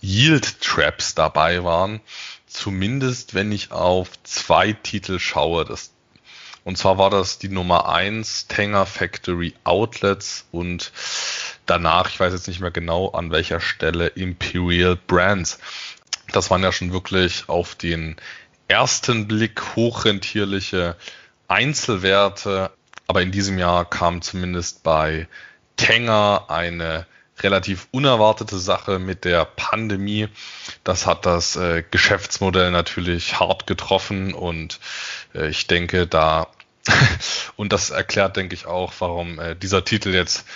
Yield 0.00 0.60
Traps 0.60 1.14
dabei 1.14 1.64
waren. 1.64 2.00
Zumindest 2.46 3.34
wenn 3.34 3.50
ich 3.50 3.72
auf 3.72 4.10
zwei 4.24 4.72
Titel 4.72 5.18
schaue. 5.18 5.64
Das, 5.64 5.92
und 6.64 6.78
zwar 6.78 6.98
war 6.98 7.10
das 7.10 7.38
die 7.38 7.48
Nummer 7.48 7.88
eins 7.88 8.46
Tanger 8.46 8.86
Factory 8.86 9.54
Outlets 9.64 10.46
und 10.52 10.92
danach, 11.66 12.08
ich 12.10 12.20
weiß 12.20 12.32
jetzt 12.32 12.48
nicht 12.48 12.60
mehr 12.60 12.70
genau 12.70 13.10
an 13.10 13.30
welcher 13.30 13.60
Stelle, 13.60 14.08
Imperial 14.08 14.96
Brands. 14.96 15.58
Das 16.30 16.50
waren 16.50 16.62
ja 16.62 16.72
schon 16.72 16.92
wirklich 16.92 17.48
auf 17.48 17.74
den 17.74 18.16
ersten 18.68 19.28
Blick 19.28 19.76
hochrentierliche 19.76 20.96
Einzelwerte, 21.48 22.70
aber 23.06 23.22
in 23.22 23.32
diesem 23.32 23.58
Jahr 23.58 23.84
kam 23.88 24.22
zumindest 24.22 24.82
bei 24.82 25.28
Tenger 25.76 26.46
eine 26.48 27.06
relativ 27.40 27.88
unerwartete 27.90 28.58
Sache 28.58 28.98
mit 28.98 29.24
der 29.24 29.44
Pandemie. 29.44 30.28
Das 30.84 31.06
hat 31.06 31.26
das 31.26 31.56
äh, 31.56 31.82
Geschäftsmodell 31.90 32.70
natürlich 32.70 33.38
hart 33.40 33.66
getroffen 33.66 34.32
und 34.32 34.80
äh, 35.34 35.48
ich 35.48 35.66
denke 35.66 36.06
da, 36.06 36.48
und 37.56 37.72
das 37.72 37.90
erklärt, 37.90 38.36
denke 38.36 38.54
ich, 38.54 38.66
auch, 38.66 38.92
warum 38.98 39.38
äh, 39.38 39.54
dieser 39.54 39.84
Titel 39.84 40.14
jetzt 40.14 40.46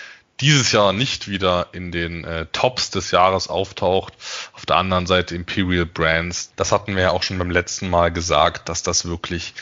dieses 0.41 0.73
Jahr 0.73 0.93
nicht 0.93 1.29
wieder 1.29 1.69
in 1.73 1.93
den 1.93 2.25
äh, 2.25 2.47
Tops 2.53 2.91
des 2.91 3.11
Jahres 3.11 3.49
auftaucht. 3.49 4.13
Auf 4.53 4.67
der 4.67 4.77
anderen 4.77 5.07
Seite 5.07 5.35
Imperial 5.35 5.87
Brands. 5.87 6.53
Das 6.57 6.73
hatten 6.73 6.95
wir 6.95 7.03
ja 7.03 7.11
auch 7.11 7.23
schon 7.23 7.39
beim 7.39 7.51
letzten 7.51 7.89
Mal 7.89 8.13
gesagt, 8.13 8.69
dass 8.69 8.83
das 8.83 9.07
wirklich 9.07 9.55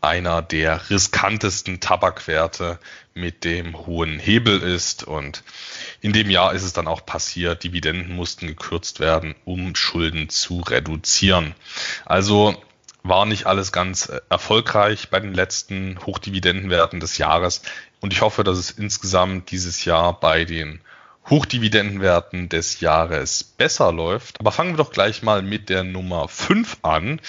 einer 0.00 0.42
der 0.42 0.90
riskantesten 0.90 1.80
Tabakwerte 1.80 2.78
mit 3.14 3.44
dem 3.44 3.86
hohen 3.86 4.18
Hebel 4.18 4.60
ist. 4.60 5.04
Und 5.04 5.42
in 6.00 6.12
dem 6.12 6.30
Jahr 6.30 6.52
ist 6.52 6.62
es 6.62 6.74
dann 6.74 6.88
auch 6.88 7.06
passiert, 7.06 7.64
Dividenden 7.64 8.14
mussten 8.14 8.46
gekürzt 8.46 9.00
werden, 9.00 9.34
um 9.44 9.74
Schulden 9.74 10.28
zu 10.28 10.60
reduzieren. 10.60 11.54
Also 12.04 12.54
war 13.04 13.26
nicht 13.26 13.46
alles 13.46 13.70
ganz 13.70 14.08
äh, 14.08 14.20
erfolgreich 14.30 15.10
bei 15.10 15.20
den 15.20 15.34
letzten 15.34 15.98
Hochdividendenwerten 16.04 16.98
des 16.98 17.18
Jahres. 17.18 17.62
Und 18.00 18.12
ich 18.12 18.22
hoffe, 18.22 18.42
dass 18.42 18.58
es 18.58 18.70
insgesamt 18.70 19.50
dieses 19.50 19.84
Jahr 19.84 20.18
bei 20.18 20.44
den 20.44 20.80
Hochdividendenwerten 21.28 22.48
des 22.48 22.80
Jahres 22.80 23.44
besser 23.44 23.92
läuft. 23.92 24.40
Aber 24.40 24.52
fangen 24.52 24.72
wir 24.72 24.78
doch 24.78 24.90
gleich 24.90 25.22
mal 25.22 25.42
mit 25.42 25.68
der 25.68 25.84
Nummer 25.84 26.28
5 26.28 26.78
an. 26.82 27.20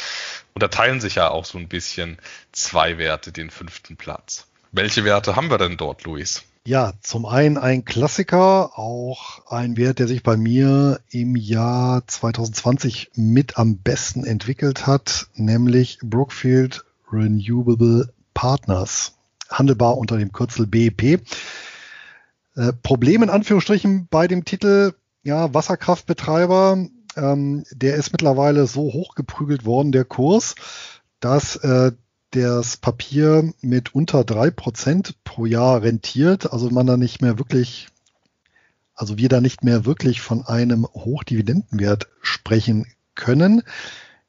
Und 0.54 0.64
da 0.64 0.70
teilen 0.70 1.02
sich 1.02 1.16
ja 1.16 1.30
auch 1.30 1.46
so 1.46 1.58
ein 1.58 1.68
bisschen 1.68 2.18
zwei 2.52 2.98
Werte 2.98 3.32
den 3.32 3.50
fünften 3.50 3.98
Platz. 3.98 4.48
Welche 4.72 5.04
Werte 5.04 5.36
haben 5.36 5.50
wir 5.50 5.58
denn 5.58 5.78
dort, 5.78 6.04
Luis? 6.04 6.44
Ja, 6.68 6.94
zum 7.02 7.28
einen 7.28 7.60
ein 7.60 7.86
Klassiker, 7.86 8.80
auch 8.80 9.52
ein 9.52 9.78
Wert, 9.78 10.00
der 10.00 10.08
sich 10.08 10.24
bei 10.24 10.36
mir 10.36 11.00
im 11.12 11.36
Jahr 11.36 12.08
2020 12.08 13.12
mit 13.14 13.60
am 13.60 13.78
besten 13.78 14.26
entwickelt 14.26 14.88
hat, 14.88 15.28
nämlich 15.36 16.00
Brookfield 16.02 16.84
Renewable 17.12 18.12
Partners, 18.34 19.14
handelbar 19.48 19.98
unter 19.98 20.18
dem 20.18 20.32
Kürzel 20.32 20.66
BEP. 20.66 21.22
Äh, 22.56 22.74
Problem 22.82 23.22
in 23.22 23.30
Anführungsstrichen 23.30 24.08
bei 24.10 24.28
dem 24.28 24.44
Titel, 24.44 24.94
ja, 25.22 25.54
Wasserkraftbetreiber 25.54 26.88
ähm, 27.16 27.64
der 27.72 27.96
ist 27.96 28.12
mittlerweile 28.12 28.68
so 28.68 28.92
hochgeprügelt 28.92 29.66
worden, 29.66 29.92
der 29.92 30.06
Kurs, 30.06 30.56
dass 31.20 31.56
äh, 31.58 31.92
das 32.36 32.78
Papier 32.78 33.54
mit 33.62 33.96
unter 33.96 34.24
drei 34.24 34.52
Prozent 34.52 35.16
pro 35.24 35.46
Jahr 35.46 35.82
rentiert, 35.82 36.52
also 36.52 36.70
man 36.70 36.86
da 36.86 36.98
nicht 36.98 37.22
mehr 37.22 37.38
wirklich, 37.38 37.88
also 38.94 39.18
wir 39.18 39.30
da 39.30 39.40
nicht 39.40 39.64
mehr 39.64 39.86
wirklich 39.86 40.22
von 40.22 40.46
einem 40.46 40.86
Hochdividendenwert 40.86 42.10
sprechen 42.22 42.88
können. 43.16 43.64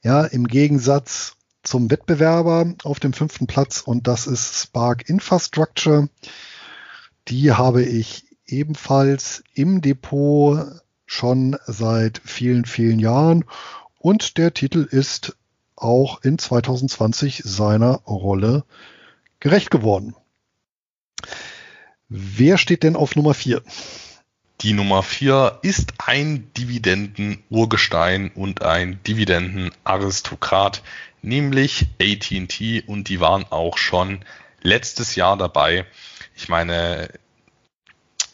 Ja, 0.03 0.25
im 0.25 0.47
Gegensatz 0.47 1.37
zum 1.65 1.91
Wettbewerber 1.91 2.75
auf 2.85 3.01
dem 3.01 3.13
fünften 3.13 3.49
Platz 3.49 3.81
und 3.81 4.07
das 4.07 4.29
ist 4.29 4.55
Spark 4.55 5.09
Infrastructure. 5.09 6.09
Die 7.27 7.53
habe 7.53 7.83
ich 7.83 8.25
ebenfalls 8.47 9.43
im 9.53 9.81
Depot 9.81 10.65
schon 11.07 11.57
seit 11.67 12.21
vielen, 12.25 12.67
vielen 12.67 13.01
Jahren. 13.01 13.45
Und 13.99 14.39
der 14.39 14.55
Titel 14.55 14.87
ist 14.89 15.37
auch 15.77 16.23
in 16.23 16.39
2020 16.39 17.43
seiner 17.45 17.97
Rolle 18.07 18.65
gerecht 19.41 19.71
geworden. 19.71 20.15
Wer 22.09 22.59
steht 22.59 22.83
denn 22.83 22.97
auf 22.97 23.17
Nummer 23.17 23.35
4? 23.35 23.63
Die 24.63 24.73
Nummer 24.73 25.03
4 25.03 25.59
ist 25.63 25.93
ein 25.99 26.51
Dividenden-Urgestein 26.57 28.31
und 28.35 28.63
ein 28.63 29.01
Dividenden-Aristokrat, 29.07 30.83
nämlich 31.21 31.89
AT&T 32.01 32.83
und 32.87 33.09
die 33.09 33.21
waren 33.21 33.45
auch 33.51 33.77
schon 33.77 34.25
letztes 34.63 35.15
Jahr 35.15 35.37
dabei. 35.37 35.85
Ich 36.35 36.49
meine, 36.49 37.11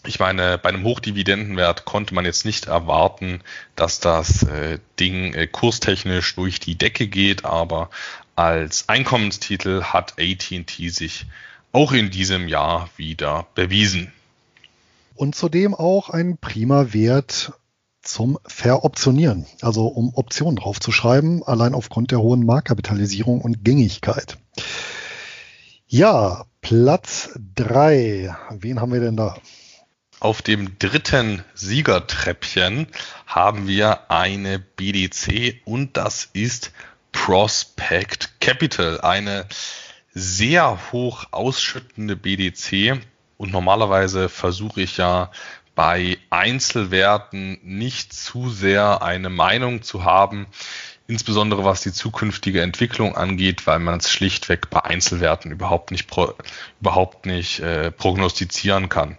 ich 0.04 0.18
meine, 0.18 0.58
bei 0.58 0.70
einem 0.70 0.84
Hochdividendenwert 0.84 1.84
konnte 1.84 2.14
man 2.14 2.24
jetzt 2.24 2.44
nicht 2.44 2.66
erwarten, 2.66 3.40
dass 3.76 4.00
das 4.00 4.42
äh, 4.42 4.78
Ding 4.98 5.34
äh, 5.34 5.46
kurstechnisch 5.46 6.34
durch 6.34 6.58
die 6.60 6.76
Decke 6.76 7.06
geht, 7.06 7.44
aber 7.44 7.90
als 8.34 8.88
Einkommenstitel 8.88 9.82
hat 9.82 10.14
AT&T 10.18 10.88
sich 10.88 11.26
auch 11.72 11.92
in 11.92 12.10
diesem 12.10 12.48
Jahr 12.48 12.88
wieder 12.96 13.46
bewiesen. 13.54 14.12
Und 15.14 15.34
zudem 15.34 15.74
auch 15.74 16.10
ein 16.10 16.38
prima 16.38 16.92
Wert 16.92 17.52
zum 18.02 18.38
Veroptionieren, 18.44 19.46
also 19.60 19.86
um 19.86 20.12
Optionen 20.14 20.56
draufzuschreiben, 20.56 21.44
allein 21.44 21.74
aufgrund 21.74 22.10
der 22.10 22.20
hohen 22.20 22.44
Marktkapitalisierung 22.44 23.40
und 23.40 23.64
Gängigkeit. 23.64 24.38
Ja, 25.86 26.46
Platz 26.60 27.38
drei. 27.54 28.34
Wen 28.50 28.80
haben 28.80 28.92
wir 28.92 29.00
denn 29.00 29.16
da? 29.16 29.36
Auf 30.22 30.40
dem 30.40 30.78
dritten 30.78 31.44
Siegertreppchen 31.52 32.86
haben 33.26 33.66
wir 33.66 34.08
eine 34.08 34.60
BDC 34.60 35.60
und 35.64 35.96
das 35.96 36.30
ist 36.32 36.70
Prospect 37.10 38.30
Capital, 38.38 39.00
eine 39.00 39.46
sehr 40.14 40.78
hoch 40.92 41.24
ausschüttende 41.32 42.14
BDC. 42.14 43.00
Und 43.36 43.50
normalerweise 43.50 44.28
versuche 44.28 44.82
ich 44.82 44.96
ja 44.96 45.32
bei 45.74 46.18
Einzelwerten 46.30 47.58
nicht 47.64 48.12
zu 48.12 48.48
sehr 48.48 49.02
eine 49.02 49.28
Meinung 49.28 49.82
zu 49.82 50.04
haben. 50.04 50.46
Insbesondere 51.06 51.64
was 51.64 51.82
die 51.82 51.92
zukünftige 51.92 52.62
Entwicklung 52.62 53.16
angeht, 53.16 53.66
weil 53.66 53.78
man 53.78 53.98
es 53.98 54.10
schlichtweg 54.10 54.70
bei 54.70 54.84
Einzelwerten 54.84 55.50
überhaupt 55.50 55.90
nicht 55.90 56.06
pro, 56.06 56.34
überhaupt 56.80 57.26
nicht 57.26 57.60
äh, 57.60 57.90
prognostizieren 57.90 58.88
kann. 58.88 59.16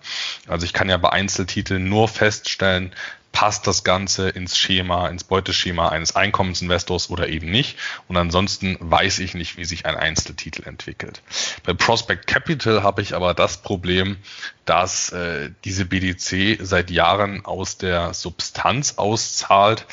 Also 0.48 0.66
ich 0.66 0.74
kann 0.74 0.90
ja 0.90 0.98
bei 0.98 1.10
Einzeltiteln 1.10 1.88
nur 1.90 2.08
feststellen, 2.08 2.94
passt 3.34 3.66
das 3.66 3.84
Ganze 3.84 4.30
ins 4.30 4.58
Schema, 4.58 5.10
ins 5.10 5.26
Beuteschema 5.26 5.90
eines 5.90 6.16
Einkommensinvestors 6.16 7.10
oder 7.10 7.28
eben 7.28 7.50
nicht. 7.50 7.78
Und 8.08 8.16
ansonsten 8.16 8.78
weiß 8.80 9.20
ich 9.20 9.34
nicht, 9.34 9.58
wie 9.58 9.66
sich 9.66 9.86
ein 9.86 9.96
Einzeltitel 9.96 10.64
entwickelt. 10.66 11.22
Bei 11.64 11.74
Prospect 11.74 12.28
Capital 12.28 12.84
habe 12.84 13.02
ich 13.02 13.16
aber 13.16 13.34
das 13.34 13.58
Problem, 13.58 14.18
dass 14.66 15.10
äh, 15.10 15.50
diese 15.66 15.86
BDC 15.86 16.60
seit 16.62 16.92
Jahren 16.92 17.44
aus 17.44 17.78
der 17.78 18.14
Substanz 18.14 18.94
auszahlt. 18.98 19.88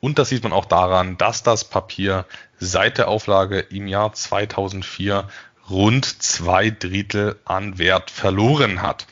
Und 0.00 0.18
das 0.18 0.30
sieht 0.30 0.42
man 0.42 0.52
auch 0.52 0.64
daran, 0.64 1.18
dass 1.18 1.42
das 1.42 1.64
Papier 1.64 2.24
seit 2.58 2.98
der 2.98 3.08
Auflage 3.08 3.60
im 3.60 3.86
Jahr 3.86 4.12
2004 4.12 5.28
rund 5.68 6.22
zwei 6.22 6.70
Drittel 6.70 7.38
an 7.44 7.78
Wert 7.78 8.10
verloren 8.10 8.82
hat. 8.82 9.06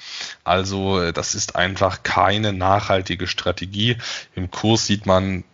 Also 0.45 1.01
äh, 1.01 1.13
das 1.13 1.35
ist 1.35 1.57
einfach 1.57 2.03
keine 2.03 2.53
nachhaltige 2.53 3.27
Strategie. 3.27 3.97
Im 4.35 4.51
Kurs 4.51 4.87
sieht 4.87 5.07
man, 5.07 5.45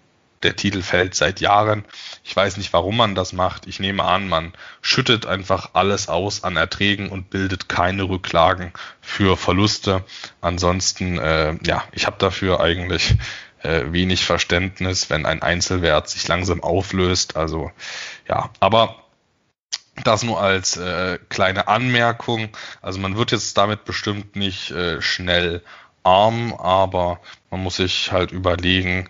der 0.42 0.56
Titel 0.56 0.82
fällt 0.82 1.14
seit 1.14 1.40
Jahren. 1.40 1.84
Ich 2.22 2.36
weiß 2.36 2.58
nicht, 2.58 2.72
warum 2.72 2.96
man 2.96 3.14
das 3.14 3.32
macht. 3.32 3.66
Ich 3.66 3.80
nehme 3.80 4.04
an, 4.04 4.28
man 4.28 4.52
schüttet 4.82 5.26
einfach 5.26 5.70
alles 5.72 6.08
aus 6.08 6.44
an 6.44 6.56
Erträgen 6.56 7.08
und 7.08 7.30
bildet 7.30 7.68
keine 7.68 8.04
Rücklagen 8.04 8.72
für 9.00 9.36
Verluste. 9.36 10.04
Ansonsten, 10.42 11.18
äh, 11.18 11.56
ja, 11.64 11.84
ich 11.92 12.06
habe 12.06 12.16
dafür 12.18 12.60
eigentlich 12.60 13.14
äh, 13.64 13.92
wenig 13.92 14.24
Verständnis, 14.24 15.10
wenn 15.10 15.26
ein 15.26 15.42
Einzelwert 15.42 16.08
sich 16.08 16.26
langsam 16.28 16.62
auflöst. 16.62 17.36
Also 17.36 17.70
ja, 18.28 18.50
aber 18.60 18.96
das 20.02 20.22
nur 20.22 20.40
als 20.40 20.76
äh, 20.76 21.18
kleine 21.28 21.68
Anmerkung. 21.68 22.48
Also 22.82 22.98
man 23.00 23.16
wird 23.16 23.32
jetzt 23.32 23.56
damit 23.56 23.84
bestimmt 23.84 24.36
nicht 24.36 24.70
äh, 24.70 25.00
schnell 25.00 25.62
arm, 26.02 26.52
aber 26.52 27.20
man 27.50 27.62
muss 27.62 27.76
sich 27.76 28.12
halt 28.12 28.32
überlegen, 28.32 29.08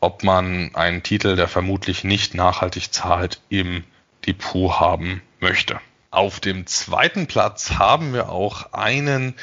ob 0.00 0.22
man 0.22 0.74
einen 0.74 1.02
Titel, 1.02 1.36
der 1.36 1.48
vermutlich 1.48 2.04
nicht 2.04 2.34
nachhaltig 2.34 2.92
zahlt, 2.92 3.40
im 3.48 3.84
Depot 4.26 4.80
haben 4.80 5.22
möchte. 5.40 5.80
Auf 6.10 6.40
dem 6.40 6.66
zweiten 6.66 7.26
Platz 7.26 7.72
haben 7.72 8.12
wir 8.12 8.28
auch 8.28 8.72
einen 8.72 9.34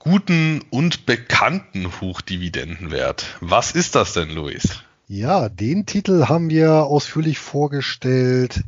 guten 0.00 0.62
und 0.70 1.04
bekannten 1.04 2.00
Hochdividendenwert. 2.00 3.36
Was 3.40 3.72
ist 3.72 3.94
das 3.94 4.14
denn, 4.14 4.30
Luis? 4.30 4.82
Ja, 5.06 5.48
den 5.48 5.86
Titel 5.86 6.26
haben 6.26 6.48
wir 6.50 6.84
ausführlich 6.84 7.38
vorgestellt 7.38 8.62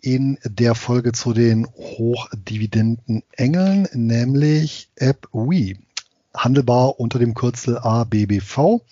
in 0.00 0.38
der 0.44 0.74
Folge 0.74 1.12
zu 1.12 1.32
den 1.32 1.66
Hochdividenden 1.66 3.22
Engeln, 3.32 3.88
nämlich 3.94 4.90
AppWe, 5.00 5.78
handelbar 6.36 7.00
unter 7.00 7.18
dem 7.18 7.32
Kürzel 7.32 7.78
ABBV. 7.78 8.82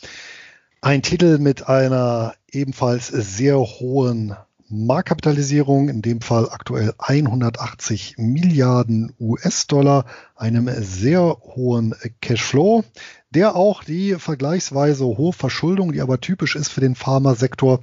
Ein 0.80 1.03
Titel 1.03 1.38
mit 1.38 1.68
einer 1.68 2.34
ebenfalls 2.51 3.09
sehr 3.09 3.59
hohen 3.59 4.34
Marktkapitalisierung, 4.73 5.91
in 5.91 6.01
dem 6.01 6.23
Fall 6.23 6.49
aktuell 6.51 6.95
180 6.97 8.14
Milliarden 8.16 9.12
US-Dollar, 9.20 10.07
einem 10.35 10.70
sehr 10.83 11.20
hohen 11.20 11.95
Cashflow, 12.23 12.83
der 13.31 13.55
auch 13.55 13.85
die 13.85 14.14
vergleichsweise 14.14 15.05
hohe 15.05 15.35
Verschuldung, 15.35 15.93
die 15.93 16.01
aber 16.01 16.20
typisch 16.20 16.57
ist 16.57 16.70
für 16.70 16.81
den 16.81 16.95
Pharmasektor, 16.95 17.81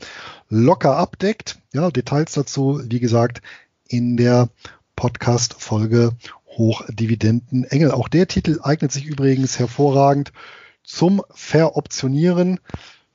locker 0.49 0.97
abdeckt. 0.97 1.59
Ja, 1.73 1.91
Details 1.91 2.33
dazu, 2.33 2.81
wie 2.83 2.99
gesagt, 2.99 3.43
in 3.87 4.17
der 4.17 4.49
Podcast-Folge 4.95 6.13
Hochdividenden 6.57 7.65
Engel. 7.65 7.91
Auch 7.91 8.07
der 8.09 8.27
Titel 8.27 8.59
eignet 8.63 8.91
sich 8.91 9.05
übrigens 9.05 9.59
hervorragend 9.59 10.33
zum 10.83 11.21
Veroptionieren 11.29 12.59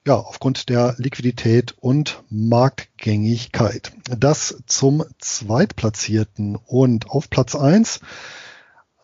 ja, 0.07 0.17
aufgrund 0.17 0.69
der 0.69 0.95
Liquidität 0.99 1.75
und 1.81 2.23
Marktgängigkeit. 2.29 3.93
Das 4.05 4.63
zum 4.67 5.05
Zweitplatzierten 5.19 6.57
und 6.57 7.09
auf 7.09 7.31
Platz 7.31 7.55
eins 7.55 8.01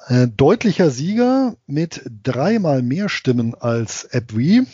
äh, 0.08 0.28
deutlicher 0.28 0.90
Sieger 0.90 1.56
mit 1.66 2.02
dreimal 2.22 2.82
mehr 2.82 3.08
Stimmen 3.08 3.54
als 3.54 4.08
AppWe 4.12 4.66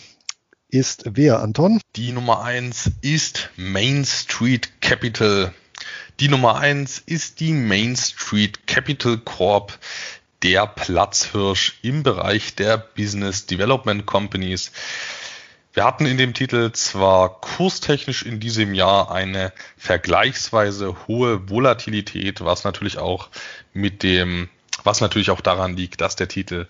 ist 0.69 1.05
wer, 1.07 1.41
Anton? 1.41 1.81
Die 1.95 2.11
Nummer 2.11 2.43
eins 2.43 2.91
ist 3.01 3.51
Main 3.57 4.05
Street 4.05 4.81
Capital. 4.81 5.55
Die 6.19 6.29
Nummer 6.29 6.57
eins 6.57 6.99
ist 6.99 7.39
die 7.39 7.53
Main 7.53 7.97
Street 7.97 8.67
Capital 8.67 9.19
Corp, 9.19 9.79
der 10.43 10.67
Platzhirsch 10.67 11.79
im 11.83 12.03
Bereich 12.03 12.57
der 12.57 12.79
Business 12.79 13.47
Development 13.47 14.07
Companies. 14.07 14.73
Wir 15.77 15.85
hatten 15.85 16.07
in 16.07 16.17
dem 16.17 16.33
Titel 16.33 16.73
zwar 16.73 17.39
kurstechnisch 17.43 18.23
in 18.23 18.41
diesem 18.41 18.73
Jahr 18.73 19.11
eine 19.11 19.53
vergleichsweise 19.77 20.97
hohe 21.07 21.51
Volatilität, 21.51 22.43
was 22.43 22.65
natürlich 22.65 22.97
auch 22.97 23.29
mit 23.75 24.03
dem 24.03 24.49
was 24.85 25.03
natürlich 25.03 25.31
auch 25.31 25.43
daran 25.43 25.77
liegt, 25.77 26.01
dass 26.01 26.17
der 26.17 26.29
Titel 26.29 26.67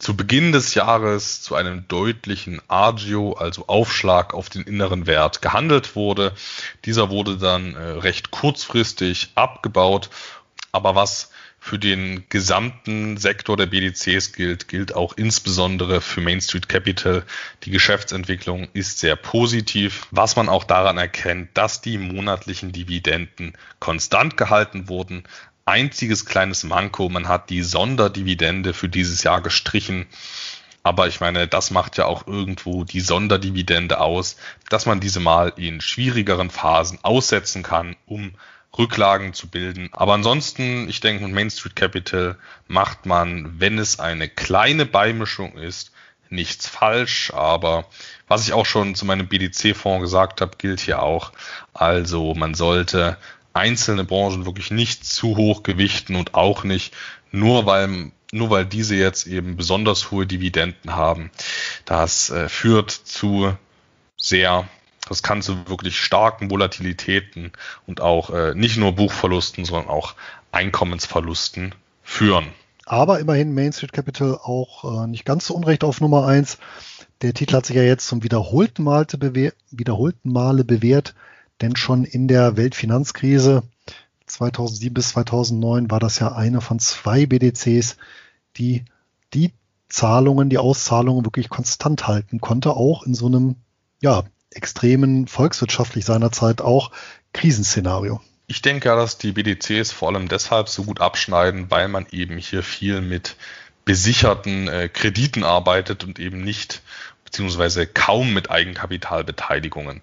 zu 0.00 0.16
Beginn 0.16 0.50
des 0.50 0.74
Jahres 0.74 1.40
zu 1.40 1.54
einem 1.54 1.86
deutlichen 1.86 2.60
Agio, 2.66 3.34
also 3.34 3.68
Aufschlag 3.68 4.34
auf 4.34 4.48
den 4.48 4.62
inneren 4.62 5.06
Wert, 5.06 5.40
gehandelt 5.40 5.94
wurde. 5.94 6.32
Dieser 6.84 7.10
wurde 7.10 7.36
dann 7.36 7.76
äh, 7.76 7.78
recht 7.78 8.32
kurzfristig 8.32 9.30
abgebaut. 9.36 10.10
Aber 10.72 10.96
was 10.96 11.30
für 11.68 11.78
den 11.78 12.24
gesamten 12.30 13.18
Sektor 13.18 13.54
der 13.58 13.66
BDCs 13.66 14.32
gilt, 14.32 14.68
gilt 14.68 14.94
auch 14.94 15.12
insbesondere 15.18 16.00
für 16.00 16.22
Main 16.22 16.40
Street 16.40 16.66
Capital. 16.66 17.24
Die 17.64 17.70
Geschäftsentwicklung 17.70 18.68
ist 18.72 19.00
sehr 19.00 19.16
positiv, 19.16 20.06
was 20.10 20.34
man 20.34 20.48
auch 20.48 20.64
daran 20.64 20.96
erkennt, 20.96 21.50
dass 21.52 21.82
die 21.82 21.98
monatlichen 21.98 22.72
Dividenden 22.72 23.52
konstant 23.80 24.38
gehalten 24.38 24.88
wurden. 24.88 25.24
Einziges 25.66 26.24
kleines 26.24 26.64
Manko, 26.64 27.10
man 27.10 27.28
hat 27.28 27.50
die 27.50 27.62
Sonderdividende 27.62 28.72
für 28.72 28.88
dieses 28.88 29.22
Jahr 29.22 29.42
gestrichen. 29.42 30.06
Aber 30.82 31.06
ich 31.06 31.20
meine, 31.20 31.48
das 31.48 31.70
macht 31.70 31.98
ja 31.98 32.06
auch 32.06 32.26
irgendwo 32.26 32.84
die 32.84 33.00
Sonderdividende 33.00 34.00
aus, 34.00 34.38
dass 34.70 34.86
man 34.86 35.00
diese 35.00 35.20
mal 35.20 35.52
in 35.56 35.82
schwierigeren 35.82 36.48
Phasen 36.48 36.98
aussetzen 37.02 37.62
kann, 37.62 37.94
um 38.06 38.32
Rücklagen 38.78 39.34
zu 39.34 39.48
bilden. 39.48 39.88
Aber 39.92 40.14
ansonsten, 40.14 40.88
ich 40.88 41.00
denke, 41.00 41.24
mit 41.24 41.34
Main 41.34 41.50
Street 41.50 41.76
Capital 41.76 42.36
macht 42.68 43.06
man, 43.06 43.60
wenn 43.60 43.78
es 43.78 43.98
eine 43.98 44.28
kleine 44.28 44.86
Beimischung 44.86 45.58
ist, 45.58 45.92
nichts 46.30 46.68
falsch. 46.68 47.32
Aber 47.34 47.86
was 48.28 48.46
ich 48.46 48.52
auch 48.52 48.66
schon 48.66 48.94
zu 48.94 49.04
meinem 49.04 49.28
BDC-Fonds 49.28 50.02
gesagt 50.02 50.40
habe, 50.40 50.56
gilt 50.56 50.80
hier 50.80 51.02
auch. 51.02 51.32
Also 51.74 52.34
man 52.34 52.54
sollte 52.54 53.16
einzelne 53.52 54.04
Branchen 54.04 54.46
wirklich 54.46 54.70
nicht 54.70 55.04
zu 55.04 55.36
hoch 55.36 55.62
gewichten 55.62 56.14
und 56.14 56.34
auch 56.34 56.64
nicht 56.64 56.94
nur 57.32 57.66
weil 57.66 58.12
nur 58.30 58.50
weil 58.50 58.66
diese 58.66 58.94
jetzt 58.94 59.26
eben 59.26 59.56
besonders 59.56 60.10
hohe 60.10 60.26
Dividenden 60.26 60.94
haben. 60.94 61.30
Das 61.86 62.28
äh, 62.28 62.48
führt 62.50 62.90
zu 62.90 63.56
sehr 64.18 64.68
das 65.08 65.22
kann 65.22 65.42
zu 65.42 65.68
wirklich 65.68 65.98
starken 65.98 66.50
Volatilitäten 66.50 67.52
und 67.86 68.00
auch 68.00 68.30
äh, 68.30 68.54
nicht 68.54 68.76
nur 68.76 68.92
Buchverlusten, 68.92 69.64
sondern 69.64 69.88
auch 69.88 70.14
Einkommensverlusten 70.52 71.74
führen. 72.02 72.46
Aber 72.86 73.20
immerhin 73.20 73.54
Main 73.54 73.72
Street 73.72 73.92
Capital 73.92 74.38
auch 74.42 75.04
äh, 75.04 75.06
nicht 75.06 75.24
ganz 75.24 75.46
so 75.46 75.54
unrecht 75.54 75.84
auf 75.84 76.00
Nummer 76.00 76.26
eins. 76.26 76.58
Der 77.20 77.34
Titel 77.34 77.54
hat 77.54 77.66
sich 77.66 77.76
ja 77.76 77.82
jetzt 77.82 78.06
zum 78.06 78.22
wiederholten, 78.22 78.84
Malte 78.84 79.18
bewehr, 79.18 79.52
wiederholten 79.70 80.32
Male 80.32 80.64
bewährt, 80.64 81.14
denn 81.60 81.76
schon 81.76 82.04
in 82.04 82.28
der 82.28 82.56
Weltfinanzkrise 82.56 83.62
2007 84.26 84.94
bis 84.94 85.10
2009 85.10 85.90
war 85.90 86.00
das 86.00 86.18
ja 86.18 86.32
eine 86.32 86.60
von 86.60 86.78
zwei 86.78 87.26
BDCs, 87.26 87.96
die 88.56 88.84
die 89.34 89.52
Zahlungen, 89.88 90.48
die 90.48 90.58
Auszahlungen 90.58 91.24
wirklich 91.24 91.48
konstant 91.48 92.06
halten 92.06 92.40
konnte, 92.40 92.74
auch 92.74 93.04
in 93.04 93.14
so 93.14 93.26
einem 93.26 93.56
ja, 94.00 94.24
extremen, 94.50 95.26
volkswirtschaftlich 95.26 96.04
seinerzeit 96.04 96.60
auch 96.60 96.90
Krisenszenario. 97.32 98.20
Ich 98.46 98.62
denke 98.62 98.88
ja, 98.88 98.96
dass 98.96 99.18
die 99.18 99.32
BDCs 99.32 99.92
vor 99.92 100.08
allem 100.08 100.28
deshalb 100.28 100.68
so 100.68 100.84
gut 100.84 101.00
abschneiden, 101.00 101.70
weil 101.70 101.88
man 101.88 102.06
eben 102.10 102.38
hier 102.38 102.62
viel 102.62 103.02
mit 103.02 103.36
besicherten 103.84 104.68
äh, 104.68 104.88
Krediten 104.88 105.44
arbeitet 105.44 106.04
und 106.04 106.18
eben 106.18 106.42
nicht 106.42 106.82
beziehungsweise 107.28 107.86
kaum 107.86 108.32
mit 108.32 108.50
Eigenkapitalbeteiligungen. 108.50 110.00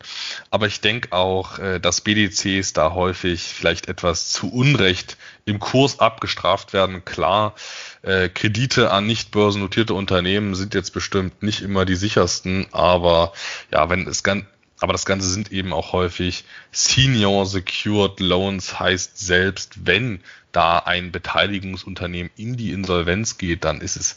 Aber 0.51 0.67
ich 0.67 0.79
denke 0.79 1.11
auch, 1.11 1.57
äh, 1.57 1.79
dass 1.79 2.01
BDCs 2.01 2.73
da 2.73 2.93
häufig 2.93 3.41
vielleicht 3.41 3.87
etwas 3.87 4.31
zu 4.31 4.53
Unrecht 4.53 5.17
im 5.43 5.59
Kurs 5.59 5.99
abgestraft 5.99 6.71
werden. 6.71 7.03
Klar, 7.03 7.55
äh, 8.03 8.29
Kredite 8.29 8.91
an 8.91 9.07
nicht 9.07 9.31
börsennotierte 9.31 9.95
Unternehmen 9.95 10.53
sind 10.53 10.75
jetzt 10.75 10.91
bestimmt 10.91 11.41
nicht 11.41 11.63
immer 11.63 11.85
die 11.85 11.95
sichersten, 11.95 12.67
aber 12.71 13.33
ja, 13.71 13.89
wenn 13.89 14.07
es 14.07 14.21
ganz 14.21 14.45
Aber 14.79 14.91
das 14.91 15.05
Ganze 15.05 15.27
sind 15.27 15.51
eben 15.51 15.73
auch 15.73 15.93
häufig 15.93 16.43
Senior 16.71 17.47
Secured 17.47 18.19
Loans, 18.19 18.79
heißt 18.79 19.17
selbst 19.17 19.87
wenn 19.87 20.19
da 20.51 20.77
ein 20.77 21.11
Beteiligungsunternehmen 21.11 22.31
in 22.35 22.55
die 22.55 22.71
Insolvenz 22.71 23.37
geht, 23.37 23.63
dann 23.63 23.81
ist 23.81 23.95
es 23.95 24.15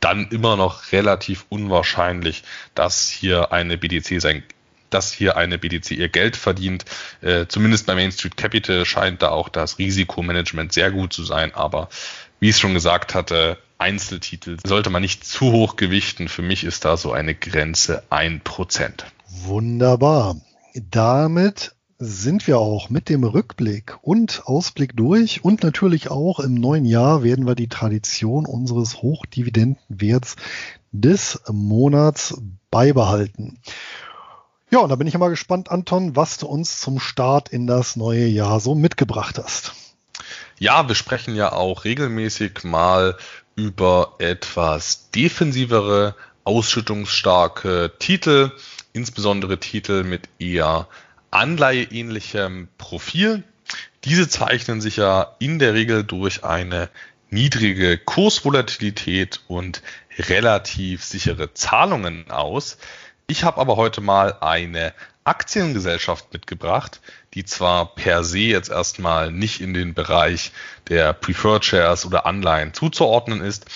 dann 0.00 0.28
immer 0.28 0.56
noch 0.56 0.92
relativ 0.92 1.46
unwahrscheinlich, 1.48 2.42
dass 2.74 3.08
hier 3.08 3.52
eine 3.52 3.78
BDC 3.78 4.20
sein 4.20 4.42
dass 4.90 5.12
hier 5.12 5.36
eine 5.36 5.56
BDC 5.56 5.92
ihr 5.92 6.08
Geld 6.08 6.36
verdient. 6.36 6.84
Äh, 7.20 7.46
zumindest 7.46 7.86
bei 7.86 7.94
Main 7.94 8.10
Street 8.12 8.36
Capital 8.36 8.84
scheint 8.84 9.22
da 9.22 9.28
auch 9.28 9.48
das 9.48 9.78
Risikomanagement 9.78 10.72
sehr 10.72 10.90
gut 10.90 11.12
zu 11.12 11.24
sein. 11.24 11.54
Aber 11.54 11.88
wie 12.40 12.48
ich 12.48 12.56
es 12.56 12.60
schon 12.60 12.74
gesagt 12.74 13.14
hatte, 13.14 13.58
Einzeltitel 13.78 14.58
sollte 14.66 14.90
man 14.90 15.00
nicht 15.00 15.24
zu 15.24 15.52
hoch 15.52 15.76
gewichten. 15.76 16.28
Für 16.28 16.42
mich 16.42 16.64
ist 16.64 16.84
da 16.84 16.96
so 16.96 17.12
eine 17.12 17.34
Grenze 17.34 18.02
ein 18.10 18.40
Prozent. 18.40 19.06
Wunderbar. 19.28 20.36
Damit 20.74 21.72
sind 22.02 22.46
wir 22.46 22.58
auch 22.58 22.88
mit 22.88 23.10
dem 23.10 23.24
Rückblick 23.24 23.98
und 24.00 24.46
Ausblick 24.46 24.96
durch 24.96 25.44
und 25.44 25.62
natürlich 25.62 26.10
auch 26.10 26.40
im 26.40 26.54
neuen 26.54 26.86
Jahr 26.86 27.22
werden 27.22 27.46
wir 27.46 27.54
die 27.54 27.68
Tradition 27.68 28.46
unseres 28.46 29.02
Hochdividendenwerts 29.02 30.36
des 30.92 31.42
Monats 31.52 32.40
beibehalten. 32.70 33.58
Ja, 34.70 34.78
und 34.78 34.88
da 34.88 34.96
bin 34.96 35.08
ich 35.08 35.18
mal 35.18 35.28
gespannt, 35.28 35.70
Anton, 35.70 36.16
was 36.16 36.38
du 36.38 36.46
uns 36.46 36.80
zum 36.80 36.98
Start 37.00 37.50
in 37.50 37.66
das 37.66 37.96
neue 37.96 38.26
Jahr 38.26 38.60
so 38.60 38.74
mitgebracht 38.74 39.36
hast. 39.36 39.74
Ja, 40.58 40.88
wir 40.88 40.94
sprechen 40.94 41.34
ja 41.34 41.52
auch 41.52 41.84
regelmäßig 41.84 42.64
mal 42.64 43.18
über 43.56 44.14
etwas 44.18 45.10
defensivere, 45.10 46.14
ausschüttungsstarke 46.44 47.92
Titel, 47.98 48.52
insbesondere 48.94 49.58
Titel 49.58 50.02
mit 50.02 50.30
eher 50.38 50.88
anleiheähnlichem 51.30 52.68
Profil. 52.78 53.44
Diese 54.04 54.28
zeichnen 54.28 54.80
sich 54.80 54.96
ja 54.96 55.36
in 55.38 55.58
der 55.58 55.74
Regel 55.74 56.04
durch 56.04 56.44
eine 56.44 56.88
niedrige 57.30 57.98
Kursvolatilität 57.98 59.40
und 59.46 59.82
relativ 60.18 61.04
sichere 61.04 61.54
Zahlungen 61.54 62.30
aus. 62.30 62.78
Ich 63.26 63.44
habe 63.44 63.60
aber 63.60 63.76
heute 63.76 64.00
mal 64.00 64.36
eine 64.40 64.92
Aktiengesellschaft 65.22 66.32
mitgebracht, 66.32 67.00
die 67.34 67.44
zwar 67.44 67.94
per 67.94 68.24
se 68.24 68.38
jetzt 68.38 68.70
erstmal 68.70 69.30
nicht 69.30 69.60
in 69.60 69.74
den 69.74 69.94
Bereich 69.94 70.50
der 70.88 71.12
Preferred 71.12 71.64
Shares 71.64 72.04
oder 72.04 72.26
Anleihen 72.26 72.74
zuzuordnen 72.74 73.40
ist, 73.40 73.66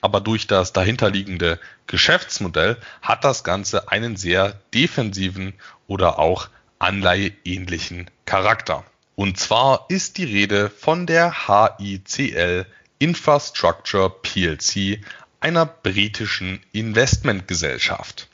aber 0.00 0.20
durch 0.20 0.46
das 0.46 0.72
dahinterliegende 0.72 1.60
Geschäftsmodell 1.86 2.78
hat 3.02 3.24
das 3.24 3.44
Ganze 3.44 3.90
einen 3.90 4.16
sehr 4.16 4.58
defensiven 4.74 5.54
oder 5.86 6.18
auch 6.18 6.48
anleiheähnlichen 6.78 8.10
Charakter. 8.24 8.84
Und 9.14 9.38
zwar 9.38 9.86
ist 9.88 10.18
die 10.18 10.24
Rede 10.24 10.70
von 10.70 11.06
der 11.06 11.46
HICL 11.78 12.66
Infrastructure 12.98 14.10
PLC, 14.10 15.00
einer 15.40 15.66
britischen 15.66 16.60
Investmentgesellschaft. 16.72 18.28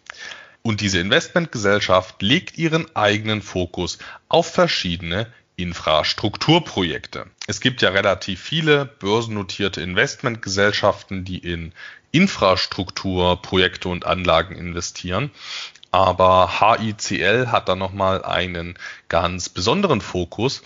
Und 0.62 0.80
diese 0.80 1.00
Investmentgesellschaft 1.00 2.22
legt 2.22 2.58
ihren 2.58 2.94
eigenen 2.94 3.42
Fokus 3.42 3.98
auf 4.28 4.52
verschiedene 4.52 5.26
Infrastrukturprojekte. 5.56 7.26
Es 7.46 7.60
gibt 7.60 7.82
ja 7.82 7.90
relativ 7.90 8.40
viele 8.40 8.86
börsennotierte 8.86 9.80
Investmentgesellschaften, 9.80 11.24
die 11.24 11.38
in 11.38 11.72
Infrastrukturprojekte 12.12 13.88
und 13.88 14.06
Anlagen 14.06 14.54
investieren. 14.54 15.30
Aber 15.90 16.60
HICL 16.60 17.48
hat 17.50 17.68
da 17.68 17.76
nochmal 17.76 18.24
einen 18.24 18.78
ganz 19.08 19.48
besonderen 19.48 20.00
Fokus, 20.00 20.62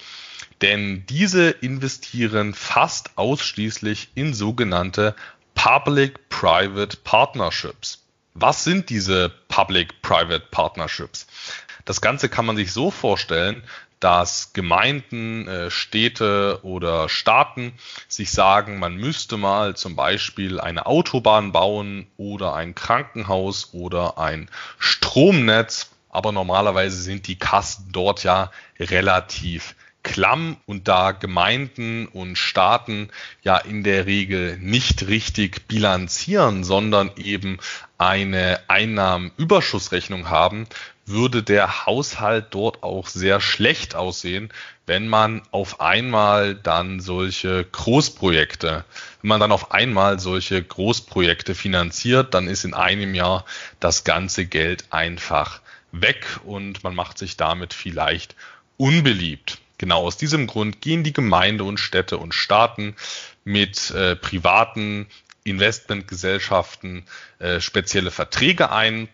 denn 0.60 1.04
diese 1.06 1.50
investieren 1.50 2.54
fast 2.54 3.16
ausschließlich 3.16 4.10
in 4.14 4.34
sogenannte 4.34 5.16
Public-Private 5.54 6.98
Partnerships. 6.98 8.02
Was 8.34 8.64
sind 8.64 8.90
diese 8.90 9.30
Public-Private 9.48 10.46
Partnerships? 10.50 11.26
Das 11.86 12.00
Ganze 12.00 12.28
kann 12.28 12.44
man 12.44 12.56
sich 12.56 12.72
so 12.72 12.90
vorstellen, 12.90 13.62
dass 14.00 14.52
Gemeinden, 14.52 15.48
äh, 15.48 15.70
Städte 15.70 16.60
oder 16.62 17.08
Staaten 17.08 17.72
sich 18.08 18.30
sagen, 18.30 18.78
man 18.78 18.96
müsste 18.96 19.38
mal 19.38 19.74
zum 19.74 19.96
Beispiel 19.96 20.60
eine 20.60 20.84
Autobahn 20.84 21.52
bauen 21.52 22.06
oder 22.18 22.54
ein 22.54 22.74
Krankenhaus 22.74 23.70
oder 23.72 24.18
ein 24.18 24.50
Stromnetz. 24.78 25.90
Aber 26.10 26.32
normalerweise 26.32 27.00
sind 27.00 27.26
die 27.28 27.38
Kassen 27.38 27.88
dort 27.92 28.22
ja 28.24 28.50
relativ 28.78 29.74
klamm 30.02 30.56
und 30.66 30.88
da 30.88 31.12
Gemeinden 31.12 32.06
und 32.06 32.36
Staaten 32.36 33.10
ja 33.42 33.56
in 33.56 33.82
der 33.82 34.06
Regel 34.06 34.56
nicht 34.58 35.08
richtig 35.08 35.66
bilanzieren, 35.66 36.64
sondern 36.64 37.10
eben 37.16 37.58
eine 37.98 38.60
Einnahmenüberschussrechnung 38.68 40.30
haben, 40.30 40.68
würde 41.06 41.42
der 41.42 41.86
Haushalt 41.86 42.46
dort 42.50 42.82
auch 42.82 43.06
sehr 43.06 43.40
schlecht 43.40 43.94
aussehen, 43.94 44.50
wenn 44.86 45.08
man 45.08 45.42
auf 45.52 45.80
einmal 45.80 46.54
dann 46.54 47.00
solche 47.00 47.64
Großprojekte, 47.64 48.84
wenn 49.22 49.28
man 49.28 49.40
dann 49.40 49.52
auf 49.52 49.72
einmal 49.72 50.18
solche 50.18 50.62
Großprojekte 50.62 51.54
finanziert, 51.54 52.34
dann 52.34 52.48
ist 52.48 52.64
in 52.64 52.74
einem 52.74 53.14
Jahr 53.14 53.44
das 53.80 54.04
ganze 54.04 54.46
Geld 54.46 54.84
einfach 54.90 55.60
weg 55.92 56.26
und 56.44 56.84
man 56.84 56.94
macht 56.94 57.18
sich 57.18 57.36
damit 57.36 57.72
vielleicht 57.72 58.34
unbeliebt. 58.76 59.58
Genau 59.78 60.02
aus 60.02 60.16
diesem 60.16 60.46
Grund 60.46 60.80
gehen 60.80 61.04
die 61.04 61.12
Gemeinde 61.12 61.64
und 61.64 61.78
Städte 61.78 62.18
und 62.18 62.34
Staaten 62.34 62.96
mit 63.44 63.90
äh, 63.90 64.16
privaten 64.16 65.06
Investmentgesellschaften 65.44 67.04
äh, 67.38 67.60
spezielle 67.60 68.10
Verträge 68.10 68.70
ein. 68.70 69.08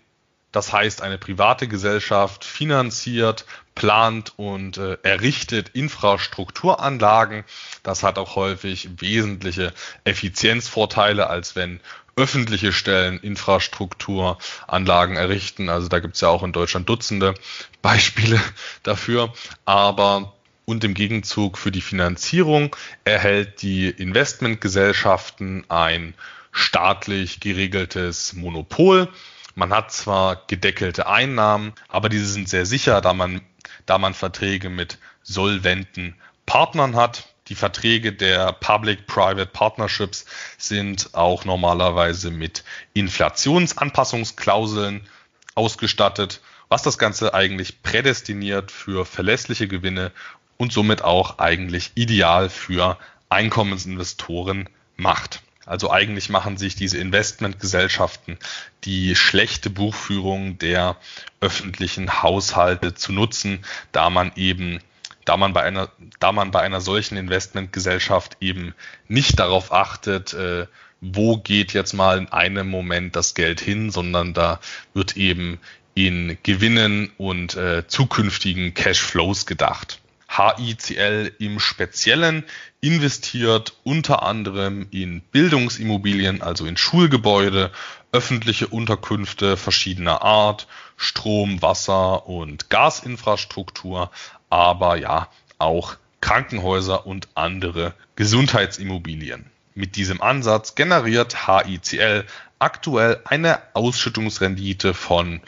Das 0.53 0.73
heißt, 0.73 1.03
eine 1.03 1.19
private 1.19 1.67
Gesellschaft 1.67 2.45
finanziert, 2.45 3.47
plant 3.75 4.35
und 4.37 4.77
äh, 4.77 4.99
errichtet 5.03 5.71
Infrastrukturanlagen. 5.71 7.45
Das 7.83 8.03
hat 8.03 8.19
auch 8.19 8.37
häufig 8.37 8.91
wesentliche 8.99 9.73
Effizienzvorteile, 10.05 11.29
als 11.29 11.57
wenn 11.57 11.81
öffentliche 12.17 12.73
Stellen 12.73 13.19
Infrastrukturanlagen 13.19 15.17
errichten. 15.17 15.71
Also 15.71 15.89
da 15.89 16.01
gibt 16.01 16.17
es 16.17 16.21
ja 16.21 16.29
auch 16.29 16.43
in 16.43 16.53
Deutschland 16.53 16.89
Dutzende 16.89 17.35
Beispiele 17.81 18.41
dafür. 18.83 19.33
Aber 19.65 20.35
und 20.65 20.85
im 20.85 20.95
Gegenzug 20.95 21.59
für 21.59 21.73
die 21.73 21.81
Finanzierung 21.81 22.77
erhält 23.05 23.63
die 23.63 23.89
Investmentgesellschaften 23.89 25.65
ein 25.69 26.15
staatlich 26.53 27.41
geregeltes 27.41 28.35
Monopol. 28.35 29.09
Man 29.55 29.73
hat 29.73 29.93
zwar 29.93 30.43
gedeckelte 30.47 31.07
Einnahmen, 31.07 31.73
aber 31.89 32.09
diese 32.09 32.27
sind 32.27 32.49
sehr 32.49 32.67
sicher, 32.67 33.01
da 33.01 33.13
man, 33.13 33.43
da 33.87 33.99
man 33.99 34.15
Verträge 34.15 34.71
mit 34.71 34.99
solventen 35.23 36.17
Partnern 36.47 36.97
hat. 36.97 37.29
Die 37.49 37.55
Verträge 37.55 38.13
der 38.13 38.53
Public-Private 38.53 39.47
Partnerships 39.47 40.25
sind 40.59 41.11
auch 41.13 41.45
normalerweise 41.45 42.31
mit 42.31 42.65
Inflationsanpassungsklauseln 42.95 45.07
ausgestattet, 45.55 46.41
was 46.69 46.83
das 46.83 46.99
Ganze 46.99 47.35
eigentlich 47.35 47.83
prädestiniert 47.83 48.71
für 48.71 49.05
verlässliche 49.05 49.69
Gewinne 49.69 50.13
und 50.57 50.73
somit 50.73 51.03
auch 51.03 51.39
eigentlich 51.39 51.93
ideal 51.95 52.49
für 52.49 52.97
Einkommensinvestoren 53.29 54.69
macht. 54.97 55.43
Also 55.65 55.91
eigentlich 55.91 56.29
machen 56.29 56.57
sich 56.57 56.75
diese 56.75 56.99
Investmentgesellschaften 56.99 58.39
die 58.85 59.15
schlechte 59.15 59.71
Buchführung 59.71 60.59
der 60.59 60.97
öffentlichen 61.41 62.23
Haushalte 62.23 62.95
zu 62.95 63.13
nutzen, 63.13 63.65
da 63.93 64.11
man 64.11 64.33
eben 64.37 64.81
da 65.25 65.37
man 65.37 65.53
bei 65.53 65.63
einer, 65.63 65.89
da 66.19 66.33
man 66.33 66.51
bei 66.51 66.63
einer 66.63 66.81
solchen 66.81 67.17
Investmentgesellschaft 67.17 68.39
eben 68.41 68.75
nicht 69.07 69.39
darauf 69.39 69.73
achtet, 69.73 70.35
äh, 70.35 70.67
wo 71.01 71.37
geht 71.37 71.73
jetzt 71.73 71.93
mal 71.93 72.19
in 72.19 72.29
einem 72.29 72.69
Moment 72.69 73.17
das 73.17 73.35
Geld 73.35 73.61
hin, 73.61 73.91
sondern 73.91 74.35
da 74.35 74.61
wird 74.95 75.17
eben 75.17 75.59
in 75.95 76.39
Gewinnen 76.43 77.13
und 77.19 77.55
äh, 77.57 77.87
zukünftigen 77.87 78.75
Cashflows 78.75 79.47
gedacht. 79.47 80.02
HICL 80.37 81.33
im 81.39 81.61
Speziellen 81.61 82.45
investiert 82.80 83.74
unter 83.85 84.22
anderem 84.22 84.87
in 84.91 85.20
Bildungsimmobilien, 85.20 86.43
also 86.43 86.64
in 86.66 86.76
Schulgebäude, 86.76 87.70
öffentliche 88.12 88.66
Unterkünfte 88.66 89.57
verschiedener 89.57 90.22
Art, 90.22 90.66
Strom, 90.97 91.61
Wasser 91.62 92.26
und 92.26 92.70
Gasinfrastruktur, 92.70 94.11
aber 94.51 94.97
ja 94.97 95.28
auch 95.59 95.97
Krankenhäuser 96.20 97.07
und 97.07 97.28
andere 97.35 97.95
Gesundheitsimmobilien. 98.16 99.47
Mit 99.74 99.97
diesem 99.97 100.22
Ansatz 100.22 100.74
generiert 100.74 101.47
HICL 101.47 102.26
aktuell 102.59 103.20
eine 103.24 103.59
Ausschüttungsrendite 103.74 104.95
von 104.95 105.41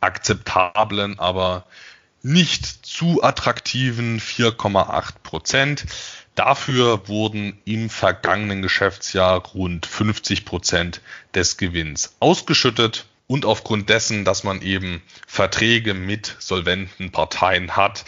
akzeptablen, 0.00 1.18
aber 1.18 1.64
nicht 2.22 2.64
zu 2.86 3.22
attraktiven 3.22 4.20
4,8 4.20 5.14
Prozent. 5.22 5.86
Dafür 6.34 7.08
wurden 7.08 7.58
im 7.64 7.90
vergangenen 7.90 8.62
Geschäftsjahr 8.62 9.44
rund 9.46 9.86
50 9.86 10.44
Prozent 10.44 11.00
des 11.34 11.56
Gewinns 11.56 12.16
ausgeschüttet. 12.20 13.06
Und 13.26 13.44
aufgrund 13.44 13.88
dessen, 13.88 14.24
dass 14.24 14.42
man 14.42 14.60
eben 14.60 15.02
Verträge 15.26 15.94
mit 15.94 16.34
solventen 16.40 17.12
Parteien 17.12 17.76
hat, 17.76 18.04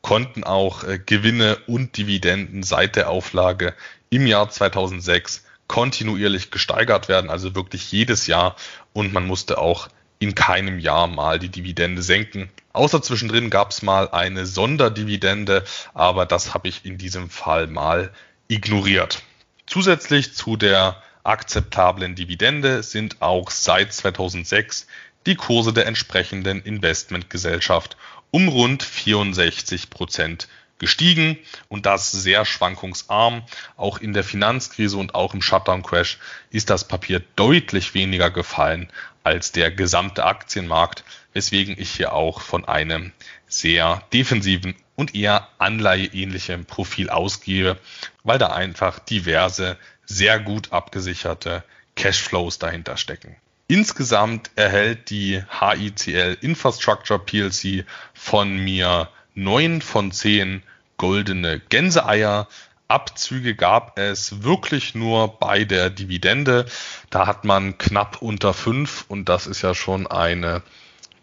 konnten 0.00 0.44
auch 0.44 0.84
äh, 0.84 0.98
Gewinne 0.98 1.58
und 1.66 1.96
Dividenden 1.96 2.62
seit 2.62 2.96
der 2.96 3.10
Auflage 3.10 3.74
im 4.10 4.26
Jahr 4.26 4.48
2006 4.48 5.44
kontinuierlich 5.66 6.50
gesteigert 6.50 7.08
werden, 7.08 7.30
also 7.30 7.54
wirklich 7.54 7.92
jedes 7.92 8.26
Jahr. 8.26 8.56
Und 8.92 9.12
man 9.12 9.26
musste 9.26 9.58
auch 9.58 9.88
in 10.18 10.34
keinem 10.34 10.78
Jahr 10.78 11.06
mal 11.06 11.38
die 11.38 11.48
Dividende 11.48 12.02
senken. 12.02 12.50
Außer 12.72 13.02
zwischendrin 13.02 13.50
gab 13.50 13.72
es 13.72 13.82
mal 13.82 14.10
eine 14.10 14.46
Sonderdividende, 14.46 15.64
aber 15.92 16.24
das 16.24 16.54
habe 16.54 16.68
ich 16.68 16.84
in 16.84 16.98
diesem 16.98 17.28
Fall 17.28 17.66
mal 17.66 18.12
ignoriert. 18.48 19.22
Zusätzlich 19.66 20.34
zu 20.34 20.56
der 20.56 21.02
akzeptablen 21.24 22.14
Dividende 22.14 22.82
sind 22.82 23.20
auch 23.20 23.50
seit 23.50 23.92
2006 23.92 24.86
die 25.26 25.34
Kurse 25.34 25.72
der 25.72 25.86
entsprechenden 25.86 26.62
Investmentgesellschaft 26.62 27.96
um 28.30 28.48
rund 28.48 28.82
64 28.82 29.90
Prozent 29.90 30.48
gestiegen 30.78 31.38
und 31.68 31.86
das 31.86 32.10
sehr 32.10 32.44
schwankungsarm. 32.44 33.42
Auch 33.76 33.98
in 33.98 34.12
der 34.12 34.24
Finanzkrise 34.24 34.96
und 34.96 35.14
auch 35.14 35.34
im 35.34 35.42
Shutdown-Crash 35.42 36.18
ist 36.50 36.70
das 36.70 36.88
Papier 36.88 37.22
deutlich 37.36 37.94
weniger 37.94 38.30
gefallen 38.30 38.88
als 39.22 39.52
der 39.52 39.70
gesamte 39.70 40.24
Aktienmarkt, 40.24 41.04
weswegen 41.32 41.76
ich 41.78 41.90
hier 41.90 42.12
auch 42.12 42.40
von 42.40 42.64
einem 42.64 43.12
sehr 43.46 44.02
defensiven 44.12 44.74
und 44.96 45.14
eher 45.14 45.48
anleiheähnlichen 45.58 46.64
Profil 46.64 47.10
ausgehe, 47.10 47.78
weil 48.24 48.38
da 48.38 48.48
einfach 48.48 48.98
diverse, 48.98 49.76
sehr 50.04 50.40
gut 50.40 50.72
abgesicherte 50.72 51.64
Cashflows 51.96 52.58
dahinter 52.58 52.96
stecken. 52.96 53.36
Insgesamt 53.66 54.50
erhält 54.56 55.10
die 55.10 55.42
HICL 55.60 56.38
Infrastructure 56.40 57.20
PLC 57.20 57.84
von 58.14 58.56
mir 58.56 59.08
neun 59.34 59.80
von 59.80 60.10
zehn 60.10 60.62
goldene 60.96 61.60
Gänseeier. 61.60 62.48
Abzüge 62.90 63.54
gab 63.54 63.98
es 63.98 64.42
wirklich 64.42 64.94
nur 64.94 65.38
bei 65.38 65.64
der 65.64 65.90
Dividende. 65.90 66.66
Da 67.08 67.26
hat 67.26 67.44
man 67.44 67.78
knapp 67.78 68.20
unter 68.20 68.52
fünf 68.52 69.04
und 69.08 69.28
das 69.28 69.46
ist 69.46 69.62
ja 69.62 69.74
schon 69.74 70.06
eine 70.06 70.62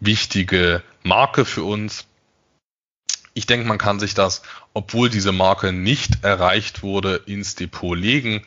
wichtige 0.00 0.82
Marke 1.02 1.44
für 1.44 1.64
uns. 1.64 2.06
Ich 3.34 3.46
denke, 3.46 3.66
man 3.66 3.78
kann 3.78 4.00
sich 4.00 4.14
das, 4.14 4.42
obwohl 4.74 5.10
diese 5.10 5.32
Marke 5.32 5.72
nicht 5.72 6.24
erreicht 6.24 6.82
wurde, 6.82 7.22
ins 7.26 7.54
Depot 7.54 7.96
legen. 7.96 8.44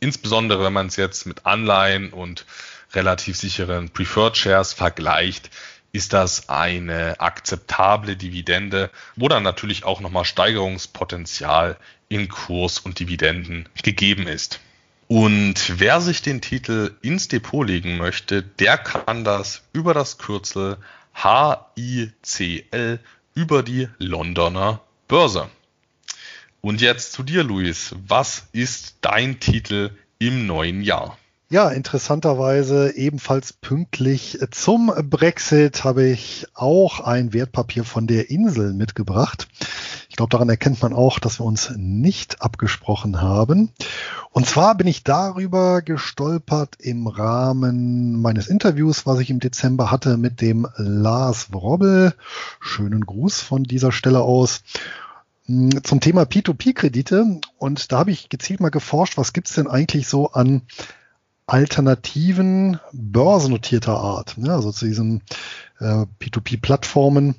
Insbesondere 0.00 0.64
wenn 0.64 0.72
man 0.72 0.86
es 0.86 0.96
jetzt 0.96 1.26
mit 1.26 1.46
Anleihen 1.46 2.12
und 2.12 2.46
relativ 2.94 3.36
sicheren 3.36 3.90
Preferred 3.90 4.36
Shares 4.36 4.72
vergleicht, 4.72 5.50
ist 5.92 6.12
das 6.12 6.48
eine 6.48 7.20
akzeptable 7.20 8.16
Dividende, 8.16 8.90
wo 9.16 9.28
dann 9.28 9.42
natürlich 9.42 9.84
auch 9.84 10.00
nochmal 10.00 10.24
Steigerungspotenzial 10.24 11.76
in 12.08 12.28
Kurs 12.28 12.78
und 12.78 12.98
Dividenden 12.98 13.68
gegeben 13.82 14.26
ist. 14.26 14.60
Und 15.08 15.80
wer 15.80 16.00
sich 16.02 16.20
den 16.20 16.42
Titel 16.42 16.94
ins 17.00 17.28
Depot 17.28 17.66
legen 17.66 17.96
möchte, 17.96 18.42
der 18.42 18.76
kann 18.76 19.24
das 19.24 19.62
über 19.72 19.94
das 19.94 20.18
Kürzel 20.18 20.76
HICL 21.14 23.00
über 23.34 23.62
die 23.62 23.88
Londoner 23.98 24.80
Börse. 25.08 25.48
Und 26.60 26.80
jetzt 26.80 27.12
zu 27.12 27.22
dir, 27.22 27.42
Luis. 27.42 27.94
Was 28.06 28.48
ist 28.52 28.96
dein 29.00 29.40
Titel 29.40 29.96
im 30.18 30.46
neuen 30.46 30.82
Jahr? 30.82 31.16
Ja, 31.50 31.70
interessanterweise 31.70 32.94
ebenfalls 32.94 33.54
pünktlich 33.54 34.38
zum 34.50 34.92
Brexit 35.08 35.82
habe 35.82 36.04
ich 36.04 36.46
auch 36.52 37.00
ein 37.00 37.32
Wertpapier 37.32 37.84
von 37.84 38.06
der 38.06 38.28
Insel 38.28 38.74
mitgebracht. 38.74 39.48
Ich 40.10 40.16
glaube, 40.16 40.28
daran 40.28 40.50
erkennt 40.50 40.82
man 40.82 40.92
auch, 40.92 41.18
dass 41.18 41.40
wir 41.40 41.46
uns 41.46 41.72
nicht 41.74 42.42
abgesprochen 42.42 43.22
haben. 43.22 43.70
Und 44.30 44.46
zwar 44.46 44.74
bin 44.74 44.86
ich 44.86 45.04
darüber 45.04 45.80
gestolpert 45.80 46.76
im 46.80 47.06
Rahmen 47.06 48.20
meines 48.20 48.48
Interviews, 48.48 49.06
was 49.06 49.18
ich 49.20 49.30
im 49.30 49.40
Dezember 49.40 49.90
hatte 49.90 50.18
mit 50.18 50.42
dem 50.42 50.68
Lars 50.76 51.50
Wrobbel. 51.50 52.12
Schönen 52.60 53.06
Gruß 53.06 53.40
von 53.40 53.64
dieser 53.64 53.90
Stelle 53.90 54.20
aus 54.20 54.60
hm, 55.46 55.82
zum 55.82 56.00
Thema 56.00 56.24
P2P-Kredite. 56.24 57.40
Und 57.56 57.90
da 57.90 58.00
habe 58.00 58.10
ich 58.10 58.28
gezielt 58.28 58.60
mal 58.60 58.68
geforscht, 58.68 59.16
was 59.16 59.32
gibt's 59.32 59.54
denn 59.54 59.66
eigentlich 59.66 60.08
so 60.08 60.32
an 60.32 60.60
alternativen 61.48 62.78
börsennotierter 62.92 63.96
Art, 63.98 64.38
ne? 64.38 64.52
also 64.52 64.70
zu 64.70 64.86
diesen 64.86 65.22
äh, 65.80 66.04
P2P-Plattformen, 66.20 67.36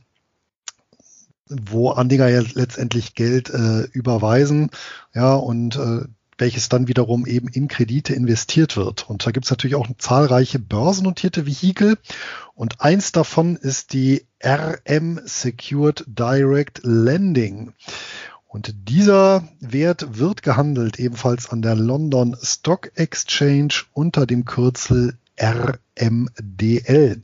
wo 1.47 1.91
Anleger 1.91 2.28
ja 2.28 2.41
letztendlich 2.53 3.14
Geld 3.14 3.49
äh, 3.49 3.84
überweisen, 3.91 4.72
ja, 5.14 5.36
und 5.36 5.76
äh, 5.78 6.05
welches 6.39 6.70
dann 6.70 6.88
wiederum 6.88 7.26
eben 7.26 7.47
in 7.49 7.68
Kredite 7.68 8.14
investiert 8.14 8.78
wird. 8.78 9.10
Und 9.10 9.26
da 9.26 9.32
gibt 9.32 9.45
es 9.45 9.51
natürlich 9.51 9.76
auch 9.76 9.88
zahlreiche 9.97 10.57
börsennotierte 10.57 11.45
Vehikel. 11.45 11.97
Und 12.55 12.82
eins 12.82 13.12
davon 13.12 13.57
ist 13.57 13.93
die 13.93 14.26
RM 14.43 15.20
Secured 15.26 16.05
Direct 16.07 16.82
Lending. 16.84 17.74
Und 18.50 18.74
dieser 18.89 19.47
Wert 19.60 20.18
wird 20.18 20.41
gehandelt 20.41 20.97
ebenfalls 20.97 21.52
an 21.52 21.62
der 21.62 21.76
London 21.76 22.36
Stock 22.41 22.91
Exchange 22.95 23.84
unter 23.93 24.26
dem 24.26 24.43
Kürzel 24.43 25.20
RMDL. 25.39 27.22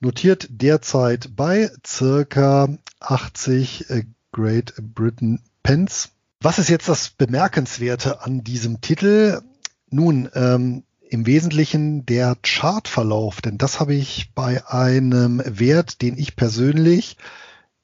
Notiert 0.00 0.48
derzeit 0.50 1.36
bei 1.36 1.70
circa 1.86 2.78
80 2.98 3.90
äh, 3.90 4.04
Great 4.32 4.72
Britain 4.80 5.42
Pence. 5.62 6.08
Was 6.40 6.58
ist 6.58 6.70
jetzt 6.70 6.88
das 6.88 7.10
Bemerkenswerte 7.10 8.22
an 8.22 8.42
diesem 8.42 8.80
Titel? 8.80 9.42
Nun, 9.90 10.30
ähm, 10.34 10.84
im 11.10 11.26
Wesentlichen 11.26 12.06
der 12.06 12.38
Chartverlauf, 12.42 13.42
denn 13.42 13.58
das 13.58 13.80
habe 13.80 13.94
ich 13.94 14.32
bei 14.34 14.66
einem 14.66 15.42
Wert, 15.44 16.00
den 16.00 16.16
ich 16.16 16.36
persönlich 16.36 17.18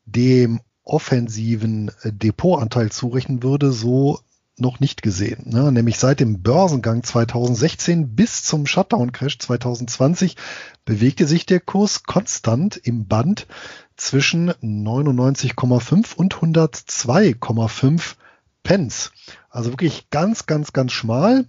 dem 0.06 0.60
offensiven 0.84 1.90
äh, 2.02 2.12
Depotanteil 2.12 2.90
zurechnen 2.90 3.42
würde, 3.42 3.72
so 3.72 4.20
noch 4.58 4.80
nicht 4.80 5.02
gesehen. 5.02 5.50
Ne? 5.50 5.72
Nämlich 5.72 5.98
seit 5.98 6.20
dem 6.20 6.42
Börsengang 6.42 7.02
2016 7.02 8.14
bis 8.14 8.44
zum 8.44 8.66
Shutdown-Crash 8.66 9.38
2020 9.38 10.36
bewegte 10.84 11.26
sich 11.26 11.46
der 11.46 11.60
Kurs 11.60 12.02
konstant 12.04 12.76
im 12.76 13.06
Band 13.06 13.46
zwischen 13.96 14.50
99,5 14.50 16.14
und 16.14 16.34
102,5 16.34 18.14
Pence. 18.62 19.12
Also 19.48 19.70
wirklich 19.70 20.10
ganz, 20.10 20.46
ganz, 20.46 20.72
ganz 20.72 20.92
schmal. 20.92 21.46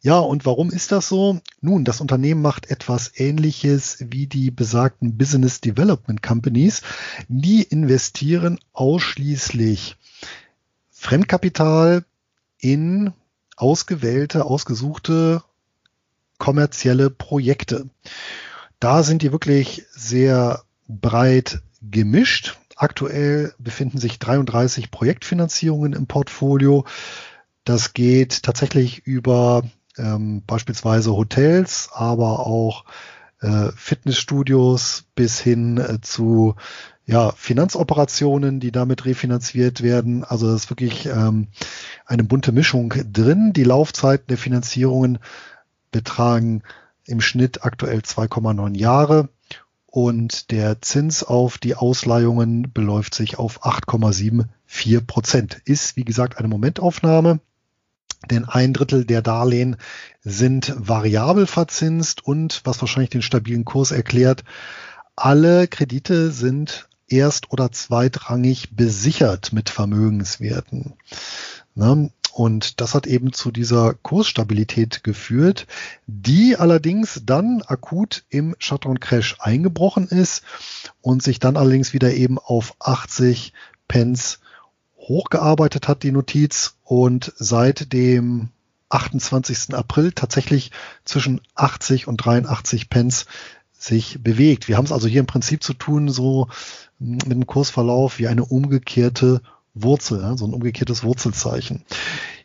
Ja, 0.00 0.18
und 0.18 0.46
warum 0.46 0.70
ist 0.70 0.92
das 0.92 1.08
so? 1.08 1.40
Nun, 1.60 1.84
das 1.84 2.00
Unternehmen 2.00 2.42
macht 2.42 2.70
etwas 2.70 3.12
Ähnliches 3.16 3.98
wie 4.00 4.26
die 4.26 4.50
besagten 4.50 5.16
Business 5.16 5.60
Development 5.60 6.22
Companies. 6.22 6.82
Die 7.28 7.62
investieren 7.62 8.58
ausschließlich 8.72 9.96
Fremdkapital 10.90 12.04
in 12.58 13.12
ausgewählte, 13.56 14.44
ausgesuchte 14.44 15.42
kommerzielle 16.38 17.10
Projekte. 17.10 17.88
Da 18.78 19.02
sind 19.02 19.22
die 19.22 19.32
wirklich 19.32 19.84
sehr 19.90 20.62
breit 20.86 21.62
gemischt. 21.82 22.58
Aktuell 22.76 23.54
befinden 23.58 23.98
sich 23.98 24.18
33 24.18 24.90
Projektfinanzierungen 24.90 25.94
im 25.94 26.06
Portfolio. 26.06 26.84
Das 27.66 27.94
geht 27.94 28.44
tatsächlich 28.44 29.08
über 29.08 29.64
ähm, 29.98 30.44
beispielsweise 30.46 31.10
Hotels, 31.10 31.90
aber 31.92 32.46
auch 32.46 32.84
äh, 33.40 33.72
Fitnessstudios 33.74 35.04
bis 35.16 35.40
hin 35.40 35.76
äh, 35.78 36.00
zu 36.00 36.54
ja, 37.06 37.32
Finanzoperationen, 37.32 38.60
die 38.60 38.70
damit 38.70 39.04
refinanziert 39.04 39.82
werden. 39.82 40.22
Also 40.22 40.46
das 40.46 40.62
ist 40.62 40.70
wirklich 40.70 41.06
ähm, 41.06 41.48
eine 42.04 42.22
bunte 42.22 42.52
Mischung 42.52 42.94
drin. 43.12 43.52
Die 43.52 43.64
Laufzeiten 43.64 44.28
der 44.28 44.38
Finanzierungen 44.38 45.18
betragen 45.90 46.62
im 47.04 47.20
Schnitt 47.20 47.64
aktuell 47.64 47.98
2,9 47.98 48.76
Jahre 48.76 49.28
und 49.86 50.52
der 50.52 50.80
Zins 50.82 51.24
auf 51.24 51.58
die 51.58 51.74
Ausleihungen 51.74 52.72
beläuft 52.72 53.16
sich 53.16 53.40
auf 53.40 53.64
8,74 53.64 55.00
Prozent. 55.04 55.62
Ist, 55.64 55.96
wie 55.96 56.04
gesagt, 56.04 56.38
eine 56.38 56.46
Momentaufnahme. 56.46 57.40
Denn 58.30 58.44
ein 58.44 58.72
Drittel 58.72 59.04
der 59.04 59.22
Darlehen 59.22 59.76
sind 60.22 60.74
variabel 60.76 61.46
verzinst 61.46 62.24
und, 62.24 62.60
was 62.64 62.80
wahrscheinlich 62.80 63.10
den 63.10 63.22
stabilen 63.22 63.64
Kurs 63.64 63.90
erklärt, 63.90 64.44
alle 65.14 65.66
Kredite 65.68 66.30
sind 66.30 66.88
erst- 67.08 67.52
oder 67.52 67.72
zweitrangig 67.72 68.76
besichert 68.76 69.52
mit 69.52 69.70
Vermögenswerten. 69.70 70.94
Ne? 71.74 72.10
Und 72.32 72.82
das 72.82 72.94
hat 72.94 73.06
eben 73.06 73.32
zu 73.32 73.50
dieser 73.50 73.94
Kursstabilität 73.94 75.02
geführt, 75.02 75.66
die 76.06 76.56
allerdings 76.56 77.22
dann 77.24 77.62
akut 77.62 78.24
im 78.28 78.54
Shutdown 78.58 79.00
Crash 79.00 79.36
eingebrochen 79.38 80.06
ist 80.08 80.42
und 81.00 81.22
sich 81.22 81.38
dann 81.38 81.56
allerdings 81.56 81.94
wieder 81.94 82.12
eben 82.12 82.38
auf 82.38 82.74
80 82.78 83.54
Pence 83.88 84.40
hochgearbeitet 84.98 85.88
hat, 85.88 86.02
die 86.02 86.12
Notiz, 86.12 86.75
und 86.86 87.32
seit 87.36 87.92
dem 87.92 88.50
28. 88.88 89.74
April 89.74 90.12
tatsächlich 90.12 90.70
zwischen 91.04 91.40
80 91.56 92.06
und 92.06 92.18
83 92.18 92.88
Pence 92.88 93.26
sich 93.72 94.22
bewegt. 94.22 94.68
Wir 94.68 94.76
haben 94.76 94.84
es 94.84 94.92
also 94.92 95.08
hier 95.08 95.20
im 95.20 95.26
Prinzip 95.26 95.62
zu 95.62 95.74
tun, 95.74 96.08
so 96.08 96.48
mit 96.98 97.30
dem 97.30 97.46
Kursverlauf 97.46 98.18
wie 98.18 98.28
eine 98.28 98.44
umgekehrte 98.44 99.42
Wurzel, 99.74 100.38
so 100.38 100.46
ein 100.46 100.54
umgekehrtes 100.54 101.02
Wurzelzeichen. 101.02 101.84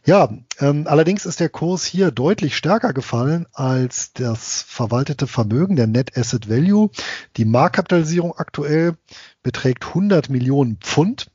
Ja, 0.03 0.29
ähm, 0.59 0.87
allerdings 0.87 1.27
ist 1.27 1.39
der 1.39 1.49
Kurs 1.49 1.85
hier 1.85 2.09
deutlich 2.09 2.57
stärker 2.57 2.91
gefallen 2.91 3.45
als 3.53 4.11
das 4.13 4.63
verwaltete 4.67 5.27
Vermögen, 5.27 5.75
der 5.75 5.85
Net 5.85 6.17
Asset 6.17 6.49
Value. 6.49 6.89
Die 7.37 7.45
Marktkapitalisierung 7.45 8.35
aktuell 8.35 8.97
beträgt 9.43 9.85
100 9.85 10.29
Millionen 10.29 10.77
Pfund. 10.77 11.30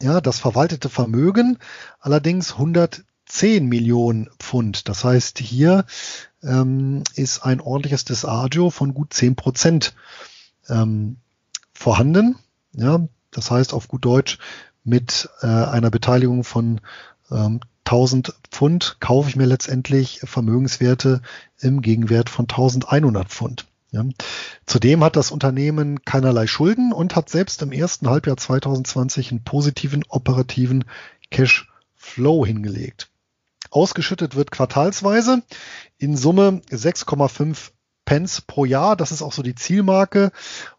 Ja, 0.00 0.20
das 0.20 0.38
verwaltete 0.38 0.88
Vermögen 0.88 1.58
allerdings 2.00 2.52
110 2.52 3.66
Millionen 3.66 4.28
Pfund. 4.38 4.88
Das 4.88 5.04
heißt, 5.04 5.38
hier 5.38 5.84
ähm, 6.42 7.04
ist 7.14 7.44
ein 7.44 7.60
ordentliches 7.60 8.04
Disagio 8.04 8.70
von 8.70 8.92
gut 8.94 9.14
10 9.14 9.36
Prozent 9.36 9.94
ähm, 10.68 11.16
vorhanden. 11.72 12.36
Ja, 12.72 13.06
das 13.30 13.50
heißt 13.50 13.72
auf 13.72 13.88
gut 13.88 14.04
Deutsch, 14.04 14.38
mit 14.82 15.30
äh, 15.40 15.46
einer 15.46 15.90
Beteiligung 15.90 16.44
von 16.44 16.80
ähm, 17.30 17.60
1000 17.86 18.34
Pfund 18.50 18.96
kaufe 19.00 19.28
ich 19.28 19.36
mir 19.36 19.46
letztendlich 19.46 20.20
Vermögenswerte 20.24 21.22
im 21.58 21.82
Gegenwert 21.82 22.30
von 22.30 22.44
1100 22.44 23.28
Pfund. 23.28 23.66
Ja. 23.94 24.04
Zudem 24.66 25.04
hat 25.04 25.14
das 25.14 25.30
Unternehmen 25.30 26.04
keinerlei 26.04 26.48
Schulden 26.48 26.92
und 26.92 27.14
hat 27.14 27.28
selbst 27.28 27.62
im 27.62 27.70
ersten 27.70 28.10
Halbjahr 28.10 28.36
2020 28.36 29.30
einen 29.30 29.44
positiven 29.44 30.02
operativen 30.08 30.84
Cash 31.30 31.70
Flow 31.94 32.44
hingelegt. 32.44 33.12
Ausgeschüttet 33.70 34.34
wird 34.34 34.50
quartalsweise 34.50 35.44
in 35.96 36.16
Summe 36.16 36.60
6,5 36.70 37.70
Pence 38.04 38.40
pro 38.40 38.64
Jahr. 38.64 38.96
Das 38.96 39.12
ist 39.12 39.22
auch 39.22 39.32
so 39.32 39.44
die 39.44 39.54
Zielmarke 39.54 40.32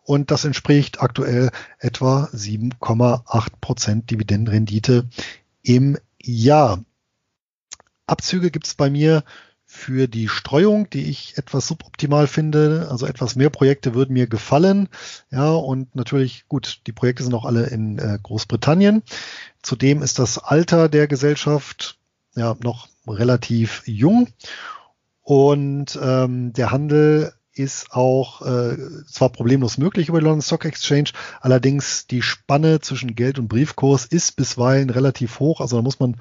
und 0.04 0.30
das 0.30 0.44
entspricht 0.44 1.02
aktuell 1.02 1.52
etwa 1.80 2.26
7,8 2.34 3.48
Prozent 3.62 4.12
Dividendenrendite 4.12 5.08
im 5.62 5.98
Jahr. 6.22 6.84
Abzüge 8.08 8.52
gibt 8.52 8.68
es 8.68 8.76
bei 8.76 8.90
mir 8.90 9.24
für 9.76 10.08
die 10.08 10.28
Streuung, 10.28 10.90
die 10.90 11.10
ich 11.10 11.38
etwas 11.38 11.68
suboptimal 11.68 12.28
finde. 12.28 12.88
Also 12.90 13.06
etwas 13.06 13.36
mehr 13.36 13.50
Projekte 13.50 13.94
würden 13.94 14.14
mir 14.14 14.28
gefallen. 14.28 14.90
Ja, 15.30 15.52
und 15.52 15.96
natürlich, 15.96 16.46
gut, 16.48 16.82
die 16.88 16.92
Projekte 16.92 17.24
sind 17.24 17.34
auch 17.34 17.46
alle 17.46 17.68
in 17.68 18.00
äh, 18.00 18.18
Großbritannien. 18.22 19.04
Zudem 19.62 20.02
ist 20.02 20.18
das 20.18 20.38
Alter 20.38 20.90
der 20.90 21.08
Gesellschaft 21.08 22.00
ja 22.36 22.56
noch 22.64 22.88
relativ 23.08 23.84
jung 23.86 24.28
und 25.22 25.98
ähm, 26.02 26.54
der 26.54 26.72
Handel 26.72 27.34
ist 27.54 27.92
auch 27.92 28.42
äh, 28.42 28.78
zwar 29.08 29.30
problemlos 29.30 29.78
möglich 29.78 30.10
über 30.10 30.20
die 30.20 30.26
London 30.26 30.42
Stock 30.42 30.66
Exchange, 30.66 31.12
allerdings 31.40 32.06
die 32.06 32.22
Spanne 32.22 32.82
zwischen 32.82 33.16
Geld 33.16 33.40
und 33.40 33.48
Briefkurs 33.48 34.06
ist 34.06 34.36
bisweilen 34.36 34.90
relativ 34.90 35.40
hoch. 35.40 35.62
Also 35.62 35.78
da 35.78 35.82
muss 35.82 36.00
man 36.00 36.18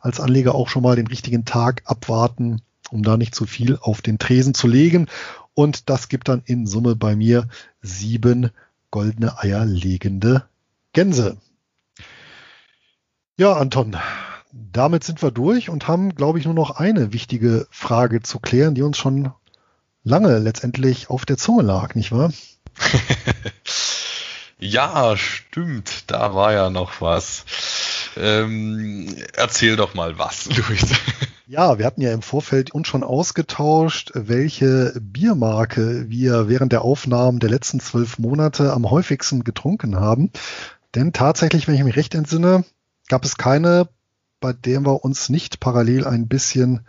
als 0.00 0.18
Anleger 0.18 0.54
auch 0.54 0.68
schon 0.68 0.82
mal 0.82 0.96
den 0.96 1.06
richtigen 1.06 1.44
Tag 1.44 1.82
abwarten, 1.84 2.62
um 2.90 3.02
da 3.02 3.16
nicht 3.16 3.34
zu 3.34 3.46
viel 3.46 3.78
auf 3.80 4.02
den 4.02 4.18
Tresen 4.18 4.54
zu 4.54 4.66
legen. 4.66 5.08
Und 5.54 5.90
das 5.90 6.08
gibt 6.08 6.28
dann 6.28 6.42
in 6.44 6.66
Summe 6.66 6.96
bei 6.96 7.16
mir 7.16 7.48
sieben 7.82 8.50
goldene 8.90 9.38
Eier 9.38 9.64
legende 9.64 10.44
Gänse. 10.92 11.36
Ja, 13.36 13.54
Anton, 13.54 13.96
damit 14.52 15.04
sind 15.04 15.22
wir 15.22 15.30
durch 15.30 15.68
und 15.68 15.86
haben, 15.86 16.14
glaube 16.14 16.38
ich, 16.38 16.44
nur 16.44 16.54
noch 16.54 16.72
eine 16.72 17.12
wichtige 17.12 17.66
Frage 17.70 18.22
zu 18.22 18.40
klären, 18.40 18.74
die 18.74 18.82
uns 18.82 18.98
schon 18.98 19.32
lange 20.02 20.38
letztendlich 20.38 21.10
auf 21.10 21.26
der 21.26 21.36
Zunge 21.36 21.62
lag, 21.62 21.94
nicht 21.94 22.12
wahr? 22.12 22.32
ja, 24.58 25.16
stimmt. 25.16 26.10
Da 26.10 26.34
war 26.34 26.52
ja 26.52 26.70
noch 26.70 27.00
was. 27.00 27.44
Ähm, 28.16 29.14
erzähl 29.34 29.76
doch 29.76 29.94
mal 29.94 30.18
was, 30.18 30.46
Luis. 30.56 30.86
Ja, 31.50 31.78
wir 31.78 31.86
hatten 31.86 32.02
ja 32.02 32.12
im 32.12 32.20
Vorfeld 32.20 32.72
uns 32.72 32.88
schon 32.88 33.02
ausgetauscht, 33.02 34.10
welche 34.12 34.92
Biermarke 35.00 36.04
wir 36.10 36.46
während 36.46 36.72
der 36.72 36.82
Aufnahmen 36.82 37.38
der 37.38 37.48
letzten 37.48 37.80
zwölf 37.80 38.18
Monate 38.18 38.74
am 38.74 38.90
häufigsten 38.90 39.44
getrunken 39.44 39.96
haben. 39.96 40.30
Denn 40.94 41.14
tatsächlich, 41.14 41.66
wenn 41.66 41.74
ich 41.74 41.84
mich 41.84 41.96
recht 41.96 42.14
entsinne, 42.14 42.64
gab 43.08 43.24
es 43.24 43.38
keine 43.38 43.88
bei 44.40 44.52
dem 44.52 44.84
wir 44.84 45.04
uns 45.04 45.30
nicht 45.30 45.58
parallel 45.58 46.06
ein 46.06 46.28
bisschen 46.28 46.86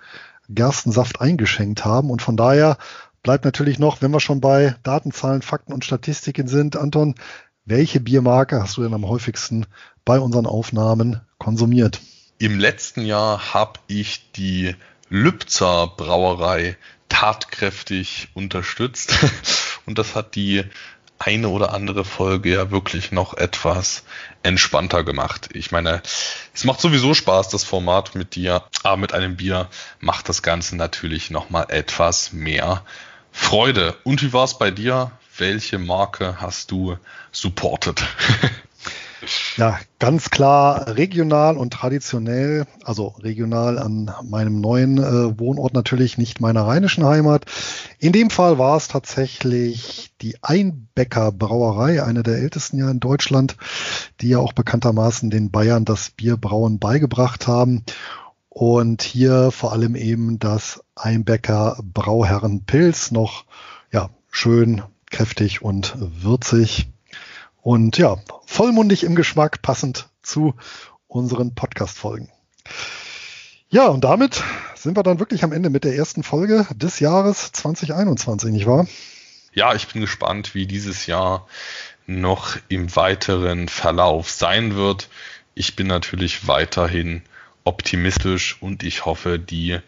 Gerstensaft 0.49 1.22
eingeschenkt 1.22 1.86
haben. 1.86 2.12
Und 2.12 2.22
von 2.22 2.36
daher 2.36 2.78
bleibt 3.24 3.45
natürlich 3.45 3.80
noch, 3.80 4.01
wenn 4.01 4.12
wir 4.12 4.20
schon 4.20 4.41
bei 4.41 4.76
Datenzahlen, 4.84 5.41
Fakten 5.41 5.72
und 5.72 5.86
Statistiken 5.86 6.49
sind, 6.49 6.76
Anton, 6.76 7.16
welche 7.64 8.01
Biermarke 8.01 8.62
hast 8.62 8.76
du 8.76 8.84
denn 8.84 8.93
am 8.93 9.07
häufigsten 9.07 9.68
bei 10.03 10.20
unseren 10.20 10.45
Aufnahmen 10.45 11.22
konsumiert? 11.38 12.01
Im 12.42 12.58
letzten 12.58 13.06
Jahr 13.06 13.54
habe 13.54 13.82
ich 13.88 14.32
die 14.32 14.74
Lübzer 15.10 15.88
Brauerei 15.88 16.78
tatkräftig 17.10 18.30
unterstützt 18.34 19.14
und 19.86 20.00
das 20.00 20.16
hat 20.16 20.36
die 20.36 20.64
eine 21.18 21.50
oder 21.50 21.74
andere 21.74 22.06
Folge 22.06 22.54
ja 22.54 22.72
wirklich 22.72 23.12
noch 23.12 23.34
etwas 23.34 24.06
entspannter 24.42 25.04
gemacht. 25.04 25.50
Ich 25.52 25.74
meine, 25.74 26.02
es 26.54 26.64
macht 26.64 26.80
sowieso 26.80 27.14
Spaß, 27.14 27.50
das 27.50 27.66
Format 27.66 28.16
mit 28.16 28.36
dir, 28.36 28.64
aber 28.84 28.96
mit 28.96 29.12
einem 29.14 29.36
Bier 29.36 29.68
macht 30.00 30.30
das 30.30 30.42
Ganze 30.42 30.78
natürlich 30.78 31.32
nochmal 31.32 31.66
etwas 31.68 32.32
mehr 32.32 32.86
Freude. 33.34 33.98
Und 34.06 34.22
wie 34.22 34.32
war 34.32 34.46
es 34.46 34.58
bei 34.58 34.72
dir? 34.72 35.12
Welche 35.38 35.78
Marke 35.78 36.40
hast 36.40 36.72
du 36.72 36.98
supported? 37.34 38.02
Ja, 39.58 39.78
ganz 40.00 40.30
klar 40.30 40.96
regional 40.96 41.58
und 41.58 41.74
traditionell, 41.74 42.66
also 42.84 43.16
regional 43.20 43.78
an 43.78 44.12
meinem 44.24 44.62
neuen 44.62 44.98
äh, 44.98 45.40
Wohnort 45.40 45.74
natürlich, 45.74 46.18
nicht 46.18 46.40
meiner 46.40 46.66
rheinischen 46.66 47.06
Heimat. 47.06 47.46
In 48.00 48.14
dem 48.14 48.30
Fall 48.30 48.58
war 48.58 48.78
es 48.78 48.88
tatsächlich 48.88 50.14
die 50.22 50.38
Einbecker 50.42 51.32
Brauerei, 51.32 52.02
eine 52.04 52.24
der 52.24 52.38
ältesten 52.38 52.78
ja 52.78 52.90
in 52.90 53.00
Deutschland, 53.00 53.58
die 54.22 54.30
ja 54.30 54.40
auch 54.40 54.54
bekanntermaßen 54.54 55.30
den 55.30 55.52
Bayern 55.52 55.86
das 55.86 56.12
Bierbrauen 56.12 56.80
beigebracht 56.80 57.48
haben. 57.48 57.84
Und 58.48 59.02
hier 59.04 59.52
vor 59.52 59.74
allem 59.74 59.96
eben 59.96 60.40
das 60.40 60.82
Einbecker 60.96 61.78
Brauherrenpilz 61.84 63.12
noch, 63.12 63.46
ja, 63.92 64.10
schön 64.32 64.82
kräftig 65.10 65.62
und 65.62 65.96
würzig 65.98 66.90
und 67.62 67.97
ja, 67.97 68.18
vollmundig 68.45 69.03
im 69.03 69.16
Geschmack, 69.16 69.62
passend 69.62 70.10
zu 70.22 70.53
unseren 71.07 71.55
Podcast-Folgen. 71.55 72.30
Ja, 73.70 73.88
und 73.88 74.03
damit 74.03 74.43
sind 74.76 74.97
wir 74.97 75.03
dann 75.03 75.20
wirklich 75.20 75.43
am 75.43 75.51
Ende 75.51 75.70
mit 75.70 75.84
der 75.84 75.95
ersten 75.95 76.24
Folge 76.24 76.66
des 76.76 76.99
Jahres 76.99 77.51
2021, 77.51 78.51
nicht 78.51 78.66
wahr? 78.66 78.88
Ja, 79.53 79.76
ich 79.76 79.88
bin 79.88 80.01
gespannt, 80.01 80.55
wie 80.55 80.66
dieses 80.66 81.05
Jahr 81.05 81.47
noch 82.07 82.57
im 82.68 82.95
weiteren 82.95 83.68
Verlauf 83.68 84.32
sein 84.32 84.76
wird. 84.76 85.10
Ich 85.53 85.76
bin 85.76 85.88
natürlich 85.88 86.47
weiterhin 86.47 87.22
optimistisch 87.64 88.57
und 88.62 88.84
ich 88.84 89.05
hoffe, 89.05 89.38
die 89.38 89.80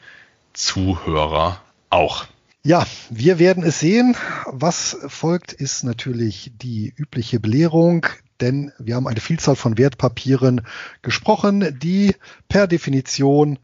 Zuhörer 0.54 1.62
auch. 1.90 2.26
Ja, 2.64 2.86
wir 3.10 3.40
werden 3.40 3.64
es 3.64 3.80
sehen. 3.80 4.16
Was 4.46 4.96
folgt, 5.08 5.52
ist 5.52 5.84
natürlich 5.84 6.52
die 6.62 6.94
übliche 6.96 7.40
Belehrung, 7.40 8.06
denn 8.40 8.72
wir 8.78 8.96
haben 8.96 9.08
eine 9.08 9.20
Vielzahl 9.20 9.56
von 9.56 9.80
Wertpapieren 9.80 10.62
gesprochen, 11.02 11.80
die 11.80 12.16
per 12.50 12.68
Definition 12.68 13.58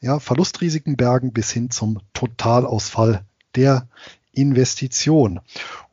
ja, 0.00 0.18
Verlustrisiken 0.18 0.98
bergen 0.98 1.32
bis 1.32 1.52
hin 1.52 1.70
zum 1.70 2.00
Totalausfall 2.12 3.24
der 3.56 3.88
Investition. 4.32 5.40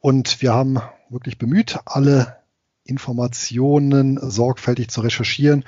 Und 0.01 0.41
wir 0.41 0.53
haben 0.53 0.81
wirklich 1.09 1.37
bemüht, 1.37 1.79
alle 1.85 2.35
Informationen 2.83 4.19
sorgfältig 4.21 4.89
zu 4.89 4.99
recherchieren. 4.99 5.63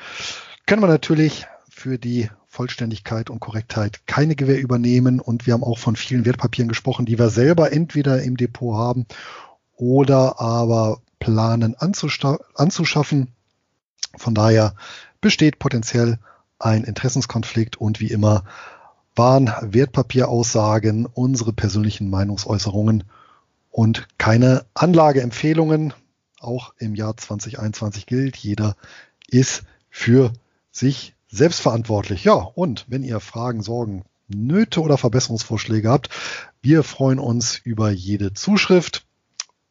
Können 0.65 0.81
wir 0.81 0.87
natürlich 0.87 1.45
für 1.83 1.97
die 1.97 2.29
Vollständigkeit 2.47 3.29
und 3.29 3.41
Korrektheit 3.41 4.07
keine 4.07 4.37
Gewähr 4.37 4.57
übernehmen 4.61 5.19
und 5.19 5.45
wir 5.45 5.53
haben 5.53 5.65
auch 5.65 5.77
von 5.77 5.97
vielen 5.97 6.23
Wertpapieren 6.23 6.69
gesprochen, 6.69 7.05
die 7.05 7.19
wir 7.19 7.27
selber 7.27 7.73
entweder 7.73 8.23
im 8.23 8.37
Depot 8.37 8.77
haben 8.77 9.05
oder 9.75 10.39
aber 10.39 11.01
planen 11.19 11.75
anzuschaffen. 11.75 13.27
Von 14.15 14.33
daher 14.33 14.75
besteht 15.19 15.59
potenziell 15.59 16.19
ein 16.57 16.85
Interessenskonflikt 16.85 17.75
und 17.75 17.99
wie 17.99 18.11
immer 18.11 18.45
waren 19.13 19.51
Wertpapieraussagen 19.59 21.05
unsere 21.05 21.51
persönlichen 21.51 22.09
Meinungsäußerungen 22.09 23.03
und 23.71 24.07
keine 24.17 24.63
Anlageempfehlungen. 24.73 25.93
Auch 26.39 26.75
im 26.77 26.95
Jahr 26.95 27.17
2021 27.17 28.05
gilt, 28.05 28.37
jeder 28.37 28.77
ist 29.27 29.63
für 29.89 30.31
sich 30.71 31.13
selbstverantwortlich. 31.33 32.23
Ja, 32.23 32.33
und 32.33 32.85
wenn 32.87 33.03
ihr 33.03 33.19
Fragen, 33.19 33.61
Sorgen, 33.61 34.03
Nöte 34.27 34.81
oder 34.81 34.97
Verbesserungsvorschläge 34.97 35.89
habt, 35.89 36.09
wir 36.61 36.83
freuen 36.83 37.19
uns 37.19 37.57
über 37.57 37.89
jede 37.89 38.33
Zuschrift 38.33 39.05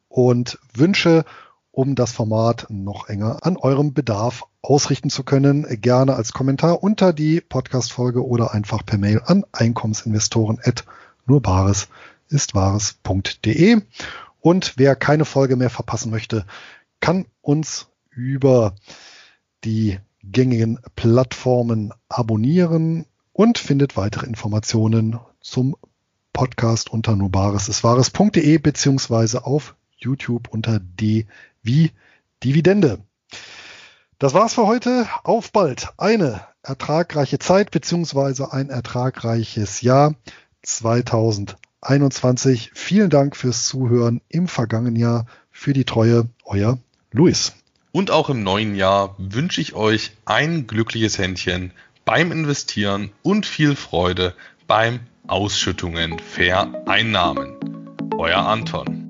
und 0.09 0.59
Wünsche, 0.73 1.25
um 1.71 1.95
das 1.95 2.11
Format 2.11 2.67
noch 2.69 3.09
enger 3.09 3.39
an 3.41 3.57
eurem 3.57 3.93
Bedarf 3.93 4.45
ausrichten 4.61 5.09
zu 5.09 5.23
können. 5.23 5.65
Gerne 5.81 6.15
als 6.15 6.33
Kommentar 6.33 6.83
unter 6.83 7.13
die 7.13 7.41
Podcast-Folge 7.41 8.25
oder 8.25 8.53
einfach 8.53 8.85
per 8.85 8.99
Mail 8.99 9.21
an 9.25 9.43
Einkommensinvestoren 9.51 10.59
nur 11.25 11.41
Bares 11.41 11.87
ist 12.27 12.53
wahres.de. 12.53 13.81
Und 14.41 14.73
wer 14.75 14.95
keine 14.95 15.25
Folge 15.25 15.55
mehr 15.55 15.69
verpassen 15.69 16.11
möchte, 16.11 16.45
kann 16.99 17.25
uns 17.41 17.87
über 18.09 18.75
die 19.63 19.99
gängigen 20.23 20.79
Plattformen 20.95 21.93
abonnieren 22.09 23.05
und 23.33 23.57
findet 23.57 23.97
weitere 23.97 24.25
Informationen 24.25 25.19
zum 25.41 25.75
Podcast 26.33 26.91
unter 26.91 27.15
nubares 27.15 27.69
ist 27.69 27.83
wahres.de 27.83 28.57
beziehungsweise 28.57 29.45
auf 29.45 29.75
YouTube 29.97 30.49
unter 30.49 30.79
D 30.79 31.27
wie 31.61 31.91
Dividende. 32.43 32.99
Das 34.19 34.33
war's 34.33 34.55
für 34.55 34.67
heute. 34.67 35.07
Auf 35.23 35.51
bald. 35.51 35.89
Eine 35.97 36.41
ertragreiche 36.61 37.39
Zeit 37.39 37.71
beziehungsweise 37.71 38.53
ein 38.53 38.69
ertragreiches 38.69 39.81
Jahr 39.81 40.13
2021. 40.63 42.71
Vielen 42.73 43.09
Dank 43.09 43.35
fürs 43.35 43.67
Zuhören 43.67 44.21
im 44.29 44.47
vergangenen 44.47 44.95
Jahr, 44.95 45.25
für 45.51 45.73
die 45.73 45.83
Treue. 45.85 46.29
Euer 46.45 46.77
Luis. 47.11 47.53
Und 47.95 48.09
auch 48.09 48.29
im 48.29 48.41
neuen 48.41 48.73
Jahr 48.73 49.13
wünsche 49.19 49.61
ich 49.61 49.75
euch 49.75 50.13
ein 50.25 50.65
glückliches 50.65 51.19
Händchen 51.19 51.71
beim 52.05 52.31
Investieren 52.31 53.11
und 53.21 53.45
viel 53.45 53.75
Freude 53.75 54.33
beim 54.65 55.01
Ausschüttungen 55.27 56.17
Vereinnahmen. 56.17 57.55
Euer 58.17 58.47
Anton. 58.47 59.02